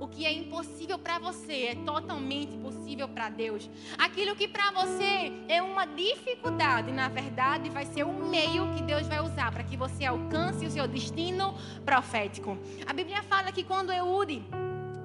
o 0.00 0.08
que 0.08 0.26
é 0.26 0.32
impossível 0.32 0.98
para 0.98 1.18
você 1.18 1.66
é 1.66 1.74
totalmente 1.74 2.56
possível 2.58 3.08
para 3.08 3.28
Deus. 3.28 3.70
Aquilo 3.96 4.34
que 4.34 4.48
para 4.48 4.70
você 4.72 5.32
é 5.48 5.62
uma 5.62 5.86
dificuldade, 5.86 6.90
na 6.90 7.08
verdade, 7.08 7.70
vai 7.70 7.86
ser 7.86 8.04
o 8.04 8.12
meio 8.12 8.74
que 8.74 8.82
Deus 8.82 9.06
vai 9.06 9.20
usar 9.20 9.52
para 9.52 9.62
que 9.62 9.76
você 9.76 10.04
alcance 10.04 10.66
o 10.66 10.70
seu 10.70 10.88
destino 10.88 11.54
profético. 11.84 12.58
A 12.86 12.92
Bíblia 12.92 13.22
fala 13.22 13.52
que 13.52 13.62
quando 13.62 13.92
Eude 13.92 14.42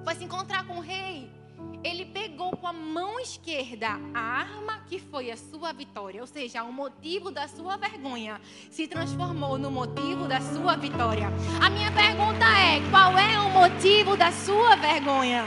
foi 0.02 0.14
se 0.14 0.24
encontrar 0.24 0.66
com 0.66 0.78
o 0.78 0.80
rei, 0.80 1.30
ele 1.82 2.04
pegou 2.04 2.56
com 2.56 2.66
a 2.66 2.72
mão 2.72 3.18
esquerda 3.20 3.88
a 4.14 4.20
arma 4.20 4.80
que 4.88 4.98
foi 4.98 5.30
a 5.30 5.36
sua 5.36 5.72
vitória, 5.72 6.20
ou 6.20 6.26
seja, 6.26 6.62
o 6.62 6.72
motivo 6.72 7.30
da 7.30 7.48
sua 7.48 7.76
vergonha 7.76 8.40
se 8.70 8.86
transformou 8.86 9.56
no 9.58 9.70
motivo 9.70 10.28
da 10.28 10.40
sua 10.40 10.76
vitória. 10.76 11.28
A 11.60 11.70
minha 11.70 11.90
pergunta 11.92 12.44
é: 12.44 12.80
qual 12.90 13.16
é 13.16 13.38
o 13.40 13.50
motivo 13.50 14.16
da 14.16 14.30
sua 14.30 14.76
vergonha? 14.76 15.44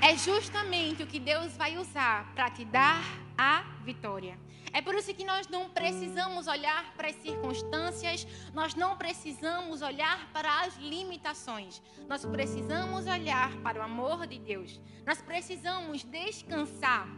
É 0.00 0.16
justamente 0.16 1.02
o 1.02 1.06
que 1.06 1.18
Deus 1.18 1.56
vai 1.56 1.78
usar 1.78 2.30
para 2.34 2.50
te 2.50 2.64
dar 2.64 3.02
a 3.36 3.64
vitória. 3.84 4.38
É 4.76 4.82
por 4.82 4.94
isso 4.94 5.14
que 5.14 5.24
nós 5.24 5.48
não 5.48 5.70
precisamos 5.70 6.46
olhar 6.46 6.92
para 6.96 7.08
as 7.08 7.16
circunstâncias, 7.16 8.26
nós 8.52 8.74
não 8.74 8.94
precisamos 8.94 9.80
olhar 9.80 10.30
para 10.34 10.50
as 10.64 10.76
limitações. 10.76 11.80
Nós 12.06 12.26
precisamos 12.26 13.06
olhar 13.06 13.56
para 13.62 13.80
o 13.80 13.82
amor 13.82 14.26
de 14.26 14.38
Deus. 14.38 14.78
Nós 15.06 15.22
precisamos 15.22 16.04
descansar 16.04 17.08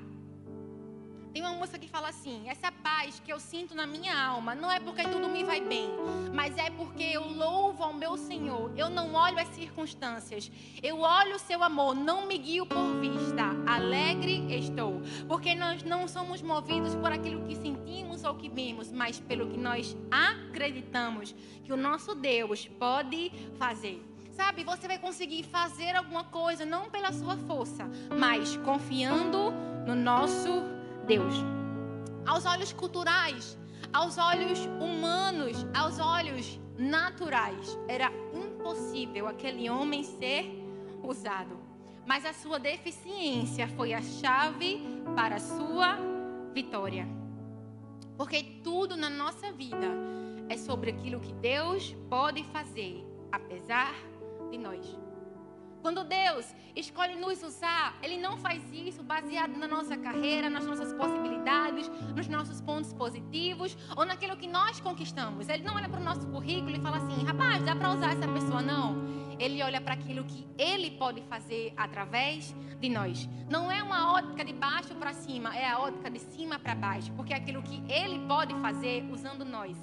tem 1.39 1.47
uma 1.47 1.55
música 1.55 1.79
que 1.79 1.89
fala 1.89 2.09
assim: 2.09 2.49
essa 2.49 2.73
paz 2.73 3.23
que 3.25 3.33
eu 3.33 3.39
sinto 3.39 3.73
na 3.73 3.87
minha 3.87 4.13
alma 4.21 4.57
não 4.57 4.69
é 4.69 4.81
porque 4.81 5.03
tudo 5.05 5.29
me 5.29 5.45
vai 5.45 5.61
bem, 5.61 5.89
mas 6.35 6.59
é 6.59 6.69
porque 6.69 7.05
eu 7.05 7.29
louvo 7.29 7.85
ao 7.85 7.95
meu 7.95 8.17
Senhor. 8.17 8.73
Eu 8.77 8.91
não 8.91 9.15
olho 9.15 9.39
as 9.39 9.47
circunstâncias, 9.47 10.51
eu 10.83 10.99
olho 10.99 11.37
o 11.37 11.39
seu 11.39 11.63
amor, 11.63 11.95
não 11.95 12.27
me 12.27 12.37
guio 12.39 12.67
por 12.67 12.93
vista. 13.01 13.45
Alegre 13.69 14.53
estou, 14.53 15.01
porque 15.29 15.55
nós 15.55 15.85
não 15.85 16.09
somos 16.09 16.43
movidos 16.43 16.97
por 16.97 17.13
aquilo 17.13 17.47
que 17.47 17.55
sentimos 17.55 18.25
ou 18.25 18.35
que 18.35 18.49
vemos, 18.49 18.91
mas 18.91 19.21
pelo 19.21 19.49
que 19.49 19.57
nós 19.57 19.97
acreditamos 20.11 21.37
que 21.63 21.73
o 21.73 21.77
nosso 21.77 22.17
Deus 22.17 22.67
pode 22.67 23.31
fazer. 23.57 24.05
Sabe, 24.33 24.65
você 24.65 24.89
vai 24.89 24.99
conseguir 24.99 25.45
fazer 25.45 25.95
alguma 25.95 26.25
coisa 26.25 26.65
não 26.65 26.91
pela 26.91 27.13
sua 27.13 27.37
força, 27.37 27.89
mas 28.19 28.57
confiando 28.57 29.53
no 29.87 29.95
nosso 29.95 30.78
Deus. 31.09 31.35
Aos 32.27 32.45
olhos 32.45 32.71
culturais, 32.71 33.59
aos 33.95 34.19
olhos 34.19 34.59
humanos, 34.79 35.67
aos 35.75 35.99
olhos 35.99 36.61
naturais, 36.77 37.79
era 37.89 38.13
impossível 38.35 39.27
aquele 39.27 39.71
homem 39.71 40.03
ser 40.03 40.45
usado. 41.03 41.59
Mas 42.07 42.27
a 42.27 42.35
sua 42.35 42.59
deficiência 42.59 43.67
foi 43.69 43.95
a 43.95 44.03
chave 44.03 44.83
para 45.17 45.37
a 45.37 45.41
sua 45.41 45.97
vitória. 46.53 47.09
Porque 48.19 48.43
tudo 48.63 48.95
na 48.95 49.09
nossa 49.09 49.51
vida 49.51 49.87
é 50.51 50.59
sobre 50.59 50.91
aquilo 50.91 51.21
que 51.21 51.33
Deus 51.33 51.97
pode 52.11 52.45
fazer, 52.45 53.03
apesar 53.33 53.95
de 54.51 54.59
nós. 54.59 55.08
Quando 55.83 56.05
Deus 56.05 56.55
escolhe 56.75 57.15
nos 57.15 57.43
usar, 57.43 57.97
Ele 58.03 58.19
não 58.19 58.37
faz 58.37 58.63
isso 58.73 59.03
baseado 59.03 59.57
na 59.57 59.67
nossa 59.67 59.97
carreira, 59.97 60.51
nas 60.51 60.65
nossas 60.65 60.93
possibilidades, 60.93 61.89
nos 62.15 62.29
nossos 62.29 62.61
pontos 62.61 62.93
positivos 62.93 63.77
ou 63.97 64.05
naquilo 64.05 64.37
que 64.37 64.47
nós 64.47 64.81
conquistamos. 64.81 65.49
Ele 65.49 65.63
não 65.63 65.75
olha 65.75 65.89
para 65.89 66.01
o 66.01 66.05
nosso 66.05 66.27
currículo 66.29 66.77
e 66.77 66.81
fala 66.81 66.99
assim: 66.99 67.25
rapaz, 67.25 67.63
dá 67.65 67.75
para 67.75 67.91
usar 67.91 68.13
essa 68.13 68.29
pessoa? 68.29 68.63
Não. 68.63 69.19
Ele 69.39 69.63
olha 69.63 69.81
para 69.81 69.95
aquilo 69.95 70.25
que 70.25 70.47
Ele 70.59 70.91
pode 70.93 71.23
fazer 71.23 71.73
através 71.77 72.55
de 72.81 72.89
nós. 72.89 73.29
Não 73.49 73.71
é 73.71 73.83
uma 73.83 74.13
ótica 74.13 74.45
de 74.45 74.53
baixo 74.53 74.95
para 74.97 75.13
cima, 75.13 75.57
é 75.57 75.69
a 75.69 75.79
ótica 75.79 76.11
de 76.11 76.19
cima 76.19 76.59
para 76.59 76.75
baixo, 76.75 77.13
porque 77.13 77.33
é 77.33 77.37
aquilo 77.37 77.63
que 77.63 77.81
Ele 77.91 78.27
pode 78.27 78.53
fazer 78.61 79.09
usando 79.13 79.45
nós 79.45 79.77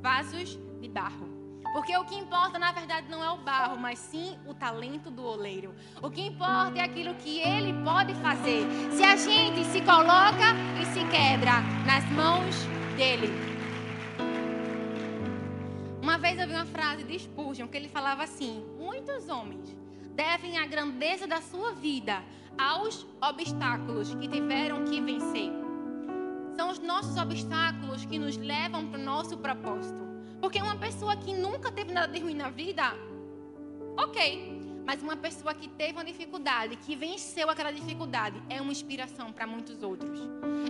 vasos 0.00 0.58
de 0.80 0.88
barro. 0.88 1.31
Porque 1.72 1.96
o 1.96 2.04
que 2.04 2.14
importa, 2.14 2.58
na 2.58 2.70
verdade, 2.70 3.08
não 3.08 3.24
é 3.24 3.30
o 3.30 3.38
barro, 3.38 3.78
mas 3.78 3.98
sim 3.98 4.36
o 4.46 4.52
talento 4.52 5.10
do 5.10 5.24
oleiro. 5.24 5.74
O 6.02 6.10
que 6.10 6.20
importa 6.20 6.78
é 6.78 6.82
aquilo 6.82 7.14
que 7.14 7.40
ele 7.40 7.72
pode 7.82 8.14
fazer. 8.16 8.66
Se 8.90 9.02
a 9.02 9.16
gente 9.16 9.64
se 9.64 9.80
coloca 9.80 10.52
e 10.80 10.84
se 10.86 11.02
quebra 11.06 11.62
nas 11.86 12.04
mãos 12.10 12.54
dele. 12.94 13.28
Uma 16.02 16.18
vez 16.18 16.38
eu 16.38 16.46
vi 16.46 16.52
uma 16.52 16.66
frase 16.66 17.04
de 17.04 17.18
Spurgeon 17.18 17.68
que 17.68 17.76
ele 17.76 17.88
falava 17.88 18.22
assim: 18.22 18.62
Muitos 18.78 19.30
homens 19.30 19.74
devem 20.14 20.58
a 20.58 20.66
grandeza 20.66 21.26
da 21.26 21.40
sua 21.40 21.72
vida 21.72 22.22
aos 22.58 23.06
obstáculos 23.18 24.14
que 24.16 24.28
tiveram 24.28 24.84
que 24.84 25.00
vencer. 25.00 25.50
São 26.54 26.70
os 26.70 26.78
nossos 26.78 27.16
obstáculos 27.16 28.04
que 28.04 28.18
nos 28.18 28.36
levam 28.36 28.88
para 28.88 29.00
o 29.00 29.02
nosso 29.02 29.38
propósito. 29.38 30.11
Porque 30.42 30.60
uma 30.60 30.74
pessoa 30.74 31.14
que 31.14 31.32
nunca 31.32 31.70
teve 31.70 31.92
nada 31.92 32.12
de 32.12 32.18
ruim 32.18 32.34
na 32.34 32.50
vida, 32.50 32.92
ok. 33.96 34.60
Mas 34.84 35.00
uma 35.00 35.16
pessoa 35.16 35.54
que 35.54 35.68
teve 35.68 35.92
uma 35.92 36.04
dificuldade, 36.04 36.74
que 36.74 36.96
venceu 36.96 37.48
aquela 37.48 37.70
dificuldade, 37.70 38.42
é 38.50 38.60
uma 38.60 38.72
inspiração 38.72 39.32
para 39.32 39.46
muitos 39.46 39.80
outros. 39.84 40.18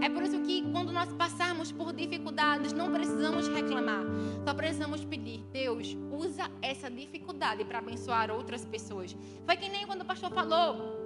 É 0.02 0.10
por 0.10 0.22
isso 0.24 0.38
que 0.42 0.70
quando 0.70 0.92
nós 0.92 1.10
passarmos 1.14 1.72
por 1.72 1.94
dificuldades, 1.94 2.74
não 2.74 2.92
precisamos 2.92 3.48
reclamar. 3.48 4.02
Só 4.46 4.52
precisamos 4.52 5.06
pedir, 5.06 5.42
Deus, 5.50 5.96
usa 6.10 6.50
essa 6.60 6.90
dificuldade 6.90 7.64
para 7.64 7.78
abençoar 7.78 8.30
outras 8.30 8.66
pessoas. 8.66 9.16
Foi 9.46 9.56
que 9.56 9.70
nem 9.70 9.86
quando 9.86 10.02
o 10.02 10.04
pastor 10.04 10.30
falou 10.30 11.01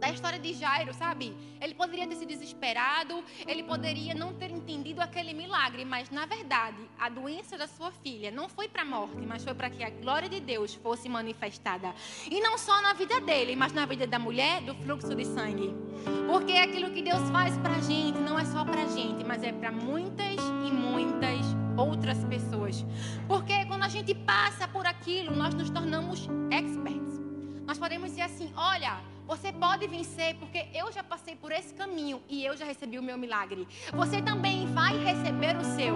da 0.00 0.10
história 0.10 0.38
de 0.38 0.54
Jairo, 0.54 0.94
sabe? 0.94 1.36
Ele 1.60 1.74
poderia 1.74 2.08
ter 2.08 2.16
se 2.16 2.24
desesperado, 2.24 3.22
ele 3.46 3.62
poderia 3.62 4.14
não 4.14 4.32
ter 4.32 4.50
entendido 4.50 5.02
aquele 5.02 5.34
milagre, 5.34 5.84
mas 5.84 6.08
na 6.10 6.24
verdade, 6.24 6.78
a 6.98 7.08
doença 7.10 7.58
da 7.58 7.68
sua 7.68 7.92
filha 7.92 8.30
não 8.30 8.48
foi 8.48 8.66
para 8.66 8.82
a 8.82 8.84
morte, 8.84 9.20
mas 9.26 9.44
foi 9.44 9.54
para 9.54 9.68
que 9.68 9.84
a 9.84 9.90
glória 9.90 10.28
de 10.28 10.40
Deus 10.40 10.74
fosse 10.74 11.08
manifestada. 11.08 11.94
E 12.30 12.40
não 12.40 12.56
só 12.56 12.80
na 12.80 12.94
vida 12.94 13.20
dele, 13.20 13.54
mas 13.54 13.72
na 13.72 13.84
vida 13.84 14.06
da 14.06 14.18
mulher 14.18 14.62
do 14.62 14.74
fluxo 14.74 15.14
de 15.14 15.26
sangue. 15.26 15.74
Porque 16.26 16.52
aquilo 16.52 16.90
que 16.90 17.02
Deus 17.02 17.28
faz 17.30 17.58
para 17.58 17.76
a 17.76 17.80
gente 17.80 18.18
não 18.18 18.38
é 18.38 18.44
só 18.46 18.64
para 18.64 18.82
a 18.82 18.86
gente, 18.86 19.22
mas 19.22 19.42
é 19.42 19.52
para 19.52 19.70
muitas 19.70 20.36
e 20.66 20.72
muitas 20.72 21.44
outras 21.76 22.24
pessoas. 22.24 22.86
Porque 23.28 23.66
quando 23.66 23.82
a 23.82 23.88
gente 23.88 24.14
passa 24.14 24.66
por 24.66 24.86
aquilo, 24.86 25.36
nós 25.36 25.52
nos 25.54 25.68
tornamos 25.68 26.26
experts. 26.50 27.20
Nós 27.66 27.78
podemos 27.78 28.10
dizer 28.10 28.22
assim: 28.22 28.50
olha, 28.56 28.98
você 29.30 29.52
pode 29.52 29.86
vencer 29.86 30.34
porque 30.40 30.66
eu 30.74 30.90
já 30.90 31.04
passei 31.04 31.36
por 31.36 31.52
esse 31.52 31.72
caminho 31.72 32.20
e 32.28 32.44
eu 32.44 32.56
já 32.56 32.64
recebi 32.64 32.98
o 32.98 33.02
meu 33.02 33.16
milagre. 33.16 33.64
Você 33.92 34.20
também 34.20 34.66
vai 34.74 34.98
receber 34.98 35.56
o 35.56 35.62
seu. 35.62 35.94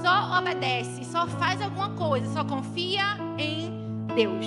Só 0.00 0.38
obedece, 0.38 1.04
só 1.04 1.26
faz 1.26 1.60
alguma 1.60 1.96
coisa, 1.96 2.32
só 2.32 2.44
confia 2.44 3.02
em 3.38 4.06
Deus. 4.14 4.46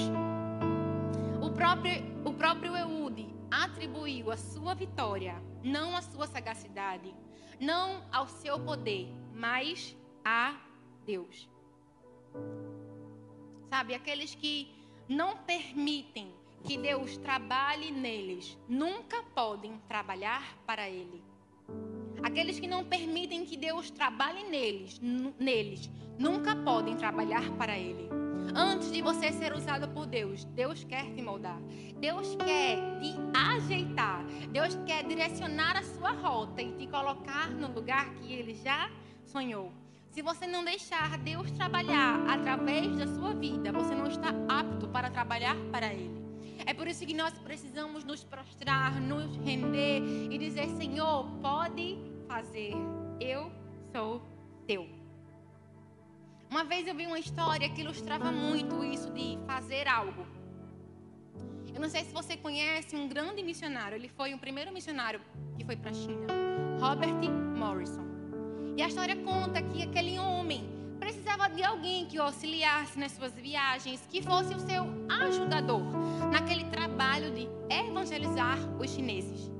O 1.41 1.51
próprio, 1.51 2.01
o 2.23 2.33
próprio 2.33 2.77
Eude 2.77 3.27
atribuiu 3.51 4.31
a 4.31 4.37
sua 4.37 4.73
vitória, 4.73 5.35
não 5.61 5.97
à 5.97 6.01
sua 6.01 6.25
sagacidade, 6.25 7.13
não 7.59 8.05
ao 8.09 8.29
seu 8.29 8.57
poder, 8.57 9.13
mas 9.33 9.97
a 10.23 10.55
Deus. 11.05 11.49
Sabe, 13.69 13.93
aqueles 13.93 14.33
que 14.33 14.73
não 15.09 15.35
permitem 15.39 16.38
que 16.63 16.77
Deus 16.77 17.17
trabalhe 17.17 17.91
neles, 17.91 18.57
nunca 18.67 19.23
podem 19.35 19.79
trabalhar 19.87 20.57
para 20.65 20.89
Ele. 20.89 21.21
Aqueles 22.23 22.59
que 22.59 22.67
não 22.67 22.83
permitem 22.83 23.45
que 23.45 23.55
Deus 23.55 23.89
trabalhe 23.89 24.43
neles, 24.43 24.99
neles, 25.39 25.89
nunca 26.17 26.55
podem 26.55 26.95
trabalhar 26.95 27.49
para 27.51 27.77
Ele. 27.77 28.09
Antes 28.55 28.91
de 28.91 29.01
você 29.01 29.31
ser 29.31 29.53
usado 29.53 29.87
por 29.89 30.05
Deus, 30.05 30.43
Deus 30.45 30.83
quer 30.83 31.05
te 31.13 31.21
moldar. 31.21 31.59
Deus 31.99 32.35
quer 32.35 32.77
te 32.99 33.15
ajeitar. 33.33 34.25
Deus 34.51 34.77
quer 34.85 35.05
direcionar 35.05 35.77
a 35.77 35.83
sua 35.83 36.11
rota 36.11 36.61
e 36.61 36.73
te 36.73 36.87
colocar 36.87 37.51
no 37.51 37.71
lugar 37.71 38.13
que 38.15 38.33
Ele 38.33 38.55
já 38.55 38.89
sonhou. 39.25 39.71
Se 40.09 40.21
você 40.23 40.47
não 40.47 40.63
deixar 40.65 41.17
Deus 41.19 41.51
trabalhar 41.51 42.27
através 42.27 42.97
da 42.97 43.07
sua 43.07 43.33
vida, 43.33 43.71
você 43.71 43.93
não 43.93 44.07
está 44.07 44.29
apto 44.49 44.87
para 44.87 45.11
trabalhar 45.11 45.55
para 45.71 45.93
Ele. 45.93 46.18
É 46.65 46.73
por 46.73 46.87
isso 46.87 47.05
que 47.05 47.13
nós 47.13 47.33
precisamos 47.39 48.03
nos 48.03 48.23
prostrar, 48.23 48.99
nos 48.99 49.35
render 49.37 50.01
e 50.29 50.37
dizer: 50.37 50.69
Senhor, 50.69 51.25
pode 51.41 51.97
fazer, 52.27 52.73
eu 53.19 53.51
sou 53.91 54.21
teu. 54.67 54.87
Uma 56.49 56.63
vez 56.63 56.87
eu 56.87 56.95
vi 56.95 57.05
uma 57.05 57.19
história 57.19 57.69
que 57.69 57.81
ilustrava 57.81 58.31
muito 58.31 58.83
isso 58.83 59.11
de 59.11 59.37
fazer 59.45 59.87
algo. 59.87 60.25
Eu 61.73 61.79
não 61.79 61.89
sei 61.89 62.03
se 62.03 62.11
você 62.11 62.35
conhece 62.35 62.95
um 62.95 63.07
grande 63.07 63.43
missionário, 63.43 63.95
ele 63.95 64.09
foi 64.09 64.33
o 64.33 64.37
primeiro 64.39 64.73
missionário 64.73 65.21
que 65.57 65.63
foi 65.63 65.75
para 65.75 65.91
a 65.91 65.93
China, 65.93 66.27
Robert 66.79 67.13
Morrison. 67.55 68.05
E 68.75 68.81
a 68.81 68.87
história 68.87 69.15
conta 69.15 69.61
que 69.61 69.83
aquele 69.83 70.17
homem 70.17 70.78
precisava 71.09 71.49
de 71.49 71.63
alguém 71.63 72.05
que 72.05 72.19
o 72.19 72.21
auxiliasse 72.21 72.99
nas 72.99 73.13
suas 73.13 73.33
viagens, 73.33 74.05
que 74.11 74.21
fosse 74.21 74.53
o 74.53 74.59
seu 74.59 74.83
ajudador 75.23 75.81
naquele 76.31 76.65
trabalho 76.65 77.31
de 77.31 77.49
evangelizar 77.67 78.59
os 78.79 78.91
chineses. 78.91 79.51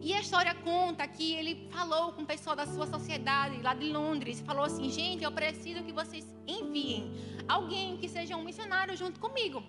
E 0.00 0.14
a 0.14 0.20
história 0.20 0.54
conta 0.54 1.06
que 1.08 1.34
ele 1.34 1.68
falou 1.72 2.12
com 2.12 2.22
o 2.22 2.26
pessoal 2.26 2.54
da 2.54 2.66
sua 2.66 2.86
sociedade 2.86 3.60
lá 3.60 3.74
de 3.74 3.88
Londres, 3.88 4.40
falou 4.40 4.64
assim: 4.64 4.88
"Gente, 4.90 5.24
eu 5.24 5.32
preciso 5.32 5.82
que 5.82 5.92
vocês 5.92 6.24
enviem 6.46 7.12
alguém 7.48 7.96
que 7.96 8.08
seja 8.08 8.36
um 8.36 8.44
missionário 8.44 8.96
junto 8.96 9.18
comigo". 9.18 9.60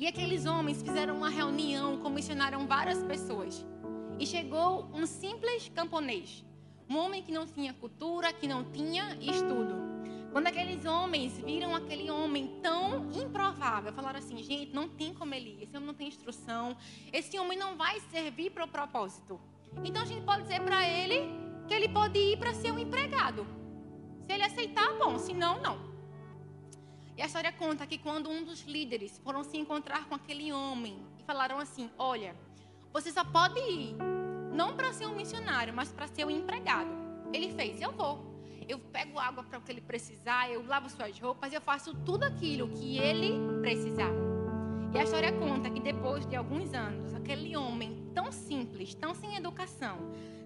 E 0.00 0.08
aqueles 0.08 0.44
homens 0.44 0.82
fizeram 0.82 1.16
uma 1.16 1.30
reunião, 1.30 1.98
comissionaram 1.98 2.66
várias 2.66 3.00
pessoas. 3.04 3.64
E 4.18 4.26
chegou 4.26 4.90
um 4.92 5.06
simples 5.06 5.70
camponês 5.72 6.44
um 6.88 6.96
homem 6.98 7.20
que 7.20 7.32
não 7.32 7.44
tinha 7.46 7.74
cultura, 7.74 8.32
que 8.32 8.46
não 8.46 8.62
tinha 8.64 9.16
estudo. 9.20 9.95
Quando 10.36 10.48
aqueles 10.48 10.84
homens 10.84 11.38
viram 11.38 11.74
aquele 11.74 12.10
homem 12.10 12.60
tão 12.62 13.10
improvável, 13.10 13.90
falaram 13.94 14.18
assim: 14.18 14.36
gente, 14.42 14.70
não 14.70 14.86
tem 14.86 15.14
como 15.14 15.32
ele 15.32 15.48
ir, 15.48 15.62
esse 15.62 15.74
homem 15.74 15.86
não 15.86 15.94
tem 15.94 16.08
instrução, 16.08 16.76
esse 17.10 17.38
homem 17.38 17.58
não 17.58 17.74
vai 17.74 17.98
servir 18.10 18.50
para 18.50 18.66
o 18.66 18.68
propósito. 18.68 19.40
Então 19.82 20.02
a 20.02 20.04
gente 20.04 20.26
pode 20.26 20.42
dizer 20.42 20.60
para 20.60 20.86
ele 20.86 21.22
que 21.66 21.72
ele 21.72 21.88
pode 21.88 22.18
ir 22.18 22.38
para 22.38 22.52
ser 22.52 22.70
um 22.70 22.78
empregado. 22.78 23.46
Se 24.26 24.34
ele 24.34 24.42
aceitar, 24.42 24.92
bom, 24.98 25.18
se 25.18 25.32
não, 25.32 25.58
não. 25.62 25.78
E 27.16 27.22
a 27.22 27.24
história 27.24 27.50
conta 27.50 27.86
que 27.86 27.96
quando 27.96 28.28
um 28.28 28.44
dos 28.44 28.60
líderes 28.66 29.18
foram 29.24 29.42
se 29.42 29.56
encontrar 29.56 30.06
com 30.06 30.14
aquele 30.14 30.52
homem 30.52 30.98
e 31.18 31.22
falaram 31.22 31.58
assim: 31.58 31.88
olha, 31.96 32.36
você 32.92 33.10
só 33.10 33.24
pode 33.24 33.58
ir 33.58 33.96
não 34.52 34.76
para 34.76 34.92
ser 34.92 35.06
um 35.06 35.16
missionário, 35.16 35.72
mas 35.72 35.90
para 35.92 36.06
ser 36.06 36.26
um 36.26 36.30
empregado. 36.30 36.90
Ele 37.32 37.54
fez, 37.54 37.80
eu 37.80 37.90
vou. 37.92 38.35
Eu 38.68 38.78
pego 38.78 39.18
água 39.18 39.44
para 39.44 39.58
o 39.58 39.62
que 39.62 39.70
ele 39.70 39.80
precisar, 39.80 40.50
eu 40.50 40.64
lavo 40.66 40.88
suas 40.90 41.18
roupas, 41.18 41.52
eu 41.52 41.60
faço 41.60 41.94
tudo 42.04 42.24
aquilo 42.24 42.68
que 42.68 42.98
ele 42.98 43.60
precisar. 43.60 44.10
E 44.92 44.98
a 44.98 45.04
história 45.04 45.32
conta 45.32 45.70
que 45.70 45.80
depois 45.80 46.26
de 46.26 46.36
alguns 46.36 46.72
anos, 46.72 47.14
aquele 47.14 47.56
homem 47.56 48.10
tão 48.14 48.32
simples, 48.32 48.94
tão 48.94 49.14
sem 49.14 49.36
educação, 49.36 49.98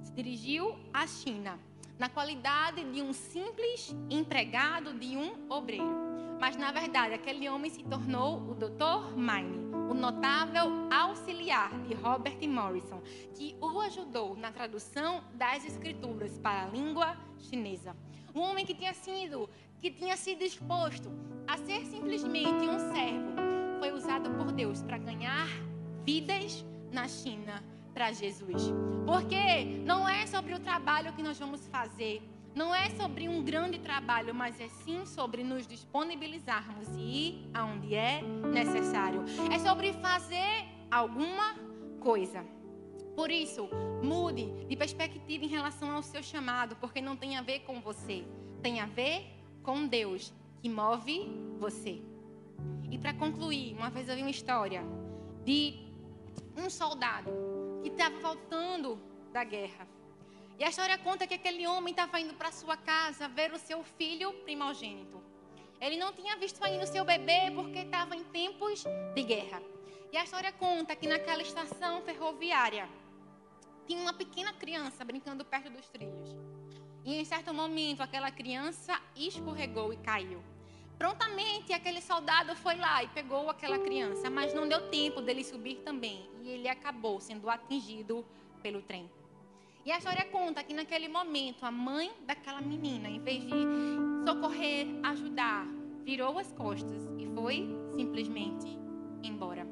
se 0.02 0.12
dirigiu 0.12 0.78
à 0.92 1.06
China 1.06 1.58
na 1.98 2.08
qualidade 2.08 2.82
de 2.92 3.02
um 3.02 3.12
simples 3.12 3.94
empregado 4.10 4.92
de 4.94 5.16
um 5.16 5.50
obreiro. 5.50 6.10
Mas 6.40 6.56
na 6.56 6.72
verdade, 6.72 7.14
aquele 7.14 7.48
homem 7.48 7.70
se 7.70 7.82
tornou 7.84 8.38
o 8.50 8.54
Dr. 8.54 9.16
Mine 9.16 9.70
o 9.90 9.94
notável 9.94 10.88
auxiliar 10.88 11.76
de 11.82 11.94
Robert 11.94 12.38
Morrison, 12.48 13.02
que 13.34 13.56
o 13.60 13.80
ajudou 13.80 14.36
na 14.36 14.52
tradução 14.52 15.20
das 15.34 15.64
escrituras 15.64 16.38
para 16.38 16.62
a 16.62 16.68
língua 16.68 17.16
chinesa. 17.38 17.96
Um 18.34 18.40
homem 18.40 18.64
que 18.64 18.74
tinha 18.74 18.94
sido, 18.94 19.48
que 19.80 19.90
tinha 19.90 20.16
sido 20.16 20.42
exposto 20.42 21.10
a 21.46 21.56
ser 21.56 21.84
simplesmente 21.86 22.68
um 22.68 22.78
servo, 22.92 23.32
foi 23.78 23.92
usado 23.92 24.30
por 24.30 24.52
Deus 24.52 24.82
para 24.82 24.98
ganhar 24.98 25.48
vidas 26.04 26.64
na 26.92 27.08
China 27.08 27.62
para 27.92 28.12
Jesus. 28.12 28.72
Porque 29.04 29.64
não 29.84 30.08
é 30.08 30.26
sobre 30.26 30.54
o 30.54 30.60
trabalho 30.60 31.12
que 31.12 31.22
nós 31.22 31.38
vamos 31.38 31.66
fazer, 31.68 32.22
não 32.54 32.74
é 32.74 32.90
sobre 32.90 33.28
um 33.28 33.42
grande 33.42 33.78
trabalho, 33.78 34.34
mas 34.34 34.60
é 34.60 34.68
sim 34.68 35.04
sobre 35.06 35.42
nos 35.42 35.66
disponibilizarmos 35.66 36.88
e 36.96 37.00
ir 37.00 37.50
aonde 37.54 37.94
é 37.94 38.22
necessário. 38.22 39.24
É 39.52 39.58
sobre 39.58 39.92
fazer 39.94 40.66
alguma 40.90 41.54
coisa. 42.00 42.44
Por 43.14 43.30
isso, 43.30 43.68
mude 44.02 44.46
de 44.66 44.76
perspectiva 44.76 45.44
em 45.44 45.48
relação 45.48 45.90
ao 45.90 46.02
seu 46.02 46.22
chamado, 46.22 46.76
porque 46.76 47.00
não 47.00 47.16
tem 47.16 47.36
a 47.36 47.42
ver 47.42 47.60
com 47.60 47.80
você, 47.80 48.24
tem 48.62 48.80
a 48.80 48.86
ver 48.86 49.26
com 49.62 49.86
Deus 49.86 50.32
que 50.60 50.68
move 50.68 51.28
você. 51.58 52.02
E 52.90 52.98
para 52.98 53.14
concluir, 53.14 53.74
uma 53.74 53.90
vez 53.90 54.08
eu 54.08 54.16
vi 54.16 54.22
uma 54.22 54.30
história 54.30 54.82
de 55.44 55.74
um 56.56 56.68
soldado 56.68 57.30
que 57.82 57.88
estava 57.88 58.18
voltando 58.18 59.00
da 59.32 59.44
guerra. 59.44 59.86
E 60.58 60.64
a 60.64 60.68
história 60.68 60.98
conta 60.98 61.26
que 61.26 61.34
aquele 61.34 61.66
homem 61.66 61.92
estava 61.92 62.20
indo 62.20 62.34
para 62.34 62.52
sua 62.52 62.76
casa 62.76 63.28
ver 63.28 63.52
o 63.52 63.58
seu 63.58 63.82
filho 63.82 64.32
primogênito. 64.44 65.22
Ele 65.80 65.96
não 65.96 66.12
tinha 66.12 66.36
visto 66.36 66.62
ainda 66.62 66.84
o 66.84 66.86
seu 66.86 67.04
bebê 67.04 67.50
porque 67.54 67.78
estava 67.78 68.14
em 68.14 68.24
tempos 68.24 68.84
de 69.14 69.22
guerra. 69.22 69.62
E 70.12 70.16
a 70.16 70.24
história 70.24 70.52
conta 70.52 70.94
que 70.94 71.08
naquela 71.08 71.40
estação 71.40 72.02
ferroviária 72.02 72.88
tinha 73.90 74.02
uma 74.02 74.12
pequena 74.12 74.52
criança 74.52 75.04
brincando 75.04 75.44
perto 75.44 75.68
dos 75.68 75.88
trilhos. 75.88 76.36
E 77.04 77.16
em 77.16 77.24
certo 77.24 77.52
momento 77.52 78.00
aquela 78.02 78.30
criança 78.30 78.96
escorregou 79.16 79.92
e 79.92 79.96
caiu. 79.96 80.40
Prontamente 80.96 81.72
aquele 81.72 82.00
soldado 82.00 82.54
foi 82.54 82.76
lá 82.76 83.02
e 83.02 83.08
pegou 83.08 83.50
aquela 83.50 83.80
criança, 83.80 84.30
mas 84.30 84.54
não 84.54 84.68
deu 84.68 84.88
tempo 84.90 85.20
dele 85.20 85.42
subir 85.42 85.78
também. 85.78 86.30
E 86.40 86.50
ele 86.50 86.68
acabou 86.68 87.20
sendo 87.20 87.50
atingido 87.50 88.24
pelo 88.62 88.80
trem. 88.80 89.10
E 89.84 89.90
a 89.90 89.98
história 89.98 90.24
conta 90.26 90.62
que 90.62 90.72
naquele 90.72 91.08
momento 91.08 91.66
a 91.66 91.70
mãe 91.72 92.12
daquela 92.24 92.60
menina, 92.60 93.08
em 93.08 93.18
vez 93.18 93.42
de 93.42 93.66
socorrer, 94.24 94.86
ajudar, 95.02 95.66
virou 96.04 96.38
as 96.38 96.52
costas 96.52 97.08
e 97.18 97.26
foi 97.34 97.68
simplesmente 97.96 98.68
embora. 99.20 99.66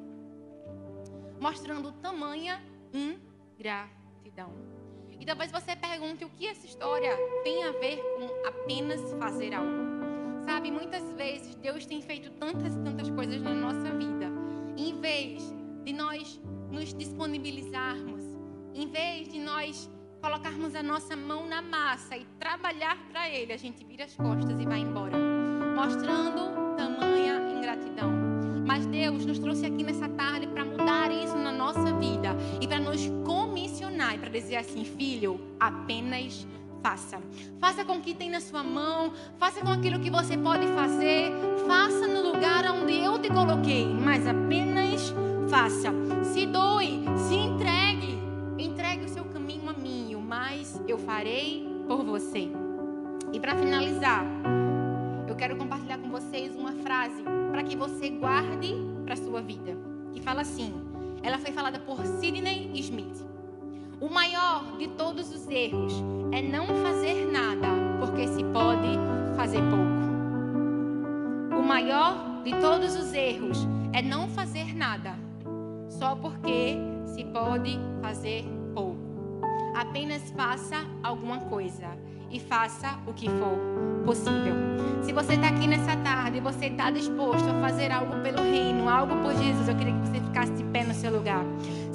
Mostrando 1.40 1.92
tamanha 1.92 2.60
ingratidão. 2.92 3.97
E 5.20 5.26
talvez 5.26 5.50
você 5.50 5.74
pergunte 5.74 6.24
o 6.24 6.30
que 6.30 6.46
essa 6.46 6.64
história 6.66 7.16
tem 7.42 7.64
a 7.64 7.72
ver 7.72 7.96
com 8.16 8.48
apenas 8.48 9.12
fazer 9.14 9.54
algo. 9.54 9.88
Sabe, 10.44 10.70
muitas 10.70 11.12
vezes 11.12 11.54
Deus 11.56 11.84
tem 11.84 12.00
feito 12.00 12.30
tantas 12.32 12.74
e 12.74 12.78
tantas 12.80 13.10
coisas 13.10 13.40
na 13.42 13.52
nossa 13.52 13.90
vida. 13.96 14.26
Em 14.76 14.98
vez 15.00 15.52
de 15.84 15.92
nós 15.92 16.40
nos 16.70 16.94
disponibilizarmos, 16.94 18.22
em 18.74 18.86
vez 18.88 19.28
de 19.28 19.38
nós 19.38 19.90
colocarmos 20.22 20.74
a 20.74 20.82
nossa 20.82 21.16
mão 21.16 21.46
na 21.46 21.60
massa 21.60 22.16
e 22.16 22.24
trabalhar 22.38 22.96
para 23.08 23.28
Ele, 23.28 23.52
a 23.52 23.56
gente 23.56 23.84
vira 23.84 24.04
as 24.04 24.14
costas 24.14 24.58
e 24.60 24.64
vai 24.64 24.80
embora, 24.80 25.16
mostrando 25.74 26.76
tamanha 26.76 27.50
ingratidão. 27.56 28.10
Mas 28.66 28.86
Deus 28.86 29.26
nos 29.26 29.38
trouxe 29.38 29.66
aqui 29.66 29.82
nessa 29.82 30.08
tarde 30.08 30.46
para 30.46 30.64
mudar 30.64 31.10
isso 31.10 31.36
na 31.36 31.52
nossa 31.52 31.92
vida 31.94 32.36
e 32.60 32.66
para 32.66 32.80
nos 32.80 33.08
comissionar 34.08 34.14
e 34.14 34.18
para 34.18 34.30
dizer 34.30 34.56
assim, 34.56 34.84
filho, 34.84 35.40
apenas 35.60 36.46
faça. 36.82 37.20
Faça 37.60 37.84
com 37.84 37.94
o 37.94 38.00
que 38.00 38.14
tem 38.14 38.30
na 38.30 38.40
sua 38.40 38.62
mão, 38.62 39.12
faça 39.38 39.60
com 39.60 39.70
aquilo 39.70 40.00
que 40.00 40.10
você 40.10 40.36
pode 40.36 40.66
fazer, 40.68 41.32
faça 41.66 42.06
no 42.06 42.32
lugar 42.32 42.64
onde 42.72 42.96
eu 42.98 43.18
te 43.18 43.28
coloquei, 43.28 43.86
mas 43.86 44.26
apenas 44.26 45.12
faça. 45.48 45.92
Se 46.24 46.46
doe, 46.46 47.04
se 47.28 47.34
entregue, 47.34 48.18
entregue 48.58 49.04
o 49.04 49.08
seu 49.08 49.24
caminho 49.24 49.68
a 49.68 49.72
mim, 49.72 50.14
o 50.14 50.20
mais 50.20 50.80
eu 50.86 50.98
farei 50.98 51.68
por 51.86 52.04
você. 52.04 52.48
E 53.32 53.38
para 53.38 53.56
finalizar, 53.56 54.24
eu 55.26 55.34
quero 55.34 55.56
compartilhar 55.56 55.98
com 55.98 56.08
vocês 56.10 56.54
uma 56.54 56.72
frase 56.72 57.22
para 57.50 57.62
que 57.62 57.76
você 57.76 58.08
guarde 58.08 58.74
para 59.04 59.16
sua 59.16 59.42
vida, 59.42 59.76
que 60.12 60.20
fala 60.20 60.40
assim. 60.42 60.72
Ela 61.22 61.36
foi 61.36 61.50
falada 61.50 61.80
por 61.80 61.98
Sidney 62.06 62.70
Smith. 62.74 63.27
O 64.00 64.08
maior 64.08 64.76
de 64.78 64.86
todos 64.86 65.34
os 65.34 65.48
erros 65.48 65.92
é 66.30 66.40
não 66.40 66.66
fazer 66.84 67.26
nada 67.32 67.66
porque 67.98 68.28
se 68.28 68.44
pode 68.44 68.96
fazer 69.36 69.60
pouco. 69.62 71.58
O 71.58 71.62
maior 71.66 72.42
de 72.44 72.52
todos 72.60 72.94
os 72.94 73.12
erros 73.12 73.66
é 73.92 74.00
não 74.00 74.28
fazer 74.28 74.72
nada, 74.76 75.16
só 75.88 76.14
porque 76.14 76.76
se 77.06 77.24
pode 77.24 77.76
fazer 78.00 78.44
pouco. 78.72 79.00
Apenas 79.74 80.30
faça 80.30 80.76
alguma 81.02 81.40
coisa 81.40 81.88
e 82.30 82.38
faça 82.38 83.00
o 83.04 83.12
que 83.12 83.28
for 83.28 83.58
possível. 84.04 84.54
Se 85.02 85.12
você 85.12 85.34
está 85.34 85.48
aqui 85.48 85.66
nessa 85.66 85.96
tarde 85.96 86.38
e 86.38 86.40
você 86.40 86.66
está 86.66 86.92
disposto 86.92 87.48
a 87.48 87.60
fazer 87.60 87.90
algo 87.90 88.20
pelo 88.22 88.42
reino, 88.42 88.88
algo 88.88 89.16
por 89.16 89.34
Jesus, 89.34 89.68
eu 89.68 89.74
queria 89.74 89.92
que 89.92 90.06
você 90.06 90.20
ficasse 90.20 90.52
de 90.52 90.64
pé 90.64 90.84
no 90.84 90.94
seu 90.94 91.12
lugar. 91.12 91.44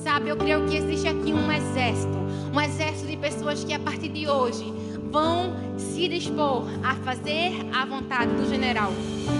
Sabe, 0.04 0.28
eu 0.28 0.36
creio 0.36 0.66
que 0.68 0.76
existe 0.76 1.08
aqui 1.08 1.32
um 1.32 1.50
exército, 1.50 2.18
um 2.54 2.60
exército 2.60 3.08
de 3.08 3.16
pessoas 3.16 3.64
que 3.64 3.74
a 3.74 3.80
partir 3.80 4.10
de 4.10 4.28
hoje 4.28 4.66
vão 5.10 5.56
se 5.78 6.10
dispor 6.10 6.66
a 6.84 6.94
fazer 6.96 7.54
a 7.74 7.86
vontade 7.86 8.34
do 8.34 8.46
general, 8.50 8.92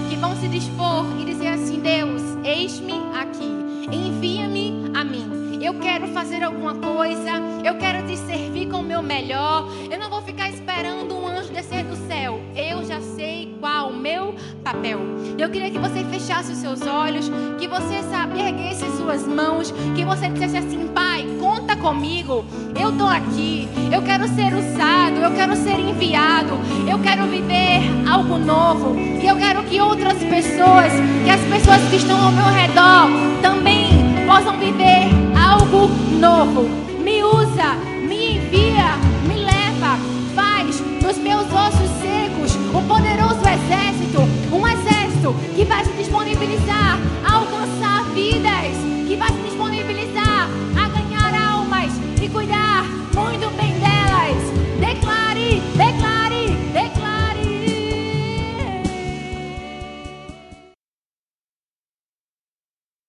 que 0.08 0.16
vão 0.16 0.34
se 0.36 0.48
dispor 0.48 1.04
e 1.20 1.26
dizer 1.26 1.48
assim: 1.48 1.80
Deus, 1.80 2.22
eis-me 2.42 2.94
aqui, 3.14 3.94
envia-me 3.94 4.90
a 4.94 5.04
mim. 5.04 5.62
Eu 5.62 5.74
quero 5.80 6.08
fazer 6.08 6.42
alguma 6.42 6.74
coisa, 6.74 7.30
eu 7.62 7.76
quero 7.76 8.06
te 8.06 8.16
servir 8.16 8.70
com 8.70 8.78
o 8.78 8.82
meu 8.82 9.02
melhor. 9.02 9.68
Eu 9.90 9.98
não 9.98 10.08
vou 10.08 10.22
ficar 10.22 10.48
esperando 10.48 11.14
um 11.14 11.28
anjo 11.28 11.52
descer 11.52 11.84
do. 11.84 12.03
Eu 12.56 12.84
já 12.84 13.00
sei 13.00 13.52
qual 13.60 13.90
o 13.90 13.96
meu 13.96 14.34
papel. 14.62 15.00
Eu 15.36 15.50
queria 15.50 15.70
que 15.70 15.78
você 15.78 16.04
fechasse 16.04 16.52
os 16.52 16.58
seus 16.58 16.82
olhos, 16.82 17.30
que 17.58 17.66
você, 17.66 18.00
sabe, 18.08 18.40
erguesse 18.40 18.84
suas 18.96 19.26
mãos, 19.26 19.72
que 19.96 20.04
você 20.04 20.28
dissesse 20.28 20.58
assim: 20.58 20.88
Pai, 20.94 21.26
conta 21.40 21.74
comigo. 21.76 22.44
Eu 22.80 22.90
estou 22.90 23.08
aqui. 23.08 23.68
Eu 23.92 24.02
quero 24.02 24.28
ser 24.28 24.54
usado, 24.54 25.16
eu 25.16 25.32
quero 25.32 25.56
ser 25.56 25.78
enviado. 25.80 26.54
Eu 26.88 27.00
quero 27.00 27.26
viver 27.26 27.82
algo 28.08 28.38
novo. 28.38 28.96
E 28.98 29.26
eu 29.26 29.36
quero 29.36 29.64
que 29.64 29.80
outras 29.80 30.18
pessoas, 30.18 30.92
que 31.24 31.30
as 31.30 31.40
pessoas 31.40 31.82
que 31.90 31.96
estão 31.96 32.26
ao 32.26 32.30
meu 32.30 32.46
redor 32.46 33.08
também 33.42 33.88
possam 34.26 34.56
viver 34.58 35.08
algo 35.36 35.88
novo. 36.20 36.68
Me 37.02 37.22
usa 37.22 37.93
Que 45.32 45.64
vai 45.64 45.93